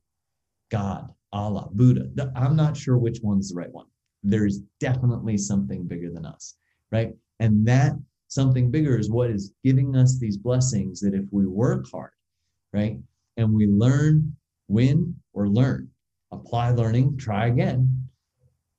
God, 0.70 1.12
Allah, 1.32 1.68
Buddha. 1.72 2.32
I'm 2.34 2.56
not 2.56 2.76
sure 2.76 2.98
which 2.98 3.18
one's 3.22 3.50
the 3.50 3.56
right 3.56 3.72
one. 3.72 3.86
There's 4.22 4.60
definitely 4.80 5.36
something 5.36 5.86
bigger 5.86 6.10
than 6.10 6.24
us, 6.24 6.56
right? 6.90 7.12
And 7.38 7.66
that 7.66 7.92
something 8.30 8.70
bigger 8.70 8.96
is 8.96 9.10
what 9.10 9.28
is 9.28 9.52
giving 9.64 9.96
us 9.96 10.18
these 10.18 10.36
blessings 10.36 11.00
that 11.00 11.14
if 11.14 11.24
we 11.32 11.46
work 11.46 11.84
hard, 11.90 12.12
right, 12.72 12.96
and 13.36 13.52
we 13.52 13.66
learn, 13.66 14.34
win 14.68 15.14
or 15.32 15.48
learn, 15.48 15.90
apply 16.30 16.70
learning, 16.70 17.18
try 17.18 17.48
again, 17.48 18.08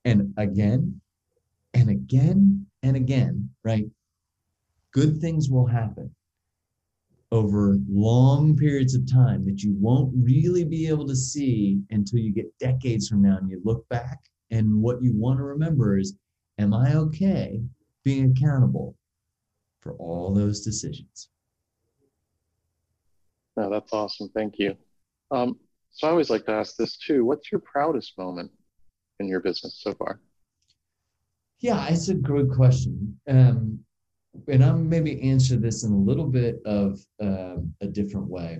and 0.05 0.33
again, 0.37 0.99
and 1.73 1.89
again, 1.89 2.65
and 2.81 2.95
again, 2.95 3.49
right, 3.65 3.85
good 4.93 5.19
things 5.19 5.49
will 5.49 5.67
happen 5.67 6.09
over 7.33 7.77
long 7.89 8.55
periods 8.55 8.95
of 8.95 9.09
time 9.11 9.43
that 9.43 9.61
you 9.61 9.75
won't 9.79 10.13
really 10.15 10.63
be 10.63 10.87
able 10.87 11.07
to 11.07 11.15
see 11.15 11.81
until 11.89 12.19
you 12.19 12.33
get 12.33 12.57
decades 12.57 13.09
from 13.09 13.21
now 13.21 13.37
and 13.37 13.49
you 13.49 13.61
look 13.65 13.87
back. 13.89 14.19
And 14.49 14.81
what 14.81 15.01
you 15.01 15.13
want 15.13 15.39
to 15.39 15.43
remember 15.43 15.97
is, 15.97 16.15
am 16.57 16.73
I 16.73 16.95
okay 16.95 17.61
being 18.03 18.31
accountable 18.31 18.95
for 19.81 19.93
all 19.93 20.33
those 20.33 20.61
decisions? 20.61 21.29
No, 23.57 23.69
that's 23.69 23.91
awesome. 23.91 24.29
Thank 24.29 24.59
you. 24.59 24.75
Um, 25.31 25.57
so 25.91 26.07
I 26.07 26.11
always 26.11 26.29
like 26.29 26.45
to 26.45 26.53
ask 26.53 26.75
this 26.77 26.97
too. 26.97 27.25
What's 27.25 27.51
your 27.51 27.61
proudest 27.61 28.17
moment 28.17 28.51
in 29.19 29.27
your 29.27 29.41
business 29.41 29.79
so 29.81 29.93
far? 29.93 30.21
Yeah, 31.59 31.87
it's 31.89 32.09
a 32.09 32.15
good 32.15 32.49
question. 32.49 33.19
Um, 33.27 33.79
and 34.47 34.63
I'm 34.63 34.87
maybe 34.87 35.21
answer 35.21 35.57
this 35.57 35.83
in 35.83 35.91
a 35.91 35.97
little 35.97 36.27
bit 36.27 36.61
of 36.65 36.99
um, 37.19 37.73
a 37.81 37.87
different 37.87 38.27
way. 38.27 38.59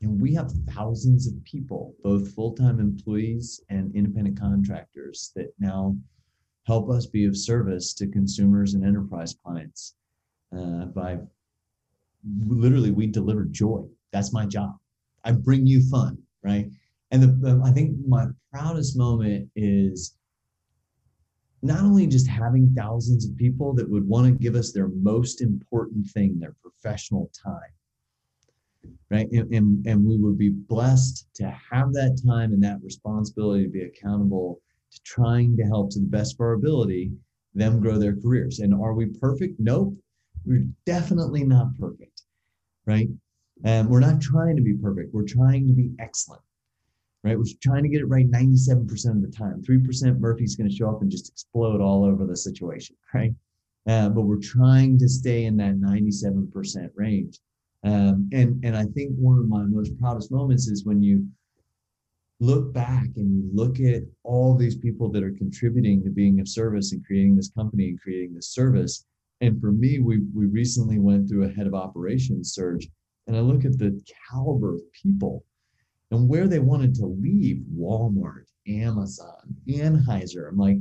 And 0.00 0.20
we 0.20 0.32
have 0.34 0.50
thousands 0.70 1.26
of 1.26 1.44
people, 1.44 1.94
both 2.02 2.32
full-time 2.34 2.80
employees 2.80 3.60
and 3.68 3.94
independent 3.94 4.40
contractors, 4.40 5.32
that 5.36 5.52
now 5.58 5.96
help 6.66 6.88
us 6.90 7.06
be 7.06 7.24
of 7.24 7.36
service 7.36 7.94
to 7.94 8.06
consumers 8.06 8.74
and 8.74 8.84
enterprise 8.84 9.34
clients. 9.44 9.96
Uh, 10.56 10.86
by 10.86 11.18
literally, 12.46 12.90
we 12.90 13.06
deliver 13.06 13.44
joy. 13.44 13.84
That's 14.12 14.32
my 14.32 14.46
job. 14.46 14.76
I 15.24 15.32
bring 15.32 15.66
you 15.66 15.88
fun, 15.88 16.18
right? 16.42 16.70
And 17.10 17.22
the, 17.22 17.62
I 17.64 17.70
think 17.70 17.96
my 18.06 18.26
proudest 18.52 18.96
moment 18.96 19.48
is 19.56 20.16
not 21.62 21.80
only 21.80 22.06
just 22.06 22.28
having 22.28 22.72
thousands 22.76 23.26
of 23.26 23.36
people 23.36 23.74
that 23.74 23.88
would 23.88 24.06
want 24.06 24.26
to 24.26 24.32
give 24.32 24.54
us 24.54 24.72
their 24.72 24.88
most 24.88 25.42
important 25.42 26.06
thing, 26.08 26.38
their 26.38 26.54
professional 26.62 27.30
time, 27.44 27.72
right? 29.10 29.28
And, 29.32 29.52
and, 29.52 29.86
and 29.86 30.04
we 30.04 30.16
would 30.16 30.38
be 30.38 30.50
blessed 30.50 31.26
to 31.36 31.50
have 31.72 31.92
that 31.94 32.20
time 32.26 32.52
and 32.52 32.62
that 32.62 32.78
responsibility 32.82 33.64
to 33.64 33.70
be 33.70 33.82
accountable 33.82 34.60
to 34.92 35.00
trying 35.02 35.56
to 35.56 35.64
help 35.64 35.90
to 35.90 35.98
the 35.98 36.06
best 36.06 36.34
of 36.34 36.40
our 36.40 36.52
ability 36.52 37.10
them 37.54 37.80
grow 37.80 37.98
their 37.98 38.16
careers. 38.16 38.60
And 38.60 38.72
are 38.72 38.94
we 38.94 39.06
perfect? 39.06 39.58
Nope. 39.58 39.94
We're 40.48 40.66
definitely 40.86 41.44
not 41.44 41.78
perfect, 41.78 42.22
right? 42.86 43.08
And 43.64 43.88
we're 43.88 44.00
not 44.00 44.20
trying 44.20 44.56
to 44.56 44.62
be 44.62 44.74
perfect. 44.74 45.12
We're 45.12 45.26
trying 45.26 45.66
to 45.66 45.72
be 45.72 45.90
excellent 45.98 46.42
right? 47.24 47.36
We're 47.36 47.44
trying 47.62 47.82
to 47.82 47.88
get 47.88 48.00
it 48.00 48.06
right 48.06 48.30
97% 48.30 48.90
of 49.10 49.22
the 49.22 49.32
time. 49.36 49.62
3% 49.62 50.18
Murphy's 50.18 50.56
going 50.56 50.70
to 50.70 50.74
show 50.74 50.90
up 50.90 51.02
and 51.02 51.10
just 51.10 51.28
explode 51.28 51.80
all 51.80 52.04
over 52.04 52.26
the 52.26 52.36
situation, 52.36 52.96
right? 53.14 53.34
Uh, 53.86 54.08
but 54.08 54.22
we're 54.22 54.40
trying 54.40 54.98
to 54.98 55.08
stay 55.08 55.44
in 55.44 55.56
that 55.56 55.80
97% 55.80 56.90
range. 56.94 57.38
Um, 57.84 58.28
and, 58.32 58.62
and 58.64 58.76
I 58.76 58.84
think 58.84 59.12
one 59.16 59.38
of 59.38 59.48
my 59.48 59.62
most 59.62 59.98
proudest 59.98 60.30
moments 60.30 60.68
is 60.68 60.84
when 60.84 61.02
you 61.02 61.26
look 62.40 62.72
back 62.72 63.06
and 63.16 63.34
you 63.34 63.50
look 63.52 63.80
at 63.80 64.02
all 64.24 64.54
these 64.54 64.76
people 64.76 65.10
that 65.10 65.24
are 65.24 65.32
contributing 65.32 66.04
to 66.04 66.10
being 66.10 66.38
of 66.40 66.48
service 66.48 66.92
and 66.92 67.04
creating 67.04 67.36
this 67.36 67.50
company 67.50 67.88
and 67.88 68.00
creating 68.00 68.34
this 68.34 68.48
service. 68.48 69.04
And 69.40 69.60
for 69.60 69.70
me, 69.72 70.00
we, 70.00 70.20
we 70.34 70.46
recently 70.46 70.98
went 70.98 71.28
through 71.28 71.44
a 71.44 71.52
head 71.52 71.66
of 71.66 71.74
operations 71.74 72.52
search 72.52 72.86
and 73.28 73.36
I 73.36 73.40
look 73.40 73.64
at 73.64 73.78
the 73.78 74.00
caliber 74.30 74.74
of 74.74 74.92
people 74.92 75.44
and 76.10 76.28
where 76.28 76.48
they 76.48 76.58
wanted 76.58 76.94
to 76.96 77.06
leave 77.06 77.62
Walmart, 77.76 78.46
Amazon, 78.66 79.54
Anheuser. 79.68 80.48
I'm 80.48 80.56
like, 80.56 80.78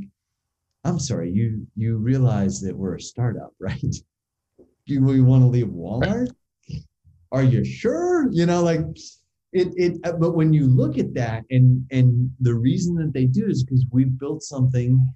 I'm 0.85 0.97
sorry, 0.97 1.29
you 1.29 1.67
you 1.75 1.97
realize 1.97 2.61
that 2.61 2.75
we're 2.75 2.95
a 2.95 3.01
startup, 3.01 3.53
right? 3.59 3.95
You 4.85 5.03
we 5.03 5.21
want 5.21 5.43
to 5.43 5.47
leave 5.47 5.67
Walmart? 5.67 6.29
Are 7.33 7.43
you 7.43 7.65
sure? 7.65 8.31
You 8.31 8.45
know, 8.45 8.63
like 8.63 8.79
it 9.51 9.67
it 9.75 9.99
uh, 10.05 10.13
but 10.13 10.35
when 10.35 10.53
you 10.53 10.65
look 10.65 10.97
at 10.97 11.13
that 11.15 11.43
and 11.49 11.85
and 11.91 12.31
the 12.39 12.55
reason 12.55 12.95
that 12.95 13.13
they 13.13 13.25
do 13.25 13.45
is 13.47 13.63
because 13.63 13.85
we've 13.91 14.17
built 14.17 14.43
something 14.43 15.13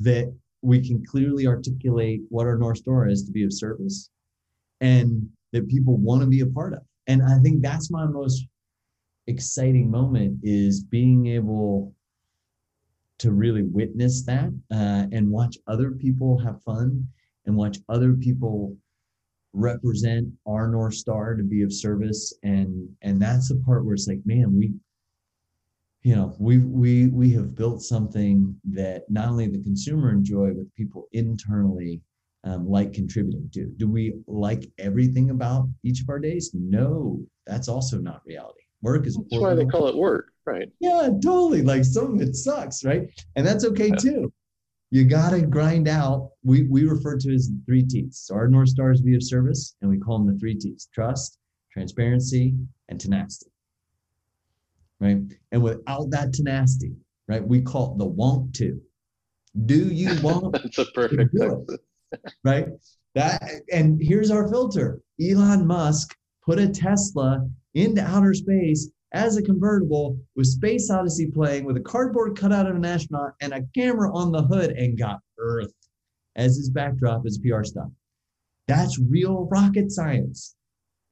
that 0.00 0.30
we 0.64 0.86
can 0.86 1.04
clearly 1.04 1.46
articulate 1.46 2.22
what 2.30 2.46
our 2.46 2.56
North 2.56 2.78
Star 2.78 3.06
is 3.06 3.22
to 3.24 3.32
be 3.32 3.44
of 3.44 3.52
service 3.52 4.10
and 4.80 5.28
that 5.52 5.68
people 5.68 5.96
want 5.96 6.22
to 6.22 6.26
be 6.26 6.40
a 6.40 6.46
part 6.46 6.72
of. 6.72 6.80
And 7.06 7.22
I 7.22 7.38
think 7.40 7.62
that's 7.62 7.90
my 7.90 8.06
most 8.06 8.46
exciting 9.26 9.90
moment 9.90 10.38
is 10.42 10.82
being 10.82 11.26
able 11.26 11.92
to 13.18 13.32
really 13.32 13.62
witness 13.62 14.24
that 14.24 14.52
uh, 14.72 15.06
and 15.12 15.30
watch 15.30 15.56
other 15.66 15.92
people 15.92 16.38
have 16.38 16.62
fun 16.62 17.06
and 17.46 17.54
watch 17.54 17.78
other 17.88 18.14
people 18.14 18.76
represent 19.52 20.26
our 20.48 20.66
north 20.66 20.94
star 20.94 21.34
to 21.36 21.44
be 21.44 21.62
of 21.62 21.72
service 21.72 22.34
and 22.42 22.88
and 23.02 23.22
that's 23.22 23.48
the 23.48 23.62
part 23.64 23.84
where 23.84 23.94
it's 23.94 24.08
like 24.08 24.18
man 24.24 24.52
we 24.58 24.74
you 26.04 26.14
know 26.14 26.34
we 26.38 26.58
we 26.58 27.08
we 27.08 27.30
have 27.32 27.54
built 27.54 27.82
something 27.82 28.54
that 28.64 29.04
not 29.10 29.28
only 29.28 29.48
the 29.48 29.62
consumer 29.62 30.10
enjoy 30.10 30.52
but 30.52 30.74
people 30.76 31.08
internally 31.12 32.00
um, 32.44 32.68
like 32.68 32.92
contributing 32.92 33.48
to 33.52 33.66
do 33.76 33.88
we 33.88 34.14
like 34.26 34.70
everything 34.78 35.30
about 35.30 35.66
each 35.82 36.00
of 36.00 36.08
our 36.08 36.18
days 36.18 36.50
no 36.54 37.20
that's 37.46 37.68
also 37.68 37.98
not 37.98 38.20
reality 38.26 38.64
Work 38.84 39.06
is 39.06 39.16
That's 39.16 39.40
why 39.40 39.54
they 39.54 39.64
call 39.64 39.88
it 39.88 39.96
work, 39.96 40.28
right? 40.44 40.68
Yeah, 40.78 41.08
totally. 41.22 41.62
Like 41.62 41.84
some 41.84 42.14
of 42.14 42.20
it 42.20 42.36
sucks, 42.36 42.84
right? 42.84 43.08
And 43.34 43.46
that's 43.46 43.64
okay 43.64 43.88
yeah. 43.88 43.94
too. 43.94 44.32
You 44.90 45.06
gotta 45.06 45.40
grind 45.40 45.88
out. 45.88 46.32
We 46.44 46.64
we 46.64 46.84
refer 46.84 47.16
to 47.16 47.34
as 47.34 47.50
three 47.64 47.82
T's. 47.82 48.18
So 48.18 48.34
our 48.34 48.46
North 48.46 48.68
Stars 48.68 49.00
be 49.00 49.16
of 49.16 49.22
service, 49.22 49.74
and 49.80 49.90
we 49.90 49.98
call 49.98 50.18
them 50.18 50.30
the 50.30 50.38
three 50.38 50.54
T's: 50.54 50.90
trust, 50.92 51.38
transparency, 51.72 52.54
and 52.90 53.00
tenacity. 53.00 53.50
Right? 55.04 55.18
And 55.52 55.62
without 55.62 56.10
that 56.10 56.32
tenacity, 56.32 56.94
right, 57.28 57.46
we 57.46 57.60
call 57.60 57.92
it 57.92 57.98
the 57.98 58.06
want 58.06 58.54
to. 58.56 58.80
Do 59.66 59.88
you 59.88 60.18
want 60.22 60.52
that's 60.52 60.78
a 60.78 60.86
perfect 60.86 61.34
right? 62.44 62.66
That 63.14 63.42
and 63.70 64.00
here's 64.02 64.30
our 64.30 64.48
filter. 64.48 65.00
Elon 65.20 65.66
Musk 65.66 66.16
put 66.44 66.58
a 66.58 66.68
Tesla 66.68 67.46
into 67.74 68.02
outer 68.02 68.34
space 68.34 68.90
as 69.12 69.36
a 69.36 69.42
convertible 69.42 70.18
with 70.34 70.46
Space 70.46 70.90
Odyssey 70.90 71.30
playing 71.30 71.64
with 71.64 71.76
a 71.76 71.80
cardboard 71.80 72.36
cutout 72.36 72.66
of 72.66 72.74
an 72.74 72.84
astronaut 72.84 73.34
and 73.40 73.52
a 73.52 73.62
camera 73.74 74.12
on 74.12 74.32
the 74.32 74.42
hood 74.42 74.72
and 74.72 74.98
got 74.98 75.20
Earth 75.38 75.72
as 76.36 76.56
his 76.56 76.70
backdrop 76.70 77.24
as 77.26 77.38
PR 77.38 77.62
stuff. 77.62 77.90
That's 78.66 78.98
real 78.98 79.46
rocket 79.50 79.92
science. 79.92 80.56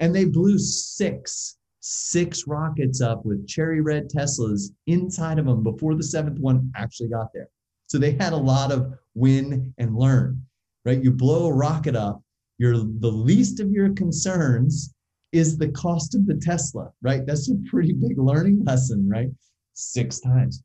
And 0.00 0.14
they 0.14 0.24
blew 0.24 0.58
six, 0.58 1.58
six 1.84 2.46
rockets 2.46 3.00
up 3.00 3.26
with 3.26 3.46
cherry 3.48 3.80
red 3.80 4.08
Teslas 4.08 4.70
inside 4.86 5.40
of 5.40 5.46
them 5.46 5.64
before 5.64 5.96
the 5.96 6.02
seventh 6.02 6.38
one 6.38 6.70
actually 6.76 7.08
got 7.08 7.32
there. 7.34 7.48
So 7.88 7.98
they 7.98 8.12
had 8.12 8.32
a 8.32 8.36
lot 8.36 8.70
of 8.70 8.94
win 9.14 9.74
and 9.78 9.96
learn, 9.96 10.40
right? 10.84 11.02
You 11.02 11.10
blow 11.10 11.46
a 11.46 11.52
rocket 11.52 11.96
up, 11.96 12.22
you're 12.58 12.78
the 12.78 13.10
least 13.10 13.58
of 13.58 13.72
your 13.72 13.92
concerns 13.94 14.94
is 15.32 15.58
the 15.58 15.70
cost 15.70 16.14
of 16.14 16.26
the 16.26 16.36
Tesla, 16.36 16.92
right? 17.02 17.26
That's 17.26 17.50
a 17.50 17.56
pretty 17.68 17.94
big 17.94 18.16
learning 18.16 18.64
lesson, 18.64 19.08
right? 19.08 19.30
Six 19.72 20.20
times. 20.20 20.62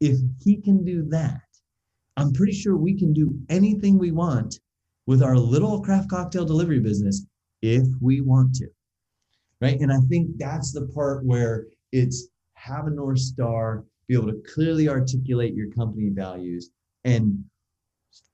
If 0.00 0.18
he 0.42 0.56
can 0.56 0.84
do 0.84 1.04
that, 1.10 1.42
I'm 2.16 2.32
pretty 2.32 2.54
sure 2.54 2.76
we 2.76 2.98
can 2.98 3.12
do 3.12 3.38
anything 3.48 3.98
we 3.98 4.10
want 4.10 4.58
with 5.06 5.22
our 5.22 5.36
little 5.36 5.80
craft 5.80 6.10
cocktail 6.10 6.44
delivery 6.44 6.80
business 6.80 7.24
if 7.62 7.86
we 8.00 8.20
want 8.20 8.54
to, 8.56 8.68
right? 9.60 9.78
And 9.80 9.92
I 9.92 9.98
think 10.08 10.36
that's 10.36 10.72
the 10.72 10.86
part 10.88 11.24
where 11.24 11.66
it's 11.92 12.28
have 12.54 12.86
a 12.86 12.90
North 12.90 13.18
Star, 13.18 13.84
be 14.08 14.14
able 14.14 14.28
to 14.28 14.42
clearly 14.54 14.88
articulate 14.88 15.54
your 15.54 15.70
company 15.70 16.10
values, 16.10 16.70
and 17.04 17.44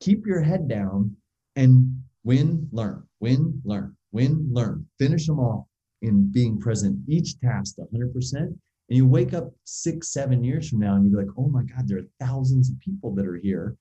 keep 0.00 0.26
your 0.26 0.40
head 0.40 0.68
down 0.68 1.14
and 1.56 2.02
win, 2.24 2.68
learn, 2.72 3.02
win, 3.20 3.60
learn, 3.64 3.96
win, 4.12 4.48
learn. 4.52 4.86
Finish 4.98 5.26
them 5.26 5.38
all 5.38 5.68
in 6.02 6.30
being 6.32 6.58
present 6.58 6.98
each 7.08 7.38
task 7.40 7.76
100%. 7.76 8.34
And 8.34 8.96
you 8.96 9.06
wake 9.06 9.34
up 9.34 9.52
six, 9.64 10.12
seven 10.12 10.42
years 10.42 10.68
from 10.68 10.80
now 10.80 10.96
and 10.96 11.10
you're 11.10 11.20
like, 11.20 11.32
oh 11.38 11.48
my 11.48 11.62
God, 11.62 11.86
there 11.86 11.98
are 11.98 12.26
thousands 12.26 12.70
of 12.70 12.78
people 12.80 13.14
that 13.14 13.26
are 13.26 13.36
here 13.36 13.76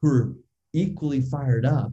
who 0.00 0.08
are 0.08 0.32
equally 0.72 1.20
fired 1.20 1.66
up 1.66 1.92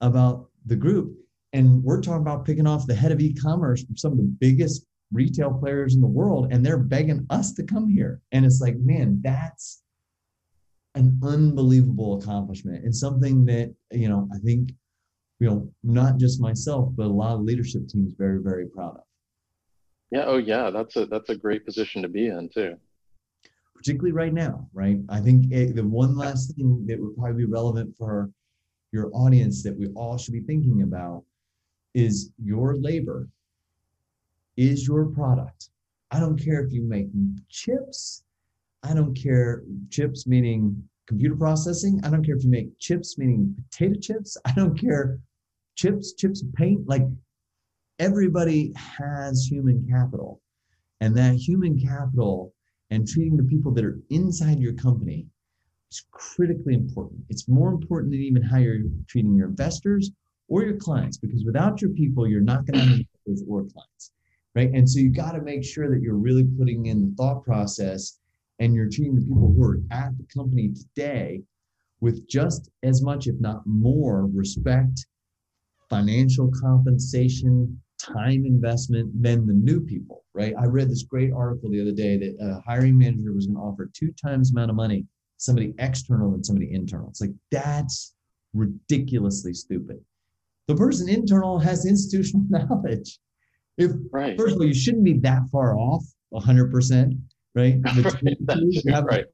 about 0.00 0.48
the 0.64 0.76
group. 0.76 1.16
And 1.56 1.82
we're 1.82 2.02
talking 2.02 2.20
about 2.20 2.44
picking 2.44 2.66
off 2.66 2.86
the 2.86 2.94
head 2.94 3.12
of 3.12 3.20
e 3.20 3.32
commerce 3.32 3.82
from 3.82 3.96
some 3.96 4.12
of 4.12 4.18
the 4.18 4.36
biggest 4.40 4.84
retail 5.10 5.54
players 5.54 5.94
in 5.94 6.02
the 6.02 6.06
world, 6.06 6.52
and 6.52 6.64
they're 6.64 6.76
begging 6.76 7.26
us 7.30 7.54
to 7.54 7.62
come 7.62 7.88
here. 7.88 8.20
And 8.32 8.44
it's 8.44 8.60
like, 8.60 8.76
man, 8.76 9.22
that's 9.24 9.82
an 10.96 11.18
unbelievable 11.22 12.20
accomplishment 12.20 12.84
and 12.84 12.94
something 12.94 13.46
that, 13.46 13.74
you 13.90 14.06
know, 14.06 14.28
I 14.34 14.38
think, 14.40 14.72
you 15.40 15.48
know, 15.48 15.72
not 15.82 16.18
just 16.18 16.42
myself, 16.42 16.90
but 16.94 17.06
a 17.06 17.08
lot 17.08 17.36
of 17.36 17.40
leadership 17.40 17.88
teams 17.88 18.12
very, 18.18 18.42
very 18.42 18.66
proud 18.66 18.96
of. 18.96 19.04
Yeah. 20.10 20.24
Oh, 20.26 20.36
yeah. 20.36 20.68
That's 20.68 20.94
a 20.96 21.06
that's 21.06 21.30
a 21.30 21.36
great 21.36 21.64
position 21.64 22.02
to 22.02 22.08
be 22.08 22.26
in 22.26 22.50
too. 22.52 22.76
Particularly 23.74 24.12
right 24.12 24.34
now, 24.34 24.68
right? 24.74 24.98
I 25.08 25.20
think 25.20 25.50
it, 25.50 25.74
the 25.74 25.84
one 25.84 26.18
last 26.18 26.54
thing 26.54 26.84
that 26.86 27.00
would 27.00 27.16
probably 27.16 27.46
be 27.46 27.50
relevant 27.50 27.94
for 27.96 28.30
your 28.92 29.10
audience 29.14 29.62
that 29.62 29.74
we 29.74 29.88
all 29.94 30.18
should 30.18 30.34
be 30.34 30.40
thinking 30.40 30.82
about 30.82 31.24
is 31.96 32.30
your 32.44 32.76
labor 32.76 33.26
is 34.58 34.86
your 34.86 35.06
product. 35.06 35.70
I 36.10 36.20
don't 36.20 36.36
care 36.36 36.60
if 36.60 36.70
you 36.70 36.82
make 36.82 37.08
chips. 37.48 38.22
I 38.82 38.92
don't 38.92 39.14
care 39.14 39.62
chips 39.88 40.26
meaning 40.26 40.86
computer 41.06 41.34
processing. 41.36 41.98
I 42.04 42.10
don't 42.10 42.22
care 42.24 42.36
if 42.36 42.44
you 42.44 42.50
make 42.50 42.78
chips 42.78 43.16
meaning 43.16 43.54
potato 43.70 43.98
chips. 43.98 44.36
I 44.44 44.52
don't 44.52 44.78
care 44.78 45.18
chips, 45.74 46.12
chips 46.12 46.44
paint. 46.54 46.86
Like 46.86 47.06
everybody 47.98 48.74
has 48.76 49.46
human 49.50 49.86
capital. 49.90 50.42
And 51.00 51.16
that 51.16 51.36
human 51.36 51.80
capital 51.80 52.52
and 52.90 53.08
treating 53.08 53.38
the 53.38 53.44
people 53.44 53.72
that 53.72 53.84
are 53.84 53.98
inside 54.10 54.60
your 54.60 54.74
company 54.74 55.26
is 55.90 56.04
critically 56.10 56.74
important. 56.74 57.20
It's 57.30 57.48
more 57.48 57.70
important 57.70 58.12
than 58.12 58.20
even 58.20 58.42
how 58.42 58.58
you're 58.58 58.82
treating 59.08 59.34
your 59.34 59.48
investors 59.48 60.10
or 60.48 60.62
your 60.62 60.76
clients, 60.76 61.16
because 61.16 61.44
without 61.44 61.80
your 61.80 61.90
people, 61.90 62.26
you're 62.26 62.40
not 62.40 62.66
going 62.66 62.78
to 62.78 62.86
have 62.86 62.88
investors 63.26 63.44
or 63.48 63.62
clients, 63.62 64.12
right? 64.54 64.70
And 64.72 64.88
so 64.88 65.00
you 65.00 65.10
got 65.10 65.32
to 65.32 65.42
make 65.42 65.64
sure 65.64 65.90
that 65.90 66.02
you're 66.02 66.14
really 66.14 66.44
putting 66.58 66.86
in 66.86 67.00
the 67.02 67.14
thought 67.16 67.44
process 67.44 68.18
and 68.58 68.74
you're 68.74 68.88
treating 68.90 69.14
the 69.14 69.22
people 69.22 69.52
who 69.54 69.62
are 69.62 69.80
at 69.90 70.16
the 70.16 70.26
company 70.34 70.72
today 70.72 71.42
with 72.00 72.28
just 72.28 72.70
as 72.82 73.02
much, 73.02 73.26
if 73.26 73.34
not 73.40 73.62
more, 73.66 74.26
respect, 74.26 75.06
financial 75.88 76.50
compensation, 76.60 77.80
time 77.98 78.44
investment 78.44 79.10
than 79.22 79.46
the 79.46 79.52
new 79.52 79.80
people, 79.80 80.24
right? 80.34 80.54
I 80.58 80.66
read 80.66 80.90
this 80.90 81.02
great 81.02 81.32
article 81.32 81.70
the 81.70 81.80
other 81.80 81.92
day 81.92 82.16
that 82.18 82.36
a 82.40 82.60
hiring 82.68 82.98
manager 82.98 83.32
was 83.32 83.46
going 83.46 83.56
to 83.56 83.62
offer 83.62 83.90
two 83.92 84.12
times 84.22 84.52
amount 84.52 84.70
of 84.70 84.76
money 84.76 85.06
somebody 85.38 85.74
external 85.78 86.30
than 86.30 86.42
somebody 86.42 86.72
internal. 86.72 87.08
It's 87.08 87.20
like 87.20 87.34
that's 87.50 88.14
ridiculously 88.54 89.52
stupid. 89.52 90.02
The 90.68 90.74
person 90.74 91.08
internal 91.08 91.58
has 91.58 91.86
institutional 91.86 92.46
knowledge. 92.50 93.18
If 93.78 93.92
right. 94.10 94.36
first 94.38 94.54
of 94.54 94.60
all, 94.60 94.66
you 94.66 94.74
shouldn't 94.74 95.04
be 95.04 95.18
that 95.20 95.42
far 95.52 95.76
off 95.76 96.04
100%, 96.32 97.12
right? 97.54 97.78
right. 97.84 98.36
You 98.40 98.92
have 98.92 99.04
right. 99.04 99.26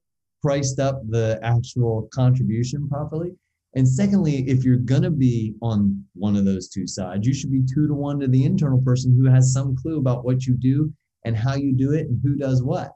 priced 0.43 0.81
up 0.81 1.01
the 1.09 1.39
actual 1.43 2.09
contribution 2.13 2.89
properly. 2.89 3.33
And 3.75 3.89
secondly, 3.89 4.45
if 4.49 4.65
you're 4.65 4.77
going 4.77 5.03
to 5.03 5.11
be 5.11 5.55
on 5.63 6.05
one 6.15 6.37
of 6.37 6.45
those 6.45 6.69
two 6.69 6.87
sides, 6.87 7.27
you 7.27 7.33
should 7.33 7.51
be 7.51 7.63
two 7.63 7.89
to 7.89 7.95
one 7.95 8.21
to 8.21 8.29
the 8.29 8.45
internal 8.45 8.83
person 8.83 9.17
who 9.17 9.31
has 9.31 9.53
some 9.53 9.75
clue 9.77 9.99
about 9.99 10.25
what 10.25 10.45
you 10.45 10.55
do 10.55 10.93
and 11.25 11.37
how 11.37 11.55
you 11.55 11.75
do 11.75 11.93
it 11.93 12.09
and 12.09 12.21
who 12.23 12.37
does 12.37 12.63
what. 12.63 12.93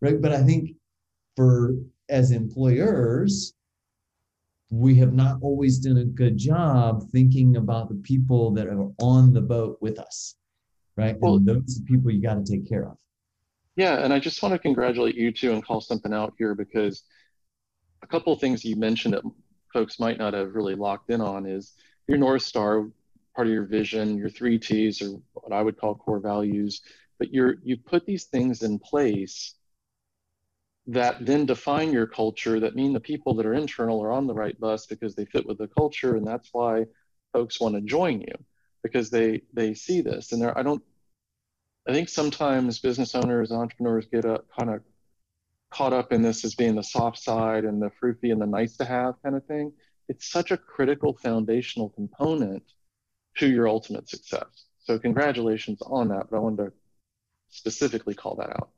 Right. 0.00 0.20
But 0.20 0.32
I 0.32 0.42
think 0.42 0.70
for 1.36 1.74
as 2.08 2.30
employers, 2.30 3.54
we 4.78 4.96
have 4.96 5.12
not 5.12 5.38
always 5.40 5.78
done 5.78 5.98
a 5.98 6.04
good 6.04 6.36
job 6.36 7.08
thinking 7.10 7.56
about 7.56 7.88
the 7.88 7.94
people 7.96 8.50
that 8.52 8.66
are 8.66 8.90
on 9.00 9.32
the 9.32 9.40
boat 9.40 9.78
with 9.80 9.98
us. 9.98 10.34
Right. 10.96 11.16
Well, 11.18 11.36
and 11.36 11.46
those 11.46 11.80
are 11.80 11.84
people 11.84 12.10
you 12.10 12.22
got 12.22 12.44
to 12.44 12.52
take 12.52 12.68
care 12.68 12.86
of. 12.86 12.96
Yeah, 13.76 14.04
and 14.04 14.12
I 14.12 14.20
just 14.20 14.42
want 14.42 14.52
to 14.52 14.58
congratulate 14.58 15.16
you 15.16 15.32
too 15.32 15.52
and 15.52 15.64
call 15.64 15.80
something 15.80 16.12
out 16.12 16.34
here 16.38 16.54
because 16.54 17.02
a 18.02 18.06
couple 18.06 18.32
of 18.32 18.40
things 18.40 18.64
you 18.64 18.76
mentioned 18.76 19.14
that 19.14 19.24
folks 19.72 19.98
might 19.98 20.18
not 20.18 20.34
have 20.34 20.54
really 20.54 20.76
locked 20.76 21.10
in 21.10 21.20
on 21.20 21.46
is 21.46 21.72
your 22.06 22.18
North 22.18 22.42
Star, 22.42 22.88
part 23.34 23.48
of 23.48 23.52
your 23.52 23.64
vision, 23.64 24.16
your 24.16 24.28
three 24.28 24.58
T's, 24.58 25.02
or 25.02 25.20
what 25.32 25.52
I 25.52 25.62
would 25.62 25.76
call 25.76 25.96
core 25.96 26.20
values. 26.20 26.82
But 27.18 27.32
you're 27.32 27.56
you 27.64 27.76
put 27.76 28.06
these 28.06 28.24
things 28.24 28.62
in 28.62 28.78
place 28.78 29.54
that 30.86 31.24
then 31.24 31.46
define 31.46 31.92
your 31.92 32.06
culture 32.06 32.60
that 32.60 32.76
mean 32.76 32.92
the 32.92 33.00
people 33.00 33.34
that 33.34 33.46
are 33.46 33.54
internal 33.54 34.02
are 34.02 34.12
on 34.12 34.26
the 34.26 34.34
right 34.34 34.58
bus 34.60 34.86
because 34.86 35.14
they 35.14 35.24
fit 35.24 35.46
with 35.46 35.58
the 35.58 35.68
culture 35.68 36.16
and 36.16 36.26
that's 36.26 36.50
why 36.52 36.84
folks 37.32 37.60
want 37.60 37.74
to 37.74 37.80
join 37.80 38.20
you 38.20 38.34
because 38.82 39.08
they 39.08 39.40
they 39.54 39.72
see 39.72 40.02
this 40.02 40.32
and 40.32 40.42
there 40.42 40.56
i 40.58 40.62
don't 40.62 40.82
I 41.86 41.92
think 41.92 42.08
sometimes 42.08 42.78
business 42.78 43.14
owners, 43.14 43.52
entrepreneurs 43.52 44.06
get 44.06 44.24
up 44.24 44.46
kind 44.58 44.70
of 44.70 44.80
caught 45.70 45.92
up 45.92 46.12
in 46.12 46.22
this 46.22 46.44
as 46.44 46.54
being 46.54 46.76
the 46.76 46.82
soft 46.82 47.18
side 47.18 47.64
and 47.64 47.82
the 47.82 47.90
fruity 48.00 48.30
and 48.30 48.40
the 48.40 48.46
nice 48.46 48.76
to 48.78 48.84
have 48.84 49.20
kind 49.22 49.36
of 49.36 49.44
thing. 49.44 49.72
It's 50.08 50.30
such 50.30 50.50
a 50.50 50.56
critical 50.56 51.14
foundational 51.14 51.90
component 51.90 52.62
to 53.38 53.48
your 53.48 53.68
ultimate 53.68 54.08
success. 54.08 54.66
So 54.84 54.98
congratulations 54.98 55.82
on 55.82 56.08
that, 56.08 56.28
but 56.30 56.36
I 56.36 56.40
wanted 56.40 56.66
to 56.66 56.72
specifically 57.50 58.14
call 58.14 58.36
that 58.36 58.50
out. 58.50 58.70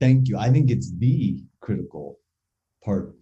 Thank 0.00 0.28
you. 0.28 0.38
I 0.38 0.50
think 0.50 0.70
it's 0.70 0.92
the 0.98 1.44
critical 1.60 2.18
part, 2.82 3.14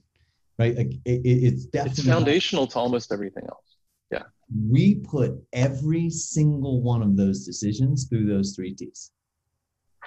right? 0.58 0.76
Like 0.76 0.92
it, 1.04 1.20
it's 1.24 1.66
definitely 1.66 2.02
it's 2.02 2.08
foundational 2.08 2.66
to 2.68 2.78
almost 2.78 3.12
everything 3.12 3.44
else. 3.48 3.76
Yeah. 4.10 4.22
We 4.70 4.96
put 4.96 5.32
every 5.52 6.08
single 6.08 6.80
one 6.82 7.02
of 7.02 7.16
those 7.16 7.44
decisions 7.44 8.06
through 8.08 8.26
those 8.26 8.54
three 8.54 8.74
T's. 8.74 9.10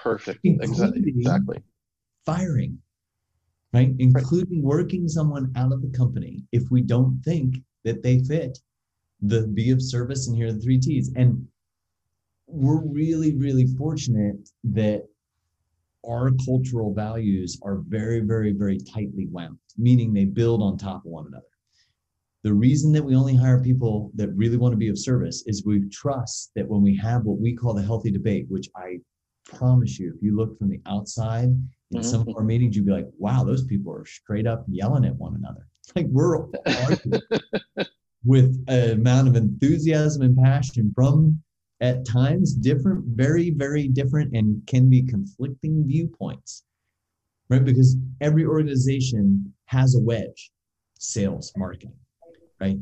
Perfect. 0.02 0.40
Exactly. 0.44 1.62
Firing, 2.26 2.80
right? 3.74 3.94
Including 4.00 4.64
right. 4.64 4.78
working 4.78 5.08
someone 5.08 5.52
out 5.56 5.74
of 5.74 5.82
the 5.82 5.96
company 5.96 6.46
if 6.52 6.64
we 6.72 6.82
don't 6.82 7.22
think 7.24 7.58
that 7.84 8.02
they 8.02 8.20
fit 8.24 8.58
the 9.22 9.48
be 9.48 9.72
of 9.72 9.82
service 9.82 10.28
and 10.28 10.36
here 10.36 10.48
are 10.48 10.54
the 10.54 10.60
three 10.60 10.80
T's. 10.80 11.12
And 11.16 11.46
we're 12.48 12.82
really, 12.82 13.36
really 13.36 13.68
fortunate 13.78 14.50
that 14.64 15.08
our 16.08 16.32
cultural 16.46 16.94
values 16.94 17.60
are 17.64 17.84
very, 17.88 18.20
very, 18.20 18.52
very 18.52 18.80
tightly 18.80 19.28
wound, 19.28 19.58
meaning 19.78 20.14
they 20.14 20.26
build 20.26 20.62
on 20.62 20.78
top 20.78 21.06
of 21.06 21.12
one 21.12 21.28
another. 21.28 21.46
The 22.44 22.54
reason 22.54 22.92
that 22.94 23.04
we 23.04 23.16
only 23.16 23.36
hire 23.36 23.62
people 23.62 24.12
that 24.16 24.36
really 24.36 24.58
want 24.58 24.74
to 24.74 24.78
be 24.78 24.90
of 24.90 24.98
service 24.98 25.44
is 25.46 25.64
we 25.64 25.88
trust 25.90 26.52
that 26.56 26.68
when 26.68 26.82
we 26.82 26.96
have 26.98 27.24
what 27.24 27.40
we 27.40 27.56
call 27.56 27.74
the 27.74 27.84
healthy 27.84 28.10
debate, 28.10 28.48
which 28.50 28.68
I 28.76 29.00
promise 29.46 30.00
you, 30.00 30.14
if 30.16 30.24
you 30.24 30.36
look 30.36 30.58
from 30.58 30.70
the 30.70 30.82
outside 30.88 31.46
in 31.46 31.60
mm-hmm. 31.94 32.02
some 32.02 32.22
of 32.22 32.36
our 32.36 32.44
meetings, 32.44 32.76
you'd 32.76 32.88
be 32.88 32.92
like, 32.92 33.08
wow, 33.20 33.44
those 33.44 33.66
people 33.66 33.94
are 33.94 34.06
straight 34.06 34.48
up 34.48 34.66
yelling 34.68 35.06
at 35.06 35.16
one 35.16 35.36
another. 35.36 35.68
Like 35.96 36.08
we're 36.10 36.46
with 38.24 38.64
an 38.70 38.92
amount 38.92 39.28
of 39.28 39.36
enthusiasm 39.36 40.22
and 40.22 40.38
passion 40.38 40.94
from 40.96 41.42
at 41.82 42.06
times 42.06 42.54
different, 42.54 43.04
very, 43.08 43.50
very 43.50 43.88
different, 43.88 44.36
and 44.36 44.66
can 44.68 44.90
be 44.90 45.02
conflicting 45.02 45.84
viewpoints, 45.86 46.64
right? 47.50 47.66
Because 47.66 47.98
every 48.22 48.46
organization 48.46 49.54
has 49.66 49.96
a 49.96 50.00
wedge 50.00 50.52
sales, 51.00 51.52
marketing, 51.58 51.94
right? 52.60 52.78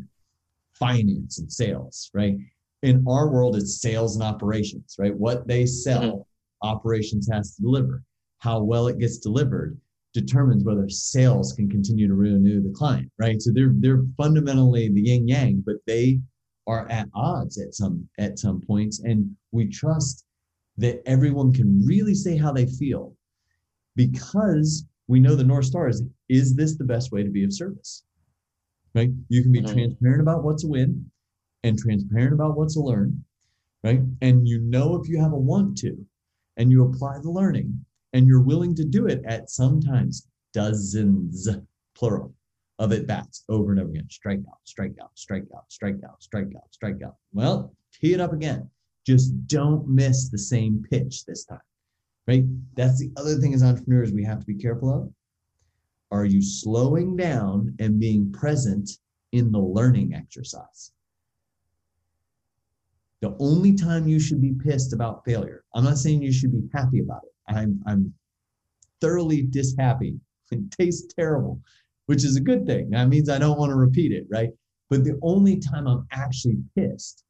Finance 0.73 1.39
and 1.39 1.51
sales, 1.51 2.11
right? 2.13 2.35
In 2.83 3.03
our 3.07 3.29
world, 3.29 3.55
it's 3.55 3.81
sales 3.81 4.15
and 4.15 4.23
operations, 4.23 4.95
right? 4.99 5.15
What 5.15 5.47
they 5.47 5.65
sell 5.65 6.01
mm-hmm 6.01 6.21
operations 6.61 7.29
has 7.31 7.55
to 7.55 7.61
deliver. 7.61 8.03
How 8.39 8.61
well 8.61 8.87
it 8.87 8.99
gets 8.99 9.17
delivered 9.17 9.77
determines 10.13 10.63
whether 10.63 10.89
sales 10.89 11.53
can 11.53 11.69
continue 11.69 12.07
to 12.07 12.15
renew 12.15 12.61
the 12.61 12.73
client, 12.73 13.11
right? 13.19 13.41
So 13.41 13.51
they're 13.53 13.73
they're 13.75 14.03
fundamentally 14.17 14.89
the 14.89 15.01
yin 15.01 15.27
yang, 15.27 15.63
but 15.65 15.75
they 15.85 16.19
are 16.69 16.87
at 16.89 17.09
odds 17.13 17.59
at 17.59 17.73
some 17.73 18.07
at 18.17 18.39
some 18.39 18.61
points, 18.61 18.99
and 18.99 19.35
we 19.51 19.67
trust 19.67 20.23
that 20.77 21.01
everyone 21.05 21.51
can 21.51 21.83
really 21.85 22.15
say 22.15 22.37
how 22.37 22.53
they 22.53 22.65
feel 22.65 23.13
because 23.95 24.85
we 25.07 25.19
know 25.19 25.35
the 25.35 25.43
north 25.43 25.65
star 25.65 25.89
is 25.89 26.03
is 26.29 26.55
this 26.55 26.77
the 26.77 26.83
best 26.83 27.11
way 27.11 27.23
to 27.23 27.29
be 27.29 27.43
of 27.43 27.51
service 27.53 28.03
right? 28.95 29.09
You 29.27 29.41
can 29.43 29.51
be 29.51 29.61
mm-hmm. 29.61 29.73
transparent 29.73 30.21
about 30.21 30.43
what's 30.43 30.63
a 30.63 30.67
win 30.67 31.09
and 31.63 31.77
transparent 31.77 32.33
about 32.33 32.57
what's 32.57 32.75
a 32.75 32.81
learn 32.81 33.23
right? 33.83 34.01
And 34.21 34.47
you 34.47 34.59
know 34.61 34.95
if 34.95 35.07
you 35.07 35.21
have 35.21 35.33
a 35.33 35.37
want 35.37 35.77
to 35.79 35.97
and 36.57 36.71
you 36.71 36.85
apply 36.85 37.19
the 37.21 37.29
learning 37.29 37.85
and 38.13 38.27
you're 38.27 38.43
willing 38.43 38.75
to 38.75 38.83
do 38.83 39.07
it 39.07 39.21
at 39.25 39.49
sometimes 39.49 40.27
dozens 40.53 41.47
plural 41.95 42.33
of 42.79 42.93
at 42.93 43.05
bats 43.05 43.43
over 43.49 43.71
and 43.71 43.79
over 43.79 43.89
again. 43.89 44.07
Strike 44.09 44.39
out, 44.49 44.59
strike 44.63 44.95
out, 45.01 45.11
strike 45.15 45.45
out, 45.53 45.65
strike 45.69 45.99
out, 46.55 46.73
strike 46.73 47.03
out. 47.05 47.15
Well, 47.33 47.75
tee 47.93 48.13
it 48.13 48.21
up 48.21 48.33
again. 48.33 48.69
Just 49.05 49.47
don't 49.47 49.87
miss 49.87 50.29
the 50.29 50.37
same 50.37 50.83
pitch 50.89 51.25
this 51.25 51.45
time. 51.45 51.59
Right? 52.27 52.45
That's 52.75 52.99
the 52.99 53.11
other 53.17 53.35
thing 53.35 53.53
as 53.53 53.63
entrepreneurs 53.63 54.11
we 54.11 54.23
have 54.23 54.39
to 54.39 54.45
be 54.45 54.55
careful 54.55 54.93
of. 54.93 55.11
Are 56.11 56.25
you 56.25 56.41
slowing 56.41 57.15
down 57.15 57.75
and 57.79 57.99
being 57.99 58.31
present 58.31 58.89
in 59.31 59.51
the 59.51 59.59
learning 59.59 60.13
exercise? 60.13 60.91
The 63.21 63.35
only 63.39 63.73
time 63.73 64.07
you 64.07 64.19
should 64.19 64.41
be 64.41 64.53
pissed 64.53 64.93
about 64.93 65.25
failure, 65.25 65.63
I'm 65.75 65.83
not 65.83 65.97
saying 65.97 66.21
you 66.21 66.31
should 66.31 66.53
be 66.53 66.69
happy 66.73 66.99
about 66.99 67.23
it. 67.25 67.53
I'm, 67.53 67.81
I'm 67.85 68.13
thoroughly 69.01 69.43
dishappy. 69.43 70.19
It 70.51 70.71
tastes 70.71 71.13
terrible, 71.13 71.61
which 72.09 72.25
is 72.25 72.35
a 72.35 72.41
good 72.41 72.65
thing. 72.65 72.89
That 72.89 73.07
means 73.07 73.29
I 73.29 73.37
don't 73.37 73.59
want 73.59 73.69
to 73.69 73.75
repeat 73.75 74.11
it, 74.11 74.25
right? 74.31 74.49
But 74.89 75.03
the 75.03 75.19
only 75.21 75.59
time 75.59 75.85
I'm 75.85 76.07
actually 76.11 76.57
pissed 76.75 77.23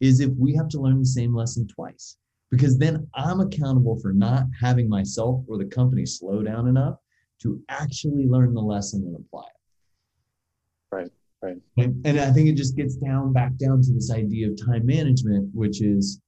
is 0.00 0.20
if 0.20 0.28
we 0.38 0.54
have 0.56 0.68
to 0.68 0.78
learn 0.78 0.98
the 0.98 1.06
same 1.06 1.34
lesson 1.34 1.66
twice, 1.66 2.18
because 2.50 2.76
then 2.76 3.08
I'm 3.14 3.40
accountable 3.40 3.98
for 3.98 4.12
not 4.12 4.44
having 4.60 4.90
myself 4.90 5.42
or 5.48 5.56
the 5.56 5.64
company 5.64 6.04
slow 6.04 6.42
down 6.42 6.68
enough 6.68 6.98
to 7.44 7.62
actually 7.70 8.26
learn 8.26 8.52
the 8.52 8.60
lesson 8.60 9.04
and 9.06 9.16
apply 9.16 9.44
it. 9.46 10.94
Right. 10.94 11.12
Right. 11.40 11.56
And, 11.78 12.06
and 12.06 12.20
I 12.20 12.30
think 12.30 12.50
it 12.50 12.56
just 12.56 12.76
gets 12.76 12.96
down 12.96 13.32
back 13.32 13.56
down 13.56 13.80
to 13.80 13.92
this 13.94 14.10
idea 14.12 14.50
of 14.50 14.62
time 14.62 14.84
management, 14.84 15.48
which 15.54 15.80
is 15.80 16.20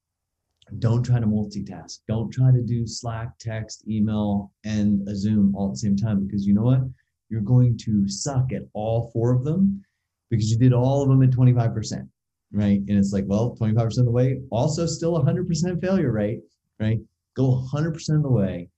don't 0.79 1.03
try 1.03 1.21
to 1.21 1.27
multitask. 1.27 1.99
Don't 2.09 2.31
try 2.31 2.53
to 2.53 2.63
do 2.63 2.87
Slack, 2.87 3.39
text, 3.39 3.87
email, 3.87 4.51
and 4.65 5.07
a 5.11 5.15
Zoom 5.15 5.55
all 5.55 5.67
at 5.67 5.73
the 5.75 5.79
same 5.81 5.97
time 5.97 6.27
because 6.27 6.47
you 6.47 6.55
know 6.55 6.63
what? 6.63 6.81
You're 7.29 7.41
going 7.41 7.77
to 7.79 8.09
suck 8.09 8.53
at 8.53 8.63
all 8.73 9.11
four 9.13 9.33
of 9.33 9.45
them 9.45 9.83
because 10.31 10.51
you 10.51 10.59
did 10.59 10.73
all 10.73 11.03
of 11.03 11.09
them 11.09 11.23
at 11.23 11.31
25%, 11.31 12.09
right? 12.53 12.81
And 12.81 12.91
it's 12.91 13.13
like, 13.13 13.25
well, 13.27 13.57
25% 13.61 13.99
of 13.99 14.05
the 14.05 14.11
way, 14.11 14.41
also 14.51 14.87
still 14.87 15.23
100% 15.23 15.81
failure 15.81 16.13
rate, 16.13 16.41
right? 16.79 16.99
Go 17.35 17.67
100% 17.73 18.17
of 18.17 18.23
the 18.23 18.31
way. 18.31 18.69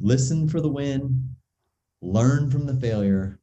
Listen 0.00 0.48
for 0.48 0.60
the 0.60 0.68
win, 0.68 1.28
learn 2.00 2.50
from 2.50 2.66
the 2.66 2.74
failure, 2.74 3.40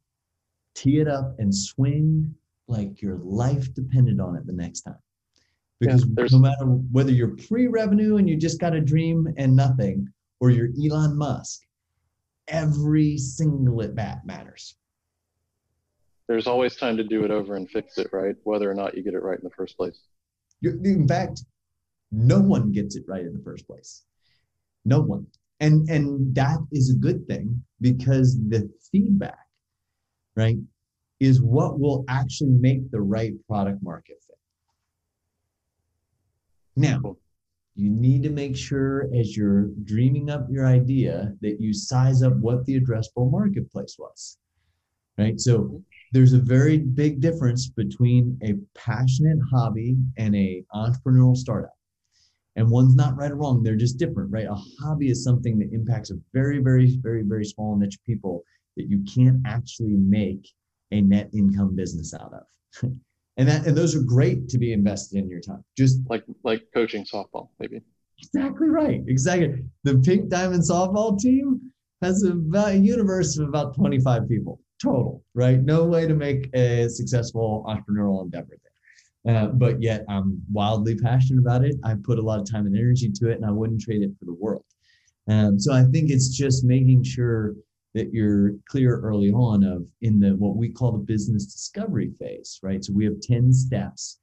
tee 0.73 0.99
it 0.99 1.07
up 1.07 1.35
and 1.39 1.53
swing 1.53 2.33
like 2.67 3.01
your 3.01 3.19
life 3.23 3.73
depended 3.73 4.19
on 4.19 4.35
it 4.35 4.45
the 4.45 4.53
next 4.53 4.81
time. 4.81 4.97
Because 5.79 6.05
yeah, 6.05 6.27
no 6.31 6.39
matter 6.39 6.65
whether 6.65 7.11
you're 7.11 7.35
pre-revenue 7.47 8.17
and 8.17 8.29
you 8.29 8.37
just 8.37 8.59
got 8.59 8.73
a 8.73 8.81
dream 8.81 9.27
and 9.37 9.55
nothing, 9.55 10.07
or 10.39 10.49
you're 10.49 10.69
Elon 10.81 11.17
Musk, 11.17 11.61
every 12.47 13.17
single 13.17 13.81
at 13.81 13.95
bat 13.95 14.25
matters. 14.25 14.75
There's 16.27 16.47
always 16.47 16.75
time 16.75 16.97
to 16.97 17.03
do 17.03 17.23
it 17.23 17.31
over 17.31 17.55
and 17.55 17.69
fix 17.69 17.97
it, 17.97 18.07
right? 18.11 18.35
Whether 18.43 18.69
or 18.69 18.73
not 18.73 18.95
you 18.95 19.03
get 19.03 19.13
it 19.13 19.21
right 19.21 19.37
in 19.37 19.43
the 19.43 19.55
first 19.55 19.77
place. 19.77 19.99
In 20.63 21.07
fact, 21.07 21.43
no 22.11 22.39
one 22.39 22.71
gets 22.71 22.95
it 22.95 23.03
right 23.07 23.21
in 23.21 23.33
the 23.33 23.43
first 23.43 23.67
place. 23.67 24.03
No 24.85 25.01
one. 25.01 25.27
And 25.59 25.87
and 25.89 26.33
that 26.35 26.59
is 26.71 26.89
a 26.89 26.99
good 26.99 27.27
thing 27.27 27.63
because 27.79 28.37
the 28.49 28.69
feedback 28.91 29.45
right, 30.35 30.57
is 31.19 31.41
what 31.41 31.79
will 31.79 32.03
actually 32.07 32.51
make 32.51 32.91
the 32.91 33.01
right 33.01 33.33
product 33.47 33.81
market 33.81 34.17
fit. 34.27 34.37
Now, 36.75 37.17
you 37.75 37.89
need 37.89 38.23
to 38.23 38.29
make 38.29 38.55
sure 38.55 39.09
as 39.13 39.35
you're 39.35 39.67
dreaming 39.83 40.29
up 40.29 40.47
your 40.49 40.65
idea 40.65 41.33
that 41.41 41.59
you 41.59 41.73
size 41.73 42.23
up 42.23 42.35
what 42.37 42.65
the 42.65 42.79
addressable 42.79 43.29
marketplace 43.29 43.97
was. 43.99 44.37
Right? 45.17 45.39
So 45.39 45.81
there's 46.11 46.33
a 46.33 46.39
very 46.39 46.77
big 46.77 47.19
difference 47.19 47.67
between 47.69 48.39
a 48.43 48.53
passionate 48.77 49.39
hobby 49.51 49.97
and 50.17 50.35
a 50.35 50.63
entrepreneurial 50.73 51.35
startup. 51.35 51.73
And 52.55 52.69
one's 52.69 52.95
not 52.95 53.17
right 53.17 53.31
or 53.31 53.35
wrong, 53.35 53.63
they're 53.63 53.75
just 53.75 53.97
different, 53.97 54.31
right? 54.31 54.47
A 54.47 54.55
hobby 54.81 55.09
is 55.09 55.23
something 55.23 55.59
that 55.59 55.73
impacts 55.73 56.11
a 56.11 56.15
very, 56.33 56.59
very, 56.59 56.97
very, 57.01 57.23
very 57.23 57.43
small 57.43 57.77
niche 57.77 57.95
of 57.95 58.03
people 58.05 58.43
that 58.77 58.89
you 58.89 59.03
can't 59.03 59.41
actually 59.45 59.95
make 59.95 60.49
a 60.91 61.01
net 61.01 61.29
income 61.33 61.75
business 61.75 62.13
out 62.13 62.33
of. 62.33 62.89
and 63.37 63.47
that 63.47 63.65
and 63.65 63.75
those 63.75 63.95
are 63.95 64.01
great 64.01 64.47
to 64.49 64.57
be 64.57 64.73
invested 64.73 65.17
in 65.17 65.29
your 65.29 65.41
time. 65.41 65.63
Just 65.77 65.99
like 66.09 66.23
like 66.43 66.63
coaching 66.73 67.05
softball, 67.05 67.49
maybe. 67.59 67.81
Exactly 68.19 68.69
right. 68.69 69.01
Exactly. 69.07 69.63
The 69.83 69.97
Pink 69.99 70.29
Diamond 70.29 70.63
softball 70.63 71.19
team 71.19 71.59
has 72.01 72.23
a, 72.23 72.33
a 72.57 72.73
universe 72.73 73.37
of 73.37 73.47
about 73.49 73.75
25 73.75 74.27
people 74.27 74.59
total, 74.81 75.23
right? 75.33 75.61
No 75.61 75.85
way 75.85 76.07
to 76.07 76.13
make 76.13 76.49
a 76.53 76.89
successful 76.89 77.65
entrepreneurial 77.67 78.23
endeavor 78.23 78.57
there. 78.63 79.35
Uh, 79.35 79.47
but 79.47 79.81
yet 79.81 80.05
I'm 80.07 80.41
wildly 80.51 80.95
passionate 80.95 81.39
about 81.39 81.63
it. 81.65 81.75
I 81.83 81.95
put 81.95 82.19
a 82.19 82.21
lot 82.21 82.39
of 82.39 82.49
time 82.49 82.67
and 82.67 82.75
energy 82.75 83.11
to 83.11 83.29
it, 83.29 83.35
and 83.35 83.45
I 83.45 83.51
wouldn't 83.51 83.81
trade 83.81 84.03
it 84.03 84.11
for 84.19 84.25
the 84.25 84.33
world. 84.33 84.63
Um, 85.27 85.59
so 85.59 85.73
I 85.73 85.83
think 85.83 86.11
it's 86.11 86.29
just 86.29 86.63
making 86.63 87.03
sure 87.03 87.55
that 87.95 88.13
you're 88.13 88.51
clear 88.69 88.99
early 88.99 89.31
on 89.31 89.63
of 89.63 89.85
in 90.01 90.19
the 90.19 90.35
what 90.35 90.57
we 90.57 90.69
call 90.69 90.91
the 90.91 90.97
business 90.97 91.45
discovery 91.45 92.11
phase, 92.19 92.59
right? 92.61 92.83
So 92.83 92.93
we 92.93 93.05
have 93.05 93.21
10 93.21 93.51
steps 93.51 94.19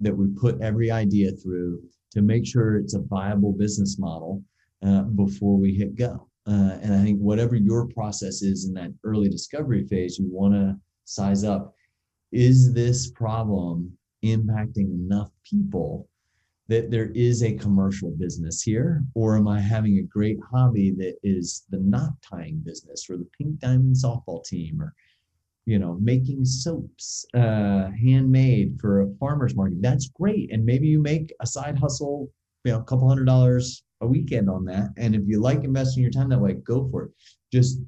that 0.00 0.16
we 0.16 0.28
put 0.28 0.60
every 0.62 0.90
idea 0.90 1.32
through 1.32 1.82
to 2.12 2.22
make 2.22 2.46
sure 2.46 2.76
it's 2.76 2.94
a 2.94 3.00
viable 3.00 3.52
business 3.52 3.98
model 3.98 4.42
uh, 4.86 5.02
before 5.02 5.58
we 5.58 5.74
hit 5.74 5.96
go. 5.96 6.28
Uh, 6.46 6.78
and 6.80 6.94
I 6.94 7.02
think 7.02 7.18
whatever 7.18 7.56
your 7.56 7.88
process 7.88 8.40
is 8.42 8.66
in 8.66 8.74
that 8.74 8.94
early 9.04 9.28
discovery 9.28 9.84
phase, 9.86 10.18
you 10.18 10.28
want 10.30 10.54
to 10.54 10.76
size 11.04 11.42
up 11.42 11.74
is 12.30 12.72
this 12.72 13.10
problem 13.10 13.92
impacting 14.24 14.92
enough 14.94 15.30
people 15.44 16.08
that 16.68 16.90
there 16.90 17.10
is 17.14 17.42
a 17.42 17.54
commercial 17.54 18.10
business 18.10 18.62
here, 18.62 19.02
or 19.14 19.36
am 19.36 19.48
I 19.48 19.60
having 19.60 19.98
a 19.98 20.02
great 20.02 20.38
hobby 20.50 20.90
that 20.98 21.16
is 21.22 21.64
the 21.70 21.78
knot 21.78 22.12
tying 22.22 22.58
business 22.64 23.06
or 23.08 23.16
the 23.16 23.28
pink 23.38 23.58
diamond 23.60 23.96
softball 23.96 24.44
team 24.44 24.80
or 24.80 24.94
you 25.64 25.78
know 25.78 25.98
making 26.00 26.44
soaps 26.44 27.26
uh, 27.34 27.90
handmade 27.90 28.78
for 28.80 29.00
a 29.00 29.10
farmer's 29.18 29.56
market? 29.56 29.80
That's 29.80 30.08
great 30.08 30.52
and 30.52 30.64
maybe 30.64 30.88
you 30.88 31.00
make 31.00 31.32
a 31.40 31.46
side 31.46 31.78
hustle 31.78 32.30
you 32.64 32.72
know 32.72 32.80
a 32.80 32.84
couple 32.84 33.08
hundred 33.08 33.26
dollars 33.26 33.82
a 34.02 34.06
weekend 34.06 34.48
on 34.48 34.64
that 34.66 34.90
and 34.96 35.14
if 35.14 35.22
you 35.26 35.40
like 35.40 35.64
investing 35.64 36.02
your 36.02 36.12
time 36.12 36.28
that 36.28 36.38
way 36.38 36.52
go 36.52 36.88
for 36.90 37.04
it. 37.04 37.10
Just 37.50 37.80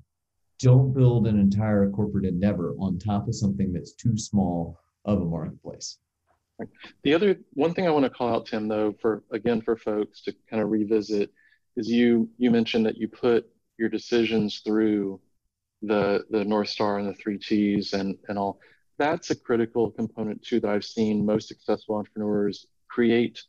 don't 0.59 0.93
build 0.93 1.27
an 1.27 1.39
entire 1.39 1.89
corporate 1.91 2.25
endeavor 2.25 2.75
on 2.79 2.99
top 2.99 3.29
of 3.29 3.35
something 3.35 3.73
that's 3.73 3.93
too 3.93 4.17
small 4.17 4.79
of 5.05 5.21
a 5.21 5.25
marketplace 5.25 5.99
the 7.03 7.15
other 7.15 7.39
one 7.53 7.75
thing 7.75 7.87
I 7.87 7.91
want 7.91 8.05
to 8.05 8.11
call 8.11 8.35
out, 8.35 8.47
Tim, 8.47 8.69
though, 8.69 8.95
for 9.01 9.23
again 9.31 9.61
for 9.61 9.77
folks 9.77 10.23
to 10.23 10.35
kind 10.49 10.63
of 10.63 10.71
revisit, 10.71 11.33
is 11.77 11.89
you 11.89 12.29
you 12.39 12.51
mentioned 12.51 12.87
that 12.87 12.97
you 12.97 13.09
put 13.09 13.49
your 13.79 13.89
decisions 13.89 14.61
through 14.61 15.21
the 15.83 16.25
the 16.31 16.45
North 16.45 16.69
Star 16.69 16.99
and 16.99 17.09
the 17.09 17.15
three 17.15 17.39
T's 17.39 17.93
and 17.93 18.17
and 18.29 18.39
all. 18.39 18.61
That's 18.99 19.31
a 19.31 19.37
critical 19.37 19.91
component 19.91 20.43
too 20.43 20.61
that 20.61 20.71
I've 20.71 20.85
seen 20.85 21.25
most 21.25 21.49
successful 21.49 21.97
entrepreneurs 21.97 22.67
create 22.89 23.43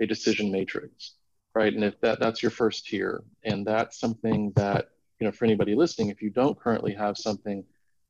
a 0.00 0.06
decision 0.06 0.52
matrix, 0.52 1.14
right? 1.54 1.72
And 1.72 1.82
if 1.82 2.00
that 2.00 2.20
that's 2.20 2.42
your 2.42 2.50
first 2.50 2.86
tier, 2.86 3.24
and 3.44 3.66
that's 3.66 3.98
something 3.98 4.52
that 4.56 4.90
you 5.20 5.26
know 5.26 5.32
for 5.32 5.44
anybody 5.44 5.74
listening, 5.74 6.10
if 6.10 6.22
you 6.22 6.30
don't 6.30 6.58
currently 6.58 6.94
have 6.94 7.16
something 7.16 7.64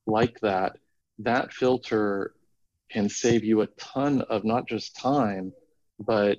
like 0.06 0.38
that, 0.40 0.76
that 1.20 1.52
filter 1.52 2.34
can 2.92 3.08
save 3.08 3.42
you 3.44 3.62
a 3.62 3.66
ton 3.78 4.22
of 4.22 4.44
not 4.44 4.68
just 4.68 4.96
time, 4.96 5.52
but 5.98 6.38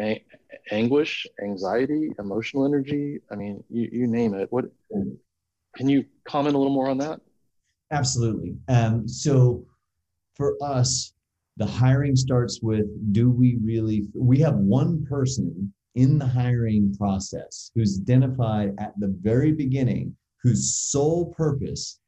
a- 0.00 0.24
anguish, 0.70 1.26
anxiety, 1.42 2.10
emotional 2.18 2.64
energy. 2.64 3.20
I 3.30 3.36
mean, 3.36 3.62
you, 3.68 3.88
you 3.92 4.06
name 4.06 4.34
it. 4.34 4.48
What 4.50 4.66
can 5.76 5.88
you 5.88 6.04
comment 6.26 6.54
a 6.54 6.58
little 6.58 6.72
more 6.72 6.88
on 6.88 6.98
that? 6.98 7.20
Absolutely. 7.90 8.56
Um, 8.68 9.08
so 9.08 9.64
for 10.34 10.56
us, 10.62 11.12
the 11.56 11.66
hiring 11.66 12.14
starts 12.14 12.60
with 12.62 12.86
do 13.12 13.30
we 13.30 13.58
really 13.62 14.06
we 14.14 14.38
have 14.38 14.54
one 14.54 15.04
person 15.06 15.72
in 15.96 16.18
the 16.18 16.26
hiring 16.26 16.94
process 16.96 17.72
who's 17.74 18.00
identified 18.00 18.74
at 18.78 18.92
the 19.00 19.12
very 19.20 19.52
beginning 19.52 20.14
whose 20.40 20.72
sole 20.72 21.34
purpose 21.34 21.98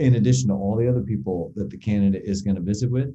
in 0.00 0.14
addition 0.14 0.48
to 0.48 0.54
all 0.54 0.76
the 0.76 0.88
other 0.88 1.02
people 1.02 1.52
that 1.56 1.70
the 1.70 1.76
candidate 1.76 2.22
is 2.24 2.42
going 2.42 2.56
to 2.56 2.62
visit 2.62 2.90
with. 2.90 3.14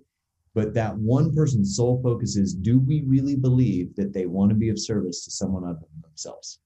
But 0.54 0.74
that 0.76 0.96
one 0.98 1.36
person's 1.36 1.76
sole 1.76 2.02
focus 2.02 2.38
is 2.38 2.54
do 2.54 2.80
we 2.80 3.04
really 3.06 3.36
believe 3.36 3.94
that 3.96 4.14
they 4.14 4.26
want 4.26 4.50
to 4.50 4.56
be 4.56 4.70
of 4.70 4.80
service 4.80 5.26
to 5.26 5.32
someone 5.32 5.66
other 5.66 5.80
than 5.80 6.02
themselves? 6.02 6.60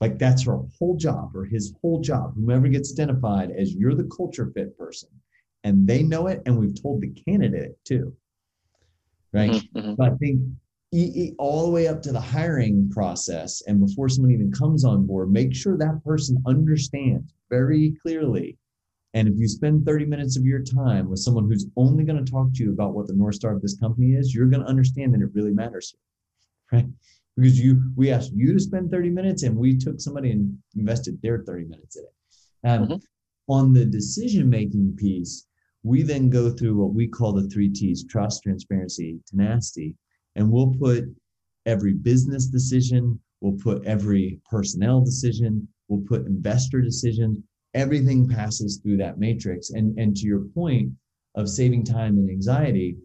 Like 0.00 0.18
that's 0.18 0.44
her 0.44 0.58
whole 0.78 0.96
job 0.96 1.34
or 1.34 1.44
his 1.44 1.74
whole 1.80 2.00
job, 2.00 2.34
whomever 2.36 2.68
gets 2.68 2.92
identified 2.92 3.50
as 3.50 3.74
you're 3.74 3.96
the 3.96 4.08
culture 4.16 4.52
fit 4.54 4.78
person. 4.78 5.08
And 5.64 5.88
they 5.88 6.04
know 6.04 6.28
it, 6.28 6.40
and 6.46 6.56
we've 6.56 6.80
told 6.80 7.00
the 7.00 7.08
candidate 7.08 7.76
too. 7.84 8.14
Right. 9.32 9.50
Mm-hmm, 9.50 9.78
mm-hmm. 9.78 9.94
But 9.94 10.12
I 10.12 10.16
think 10.16 10.40
all 11.38 11.66
the 11.66 11.72
way 11.72 11.88
up 11.88 12.02
to 12.02 12.12
the 12.12 12.20
hiring 12.20 12.88
process 12.90 13.62
and 13.66 13.84
before 13.84 14.08
someone 14.08 14.32
even 14.32 14.50
comes 14.50 14.84
on 14.84 15.06
board 15.06 15.30
make 15.30 15.54
sure 15.54 15.76
that 15.76 16.02
person 16.02 16.42
understands 16.46 17.34
very 17.50 17.94
clearly 18.00 18.56
And 19.14 19.26
if 19.26 19.34
you 19.38 19.48
spend 19.48 19.86
30 19.86 20.04
minutes 20.04 20.36
of 20.36 20.44
your 20.44 20.62
time 20.62 21.08
with 21.08 21.20
someone 21.20 21.48
who's 21.48 21.66
only 21.76 22.04
going 22.04 22.22
to 22.22 22.30
talk 22.30 22.52
to 22.54 22.62
you 22.62 22.72
about 22.72 22.94
what 22.94 23.06
the 23.06 23.14
North 23.14 23.36
Star 23.36 23.54
of 23.54 23.62
this 23.62 23.78
company 23.78 24.12
is, 24.12 24.34
you're 24.34 24.46
going 24.46 24.62
to 24.62 24.68
understand 24.68 25.14
that 25.14 25.22
it 25.22 25.30
really 25.34 25.52
matters, 25.52 25.94
right? 26.72 26.86
Because 27.36 27.58
you, 27.58 27.90
we 27.96 28.10
asked 28.10 28.32
you 28.34 28.52
to 28.52 28.60
spend 28.60 28.90
30 28.90 29.10
minutes 29.10 29.44
and 29.44 29.56
we 29.56 29.78
took 29.78 30.00
somebody 30.00 30.32
and 30.32 30.58
invested 30.76 31.20
their 31.22 31.42
30 31.42 31.64
minutes 31.64 31.96
in 31.96 32.04
it. 32.04 32.68
Um, 32.68 32.84
mm-hmm. 32.84 32.96
On 33.48 33.72
the 33.72 33.86
decision 33.86 34.50
making 34.50 34.94
piece, 34.96 35.46
we 35.82 36.02
then 36.02 36.28
go 36.28 36.50
through 36.50 36.76
what 36.76 36.92
we 36.92 37.06
call 37.06 37.32
the 37.32 37.48
three 37.48 37.70
T's 37.70 38.04
trust, 38.04 38.42
transparency, 38.42 39.20
tenacity. 39.26 39.94
And 40.36 40.50
we'll 40.50 40.74
put 40.74 41.04
every 41.64 41.94
business 41.94 42.46
decision, 42.46 43.18
we'll 43.40 43.58
put 43.58 43.84
every 43.84 44.40
personnel 44.50 45.00
decision, 45.00 45.66
we'll 45.88 46.04
put 46.06 46.26
investor 46.26 46.80
decisions, 46.82 47.38
everything 47.74 48.28
passes 48.28 48.78
through 48.78 48.96
that 48.98 49.18
matrix. 49.18 49.70
And, 49.70 49.98
and 49.98 50.16
to 50.16 50.26
your 50.26 50.40
point 50.54 50.92
of 51.34 51.48
saving 51.48 51.84
time 51.84 52.18
and 52.18 52.30
anxiety, 52.30 52.96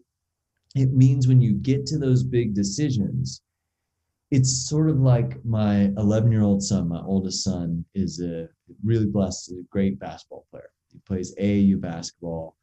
it 0.76 0.94
means 0.94 1.28
when 1.28 1.42
you 1.42 1.54
get 1.54 1.86
to 1.88 1.98
those 1.98 2.24
big 2.24 2.54
decisions, 2.54 3.42
it's 4.32 4.68
sort 4.68 4.90
of 4.90 5.00
like 5.00 5.44
my 5.46 5.92
11 5.98 6.32
year 6.32 6.42
old 6.42 6.64
son, 6.64 6.88
my 6.88 7.02
oldest 7.02 7.44
son, 7.44 7.86
is 7.94 8.20
a 8.20 8.48
really 8.84 9.06
blessed, 9.06 9.52
a 9.52 9.64
great 9.70 10.00
basketball 10.00 10.48
player. 10.50 10.72
He 10.92 11.00
plays 11.06 11.36
AAU 11.36 11.80
basketball 11.80 12.56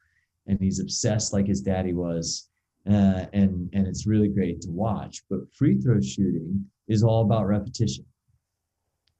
and 0.47 0.59
he's 0.59 0.79
obsessed 0.79 1.31
like 1.31 1.47
his 1.47 1.61
daddy 1.61 1.93
was. 1.93 2.49
Uh, 2.89 3.25
and 3.31 3.69
and 3.73 3.87
it's 3.87 4.07
really 4.07 4.27
great 4.27 4.59
to 4.59 4.71
watch. 4.71 5.21
But 5.29 5.41
free 5.53 5.79
throw 5.79 6.01
shooting 6.01 6.65
is 6.87 7.03
all 7.03 7.21
about 7.21 7.45
repetition. 7.45 8.05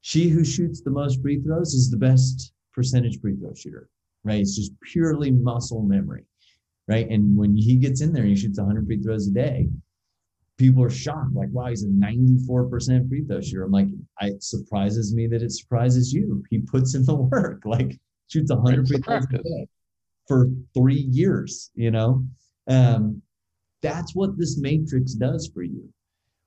She 0.00 0.28
who 0.28 0.44
shoots 0.44 0.80
the 0.80 0.90
most 0.90 1.22
free 1.22 1.40
throws 1.40 1.72
is 1.72 1.88
the 1.88 1.96
best 1.96 2.52
percentage 2.72 3.20
free 3.20 3.36
throw 3.36 3.54
shooter, 3.54 3.88
right? 4.24 4.40
It's 4.40 4.56
just 4.56 4.72
purely 4.80 5.30
muscle 5.30 5.82
memory, 5.82 6.24
right? 6.88 7.08
And 7.08 7.36
when 7.36 7.56
he 7.56 7.76
gets 7.76 8.00
in 8.00 8.12
there 8.12 8.22
and 8.22 8.30
he 8.30 8.36
shoots 8.36 8.58
100 8.58 8.86
free 8.86 9.02
throws 9.02 9.28
a 9.28 9.32
day, 9.32 9.68
people 10.58 10.82
are 10.84 10.90
shocked, 10.90 11.34
like, 11.34 11.48
wow, 11.50 11.66
he's 11.66 11.84
a 11.84 11.88
94% 11.88 13.08
free 13.08 13.24
throw 13.24 13.40
shooter. 13.40 13.64
I'm 13.64 13.72
like, 13.72 13.88
it 14.20 14.42
surprises 14.42 15.14
me 15.14 15.26
that 15.28 15.42
it 15.42 15.52
surprises 15.52 16.12
you. 16.12 16.42
He 16.50 16.58
puts 16.60 16.94
in 16.94 17.04
the 17.04 17.14
work, 17.32 17.62
like 17.64 17.98
shoots 18.28 18.52
100 18.52 18.88
free 18.88 18.98
throws 18.98 19.26
a 19.32 19.38
day 19.38 19.66
for 20.28 20.46
three 20.74 21.08
years, 21.10 21.70
you 21.74 21.90
know? 21.90 22.24
Um, 22.68 23.20
that's 23.82 24.14
what 24.14 24.38
this 24.38 24.58
matrix 24.58 25.12
does 25.14 25.50
for 25.52 25.62
you. 25.62 25.88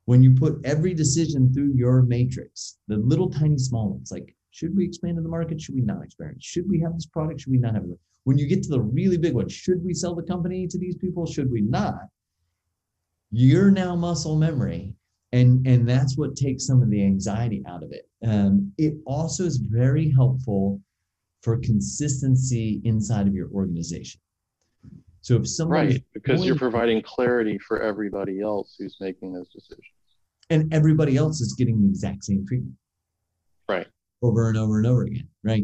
When 0.06 0.24
you 0.24 0.34
put 0.34 0.62
every 0.64 0.94
decision 0.94 1.54
through 1.54 1.74
your 1.76 2.04
matrix, 2.04 2.78
the 2.88 2.98
little 2.98 3.30
tiny 3.30 3.58
small 3.58 3.90
ones, 3.90 4.12
like 4.12 4.36
should 4.56 4.74
we 4.74 4.86
expand 4.86 5.18
in 5.18 5.24
the 5.24 5.30
market? 5.30 5.60
Should 5.60 5.76
we 5.76 5.82
not 5.82 6.02
expand? 6.02 6.42
Should 6.42 6.70
we 6.70 6.80
have 6.80 6.94
this 6.94 7.06
product? 7.06 7.42
Should 7.42 7.52
we 7.52 7.58
not 7.58 7.74
have 7.74 7.84
it? 7.84 8.00
When 8.24 8.38
you 8.38 8.48
get 8.48 8.64
to 8.64 8.70
the 8.70 8.80
really 8.80 9.18
big 9.18 9.34
one, 9.34 9.50
should 9.50 9.84
we 9.84 9.94
sell 9.94 10.16
the 10.16 10.24
company 10.24 10.66
to 10.66 10.80
these 10.80 10.96
people? 10.96 11.26
Should 11.26 11.52
we 11.52 11.60
not? 11.60 12.08
You're 13.32 13.70
now 13.70 13.98
muscle 13.98 14.38
memory. 14.38 14.96
And, 15.34 15.68
and 15.68 15.88
that's 15.88 16.18
what 16.18 16.38
takes 16.38 16.66
some 16.66 16.82
of 16.82 16.90
the 16.90 17.04
anxiety 17.04 17.64
out 17.68 17.84
of 17.84 17.92
it. 17.92 18.08
Um, 18.26 18.72
it 18.78 18.94
also 19.06 19.44
is 19.44 19.58
very 19.58 20.10
helpful 20.10 20.80
for 21.44 21.58
consistency 21.58 22.82
inside 22.86 23.28
of 23.28 23.36
your 23.36 23.50
organization. 23.50 24.22
So 25.20 25.36
if 25.36 25.50
somebody 25.50 25.88
right, 25.96 26.04
because 26.14 26.46
you're 26.46 26.56
providing 26.56 27.02
clarity 27.02 27.58
for 27.58 27.82
everybody 27.82 28.40
else 28.40 28.78
who's 28.80 28.96
making 29.02 29.34
those 29.34 29.50
decisions, 29.50 29.82
and 30.50 30.74
everybody 30.74 31.18
else 31.18 31.42
is 31.42 31.56
getting 31.56 31.82
the 31.82 31.90
exact 31.90 32.24
same 32.24 32.46
treatment. 32.48 32.76
Right 33.68 33.88
over 34.22 34.50
and 34.50 34.58
over 34.58 34.78
and 34.78 34.88
over 34.88 35.04
again, 35.04 35.28
right? 35.44 35.64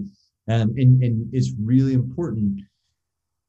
Um, 0.49 0.73
and 0.77 1.01
and 1.03 1.29
it's 1.33 1.53
really 1.61 1.93
important 1.93 2.61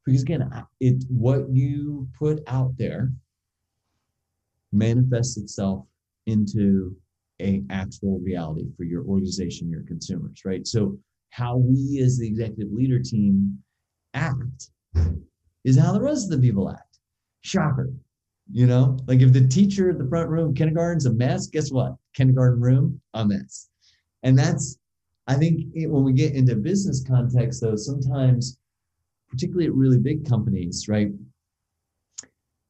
because 0.05 0.23
again, 0.23 0.49
it 0.81 1.05
what 1.09 1.49
you 1.51 2.09
put 2.19 2.43
out 2.47 2.77
there 2.77 3.13
manifests 4.73 5.37
itself 5.37 5.87
into 6.27 6.97
a 7.41 7.63
actual 7.71 8.21
reality 8.21 8.67
for 8.77 8.85
your 8.85 9.05
organization, 9.05 9.69
your 9.71 9.83
consumers, 9.83 10.43
right? 10.45 10.67
So 10.67 10.99
how 11.31 11.57
we 11.57 12.01
as 12.03 12.19
the 12.19 12.27
executive 12.27 12.73
leader 12.73 13.01
team 13.01 13.59
act 14.15 14.71
is 15.65 15.79
how 15.79 15.93
the 15.93 16.01
rest 16.01 16.25
of 16.25 16.41
the 16.41 16.47
people 16.47 16.71
act. 16.71 16.99
Shocker. 17.43 17.91
You 18.53 18.67
know, 18.67 18.99
like 19.07 19.21
if 19.21 19.33
the 19.33 19.47
teacher 19.47 19.91
at 19.91 19.99
the 19.99 20.09
front 20.09 20.29
room, 20.29 20.55
kindergarten's 20.55 21.07
a 21.07 21.13
mess, 21.13 21.47
guess 21.47 21.71
what? 21.71 21.95
Kindergarten 22.15 22.61
room, 22.61 23.01
a 23.15 23.25
mess. 23.25 23.69
And 24.23 24.39
that's 24.39 24.79
I 25.27 25.35
think 25.37 25.67
it, 25.75 25.87
when 25.89 26.05
we 26.05 26.13
get 26.13 26.35
into 26.35 26.57
business 26.57 27.05
context, 27.07 27.61
though, 27.61 27.77
sometimes, 27.77 28.59
particularly 29.29 29.67
at 29.67 29.75
really 29.75 29.99
big 29.99 30.29
companies, 30.29 30.87
right, 30.89 31.11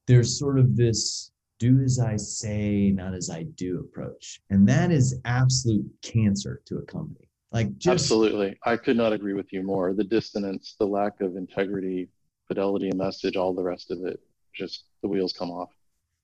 there's 0.07 0.39
sort 0.39 0.59
of 0.59 0.77
this 0.77 1.33
do 1.63 1.81
as 1.81 2.01
I 2.01 2.17
say, 2.17 2.91
not 2.91 3.15
as 3.15 3.31
I 3.31 3.45
do 3.55 3.79
approach. 3.79 4.41
And 4.51 4.69
that 4.69 4.91
is 4.91 5.21
absolute 5.25 5.89
cancer 6.03 6.61
to 6.67 6.79
a 6.79 6.83
company. 6.83 7.29
Like 7.53 7.77
just, 7.79 8.05
absolutely. 8.05 8.59
I 8.65 8.77
could 8.77 8.97
not 8.97 9.13
agree 9.13 9.35
with 9.35 9.53
you 9.53 9.63
more. 9.63 9.95
The 9.95 10.03
dissonance, 10.03 10.75
the 10.81 10.87
lack 10.87 11.21
of 11.21 11.37
integrity, 11.37 12.09
fidelity 12.49 12.89
and 12.89 12.99
message, 12.99 13.37
all 13.37 13.55
the 13.55 13.63
rest 13.63 13.93
of 13.93 13.99
it, 14.05 14.19
just 14.53 14.87
the 15.03 15.09
wheels 15.09 15.33
come 15.33 15.51
off. 15.51 15.71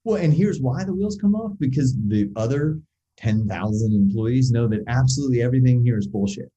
Well, 0.03 0.16
and 0.16 0.33
here's 0.33 0.61
why 0.61 0.83
the 0.83 0.93
wheels 0.93 1.16
come 1.16 1.37
off 1.37 1.53
because 1.61 1.95
the 2.09 2.33
other 2.35 2.81
10,000 3.19 3.93
employees 3.93 4.51
know 4.51 4.66
that 4.69 4.85
absolutely 4.89 5.43
everything 5.43 5.83
here 5.83 5.99
is 5.99 6.07
bullshit. 6.07 6.51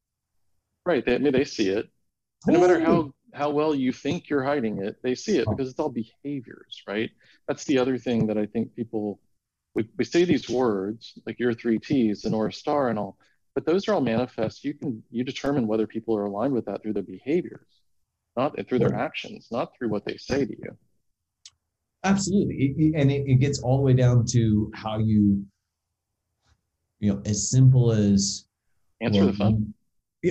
Right. 0.86 1.05
They, 1.05 1.16
I 1.16 1.18
mean, 1.18 1.34
they 1.34 1.43
see 1.43 1.70
it. 1.70 1.89
no 2.47 2.59
matter 2.59 2.80
how, 2.80 3.14
how 3.34 3.49
well 3.49 3.76
you 3.76 3.91
think 3.91 4.30
you're 4.30 4.43
hiding 4.43 4.84
it, 4.84 4.97
they 5.03 5.16
see 5.16 5.38
it 5.38 5.45
oh. 5.47 5.51
because 5.51 5.70
it's 5.70 5.80
all 5.80 5.89
behaviors, 5.89 6.84
right? 6.88 7.09
That's 7.47 7.66
the 7.66 7.78
other 7.78 7.97
thing 7.97 8.28
that 8.28 8.38
I 8.38 8.45
think 8.45 8.76
people, 8.76 9.20
we, 9.76 9.88
we 9.97 10.05
say 10.05 10.24
these 10.24 10.49
words 10.49 11.14
like 11.26 11.39
your 11.39 11.53
three 11.53 11.80
T's, 11.80 12.22
the 12.22 12.30
North 12.30 12.55
Star 12.55 12.89
and 12.89 12.99
all, 12.99 13.18
but 13.55 13.66
those 13.66 13.88
are 13.88 13.93
all 13.93 14.01
manifest. 14.01 14.64
You 14.64 14.74
can, 14.74 15.03
you 15.12 15.24
determine 15.24 15.68
whether 15.68 15.88
people 15.88 16.16
are 16.16 16.26
aligned 16.26 16.53
with 16.53 16.66
that 16.66 16.82
through 16.82 16.93
their 16.93 17.03
behaviors, 17.03 17.68
not 18.38 18.55
through 18.68 18.80
their 18.80 18.95
actions, 18.95 19.47
not 19.51 19.76
through 19.76 19.89
what 19.89 20.05
they 20.05 20.18
say 20.18 20.45
to 20.45 20.51
you. 20.51 20.78
Absolutely. 22.03 22.74
It, 22.78 22.93
and 22.99 23.12
it, 23.12 23.28
it 23.28 23.36
gets 23.36 23.59
all 23.59 23.78
the 23.78 23.84
way 23.84 23.93
down 23.93 24.26
to 24.32 24.72
how 24.74 24.99
you 24.99 25.45
you 27.01 27.11
know, 27.11 27.21
as 27.25 27.49
simple 27.49 27.91
as 27.91 28.45
answer 29.01 29.25
the 29.25 29.33
phone. 29.33 29.73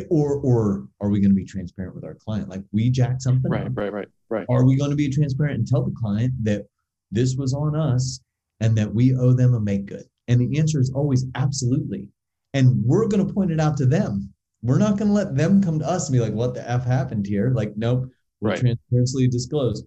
Or 0.09 0.37
or 0.37 0.89
are 1.01 1.11
we 1.11 1.21
going 1.21 1.33
to 1.33 1.37
be 1.37 1.45
transparent 1.45 1.97
with 1.97 2.05
our 2.05 2.15
client? 2.15 2.49
Like 2.49 2.63
we 2.71 2.91
jack 2.91 3.21
something. 3.21 3.51
Right, 3.51 3.67
up. 3.67 3.73
right, 3.75 3.93
right, 3.93 4.09
right. 4.29 4.47
Are 4.49 4.65
we 4.65 4.77
going 4.77 4.91
to 4.91 4.97
be 4.97 5.11
transparent 5.11 5.59
and 5.59 5.67
tell 5.67 5.83
the 5.83 5.95
client 6.01 6.33
that 6.45 6.67
this 7.11 7.35
was 7.35 7.53
on 7.53 7.75
us 7.75 8.21
and 8.61 8.79
that 8.79 8.95
we 8.95 9.17
owe 9.17 9.33
them 9.33 9.55
a 9.55 9.61
make 9.61 9.87
good? 9.87 10.05
And 10.29 10.41
the 10.41 10.61
answer 10.61 10.79
is 10.79 10.93
always 10.95 11.27
absolutely. 11.35 12.07
And 12.55 12.85
we're 12.85 13.09
going 13.09 13.27
to 13.27 13.35
point 13.35 13.51
it 13.51 13.59
out 13.59 13.77
to 13.79 13.87
them. 13.87 14.33
We're 14.63 14.79
not 14.79 14.97
going 14.97 15.09
to 15.09 15.15
let 15.15 15.35
them 15.35 15.61
come 15.61 15.81
to 15.81 15.89
us 15.89 16.09
and 16.09 16.13
be 16.13 16.21
like, 16.21 16.35
what 16.35 16.55
the 16.55 16.69
F 16.71 16.85
happened 16.85 17.27
here? 17.27 17.51
Like, 17.51 17.77
nope, 17.77 18.09
we'll 18.41 18.53
right. 18.53 18.61
transparently 18.61 19.27
disclose. 19.27 19.83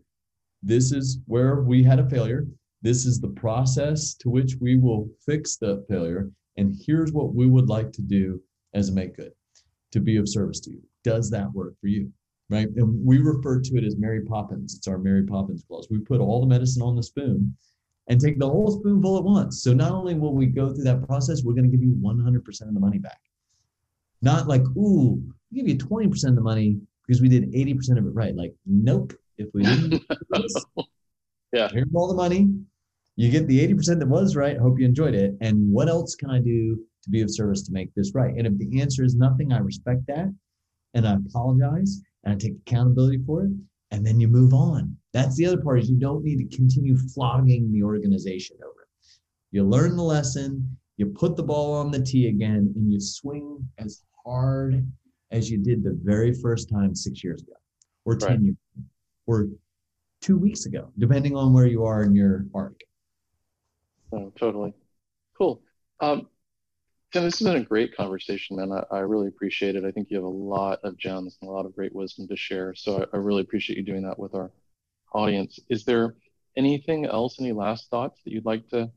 This 0.61 0.91
is 0.91 1.19
where 1.27 1.61
we 1.61 1.81
had 1.81 1.99
a 1.99 2.09
failure. 2.09 2.45
This 2.81 3.05
is 3.05 3.21
the 3.21 3.29
process 3.29 4.15
to 4.15 4.29
which 4.29 4.55
we 4.59 4.75
will 4.75 5.07
fix 5.25 5.55
the 5.55 5.85
failure. 5.89 6.29
And 6.57 6.75
here's 6.85 7.11
what 7.11 7.33
we 7.33 7.47
would 7.47 7.67
like 7.67 7.91
to 7.93 8.01
do 8.01 8.41
as 8.73 8.89
a 8.89 8.93
make 8.93 9.15
good 9.15 9.31
to 9.91 9.99
be 9.99 10.17
of 10.17 10.27
service 10.27 10.59
to 10.61 10.71
you. 10.71 10.81
Does 11.03 11.29
that 11.31 11.51
work 11.53 11.73
for 11.79 11.87
you? 11.87 12.11
Right. 12.49 12.67
And 12.75 13.05
we 13.05 13.19
refer 13.19 13.61
to 13.61 13.77
it 13.77 13.83
as 13.83 13.97
Mary 13.97 14.21
Poppins. 14.21 14.75
It's 14.75 14.87
our 14.87 14.97
Mary 14.97 15.23
Poppins 15.23 15.63
clause. 15.67 15.87
We 15.89 15.99
put 15.99 16.19
all 16.19 16.41
the 16.41 16.47
medicine 16.47 16.81
on 16.81 16.95
the 16.95 17.03
spoon 17.03 17.55
and 18.07 18.19
take 18.19 18.37
the 18.37 18.49
whole 18.49 18.69
spoonful 18.79 19.17
at 19.17 19.23
once. 19.23 19.63
So 19.63 19.73
not 19.73 19.91
only 19.91 20.15
will 20.15 20.35
we 20.35 20.47
go 20.47 20.73
through 20.73 20.83
that 20.83 21.07
process, 21.07 21.43
we're 21.43 21.53
going 21.53 21.69
to 21.69 21.75
give 21.75 21.83
you 21.83 21.95
100% 21.95 22.61
of 22.61 22.73
the 22.73 22.79
money 22.79 22.99
back. 22.99 23.19
Not 24.21 24.47
like, 24.47 24.63
ooh, 24.77 25.23
we 25.51 25.57
give 25.57 25.67
you 25.67 25.77
20% 25.77 26.29
of 26.29 26.35
the 26.35 26.41
money 26.41 26.79
because 27.05 27.21
we 27.21 27.29
did 27.29 27.51
80% 27.51 27.97
of 27.97 28.05
it 28.05 28.13
right. 28.13 28.35
Like, 28.35 28.53
nope. 28.65 29.13
If 29.37 29.49
we 29.53 29.63
didn't, 29.63 30.03
yeah, 31.53 31.69
here's 31.69 31.87
all 31.95 32.07
the 32.07 32.13
money 32.13 32.49
you 33.15 33.29
get 33.29 33.47
the 33.47 33.67
80% 33.67 33.99
that 33.99 34.07
was 34.07 34.35
right. 34.35 34.57
Hope 34.57 34.79
you 34.79 34.85
enjoyed 34.85 35.13
it. 35.13 35.35
And 35.41 35.71
what 35.71 35.87
else 35.87 36.15
can 36.15 36.29
I 36.29 36.39
do 36.39 36.79
to 37.03 37.09
be 37.09 37.21
of 37.21 37.29
service 37.29 37.61
to 37.63 37.71
make 37.71 37.93
this 37.93 38.13
right? 38.15 38.33
And 38.35 38.47
if 38.47 38.57
the 38.57 38.81
answer 38.81 39.03
is 39.03 39.15
nothing, 39.15 39.53
I 39.53 39.59
respect 39.59 40.07
that 40.07 40.33
and 40.93 41.07
I 41.07 41.15
apologize 41.15 42.01
and 42.23 42.33
I 42.33 42.37
take 42.37 42.55
accountability 42.65 43.21
for 43.25 43.45
it. 43.45 43.51
And 43.91 44.05
then 44.05 44.19
you 44.19 44.27
move 44.27 44.53
on. 44.53 44.95
That's 45.13 45.35
the 45.35 45.45
other 45.45 45.61
part 45.61 45.79
is 45.79 45.89
you 45.89 45.99
don't 45.99 46.23
need 46.23 46.37
to 46.37 46.57
continue 46.57 46.97
flogging 47.13 47.71
the 47.71 47.83
organization 47.83 48.57
over 48.63 48.81
it. 48.81 49.09
You 49.51 49.63
learn 49.63 49.95
the 49.95 50.03
lesson, 50.03 50.77
you 50.97 51.07
put 51.07 51.35
the 51.35 51.43
ball 51.43 51.73
on 51.73 51.91
the 51.91 51.99
tee 51.99 52.27
again, 52.27 52.73
and 52.75 52.91
you 52.91 52.99
swing 52.99 53.59
as 53.77 54.03
hard 54.25 54.83
as 55.29 55.51
you 55.51 55.59
did 55.59 55.83
the 55.83 55.99
very 56.03 56.33
first 56.33 56.69
time 56.69 56.95
six 56.95 57.23
years 57.23 57.43
ago, 57.43 57.53
or 58.05 58.15
10 58.15 58.29
right. 58.29 58.41
years 58.41 58.55
ago, 58.75 58.85
or 59.27 59.47
two 60.21 60.39
weeks 60.39 60.65
ago, 60.65 60.89
depending 60.97 61.35
on 61.35 61.53
where 61.53 61.67
you 61.67 61.83
are 61.83 62.03
in 62.03 62.15
your 62.15 62.45
arc. 62.55 62.79
Oh, 64.13 64.31
totally. 64.37 64.73
Cool. 65.37 65.61
Um, 65.99 66.27
Tim, 67.11 67.23
this 67.23 67.39
has 67.39 67.47
been 67.47 67.61
a 67.61 67.65
great 67.65 67.95
conversation, 67.95 68.57
man. 68.57 68.71
I, 68.71 68.95
I, 68.95 68.99
really 68.99 69.27
appreciate 69.27 69.75
it. 69.75 69.85
I 69.85 69.91
think 69.91 70.09
you 70.09 70.17
have 70.17 70.25
a 70.25 70.27
lot 70.27 70.79
of 70.83 70.97
gems 70.97 71.37
and 71.41 71.49
a 71.49 71.53
lot 71.53 71.65
of 71.65 71.75
great 71.75 71.93
wisdom 71.93 72.27
to 72.27 72.35
share. 72.35 72.75
So 72.75 73.03
I, 73.13 73.17
I 73.17 73.19
really 73.19 73.41
appreciate 73.41 73.77
you 73.77 73.83
doing 73.83 74.03
that 74.03 74.19
with 74.19 74.35
our 74.35 74.51
audience. 75.13 75.59
Is 75.69 75.85
there 75.85 76.15
anything 76.57 77.05
else, 77.05 77.39
any 77.39 77.51
last 77.51 77.89
thoughts 77.89 78.21
that 78.23 78.31
you'd 78.33 78.45
like 78.45 78.67
to 78.69 78.91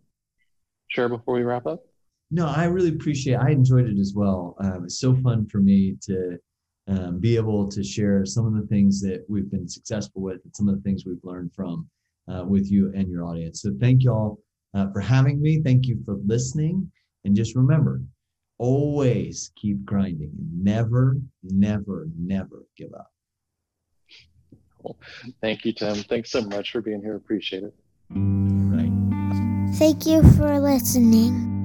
share 0.89 1.09
before 1.09 1.35
we 1.35 1.43
wrap 1.43 1.67
up? 1.67 1.85
No, 2.31 2.47
I 2.47 2.65
really 2.65 2.91
appreciate. 2.91 3.35
it. 3.35 3.41
I 3.41 3.51
enjoyed 3.51 3.87
it 3.87 3.99
as 3.99 4.13
well. 4.15 4.57
Uh, 4.63 4.75
it 4.75 4.83
was 4.83 4.99
so 4.99 5.15
fun 5.17 5.47
for 5.47 5.59
me 5.59 5.97
to 6.03 6.39
um, 6.89 7.21
be 7.21 7.37
able 7.37 7.69
to 7.69 7.83
share 7.83 8.25
some 8.27 8.47
of 8.47 8.55
the 8.55 8.67
things 8.67 9.01
that 9.03 9.25
we've 9.29 9.51
been 9.51 9.69
successful 9.69 10.23
with 10.23 10.41
and 10.45 10.55
some 10.55 10.69
of 10.69 10.75
the 10.75 10.83
things 10.83 11.05
we've 11.07 11.23
learned 11.23 11.53
from 11.55 11.89
uh, 12.29 12.45
with 12.45 12.71
you 12.71 12.93
and 12.95 13.09
your 13.09 13.25
audience. 13.25 13.63
So 13.63 13.73
thank 13.81 14.03
you 14.03 14.13
all 14.13 14.39
uh, 14.77 14.93
for 14.93 15.01
having 15.01 15.41
me. 15.41 15.63
Thank 15.63 15.87
you 15.87 16.01
for 16.05 16.19
listening. 16.27 16.91
And 17.25 17.35
just 17.35 17.57
remember, 17.57 18.03
always 18.59 19.51
keep 19.57 19.85
grinding. 19.85 20.33
Never, 20.55 21.17
never, 21.43 22.09
never 22.17 22.67
give 22.77 22.93
up. 22.95 23.11
Cool. 24.83 24.99
Thank 25.41 25.65
you, 25.65 25.73
Tim. 25.73 25.97
Thanks 25.97 26.31
so 26.31 26.43
much 26.43 26.71
for 26.71 26.81
being 26.81 27.01
here. 27.01 27.17
Appreciate 27.17 27.65
it. 27.65 27.75
Right. 28.11 28.93
Thank 29.75 30.07
you 30.07 30.23
for 30.35 30.61
listening. 30.61 31.56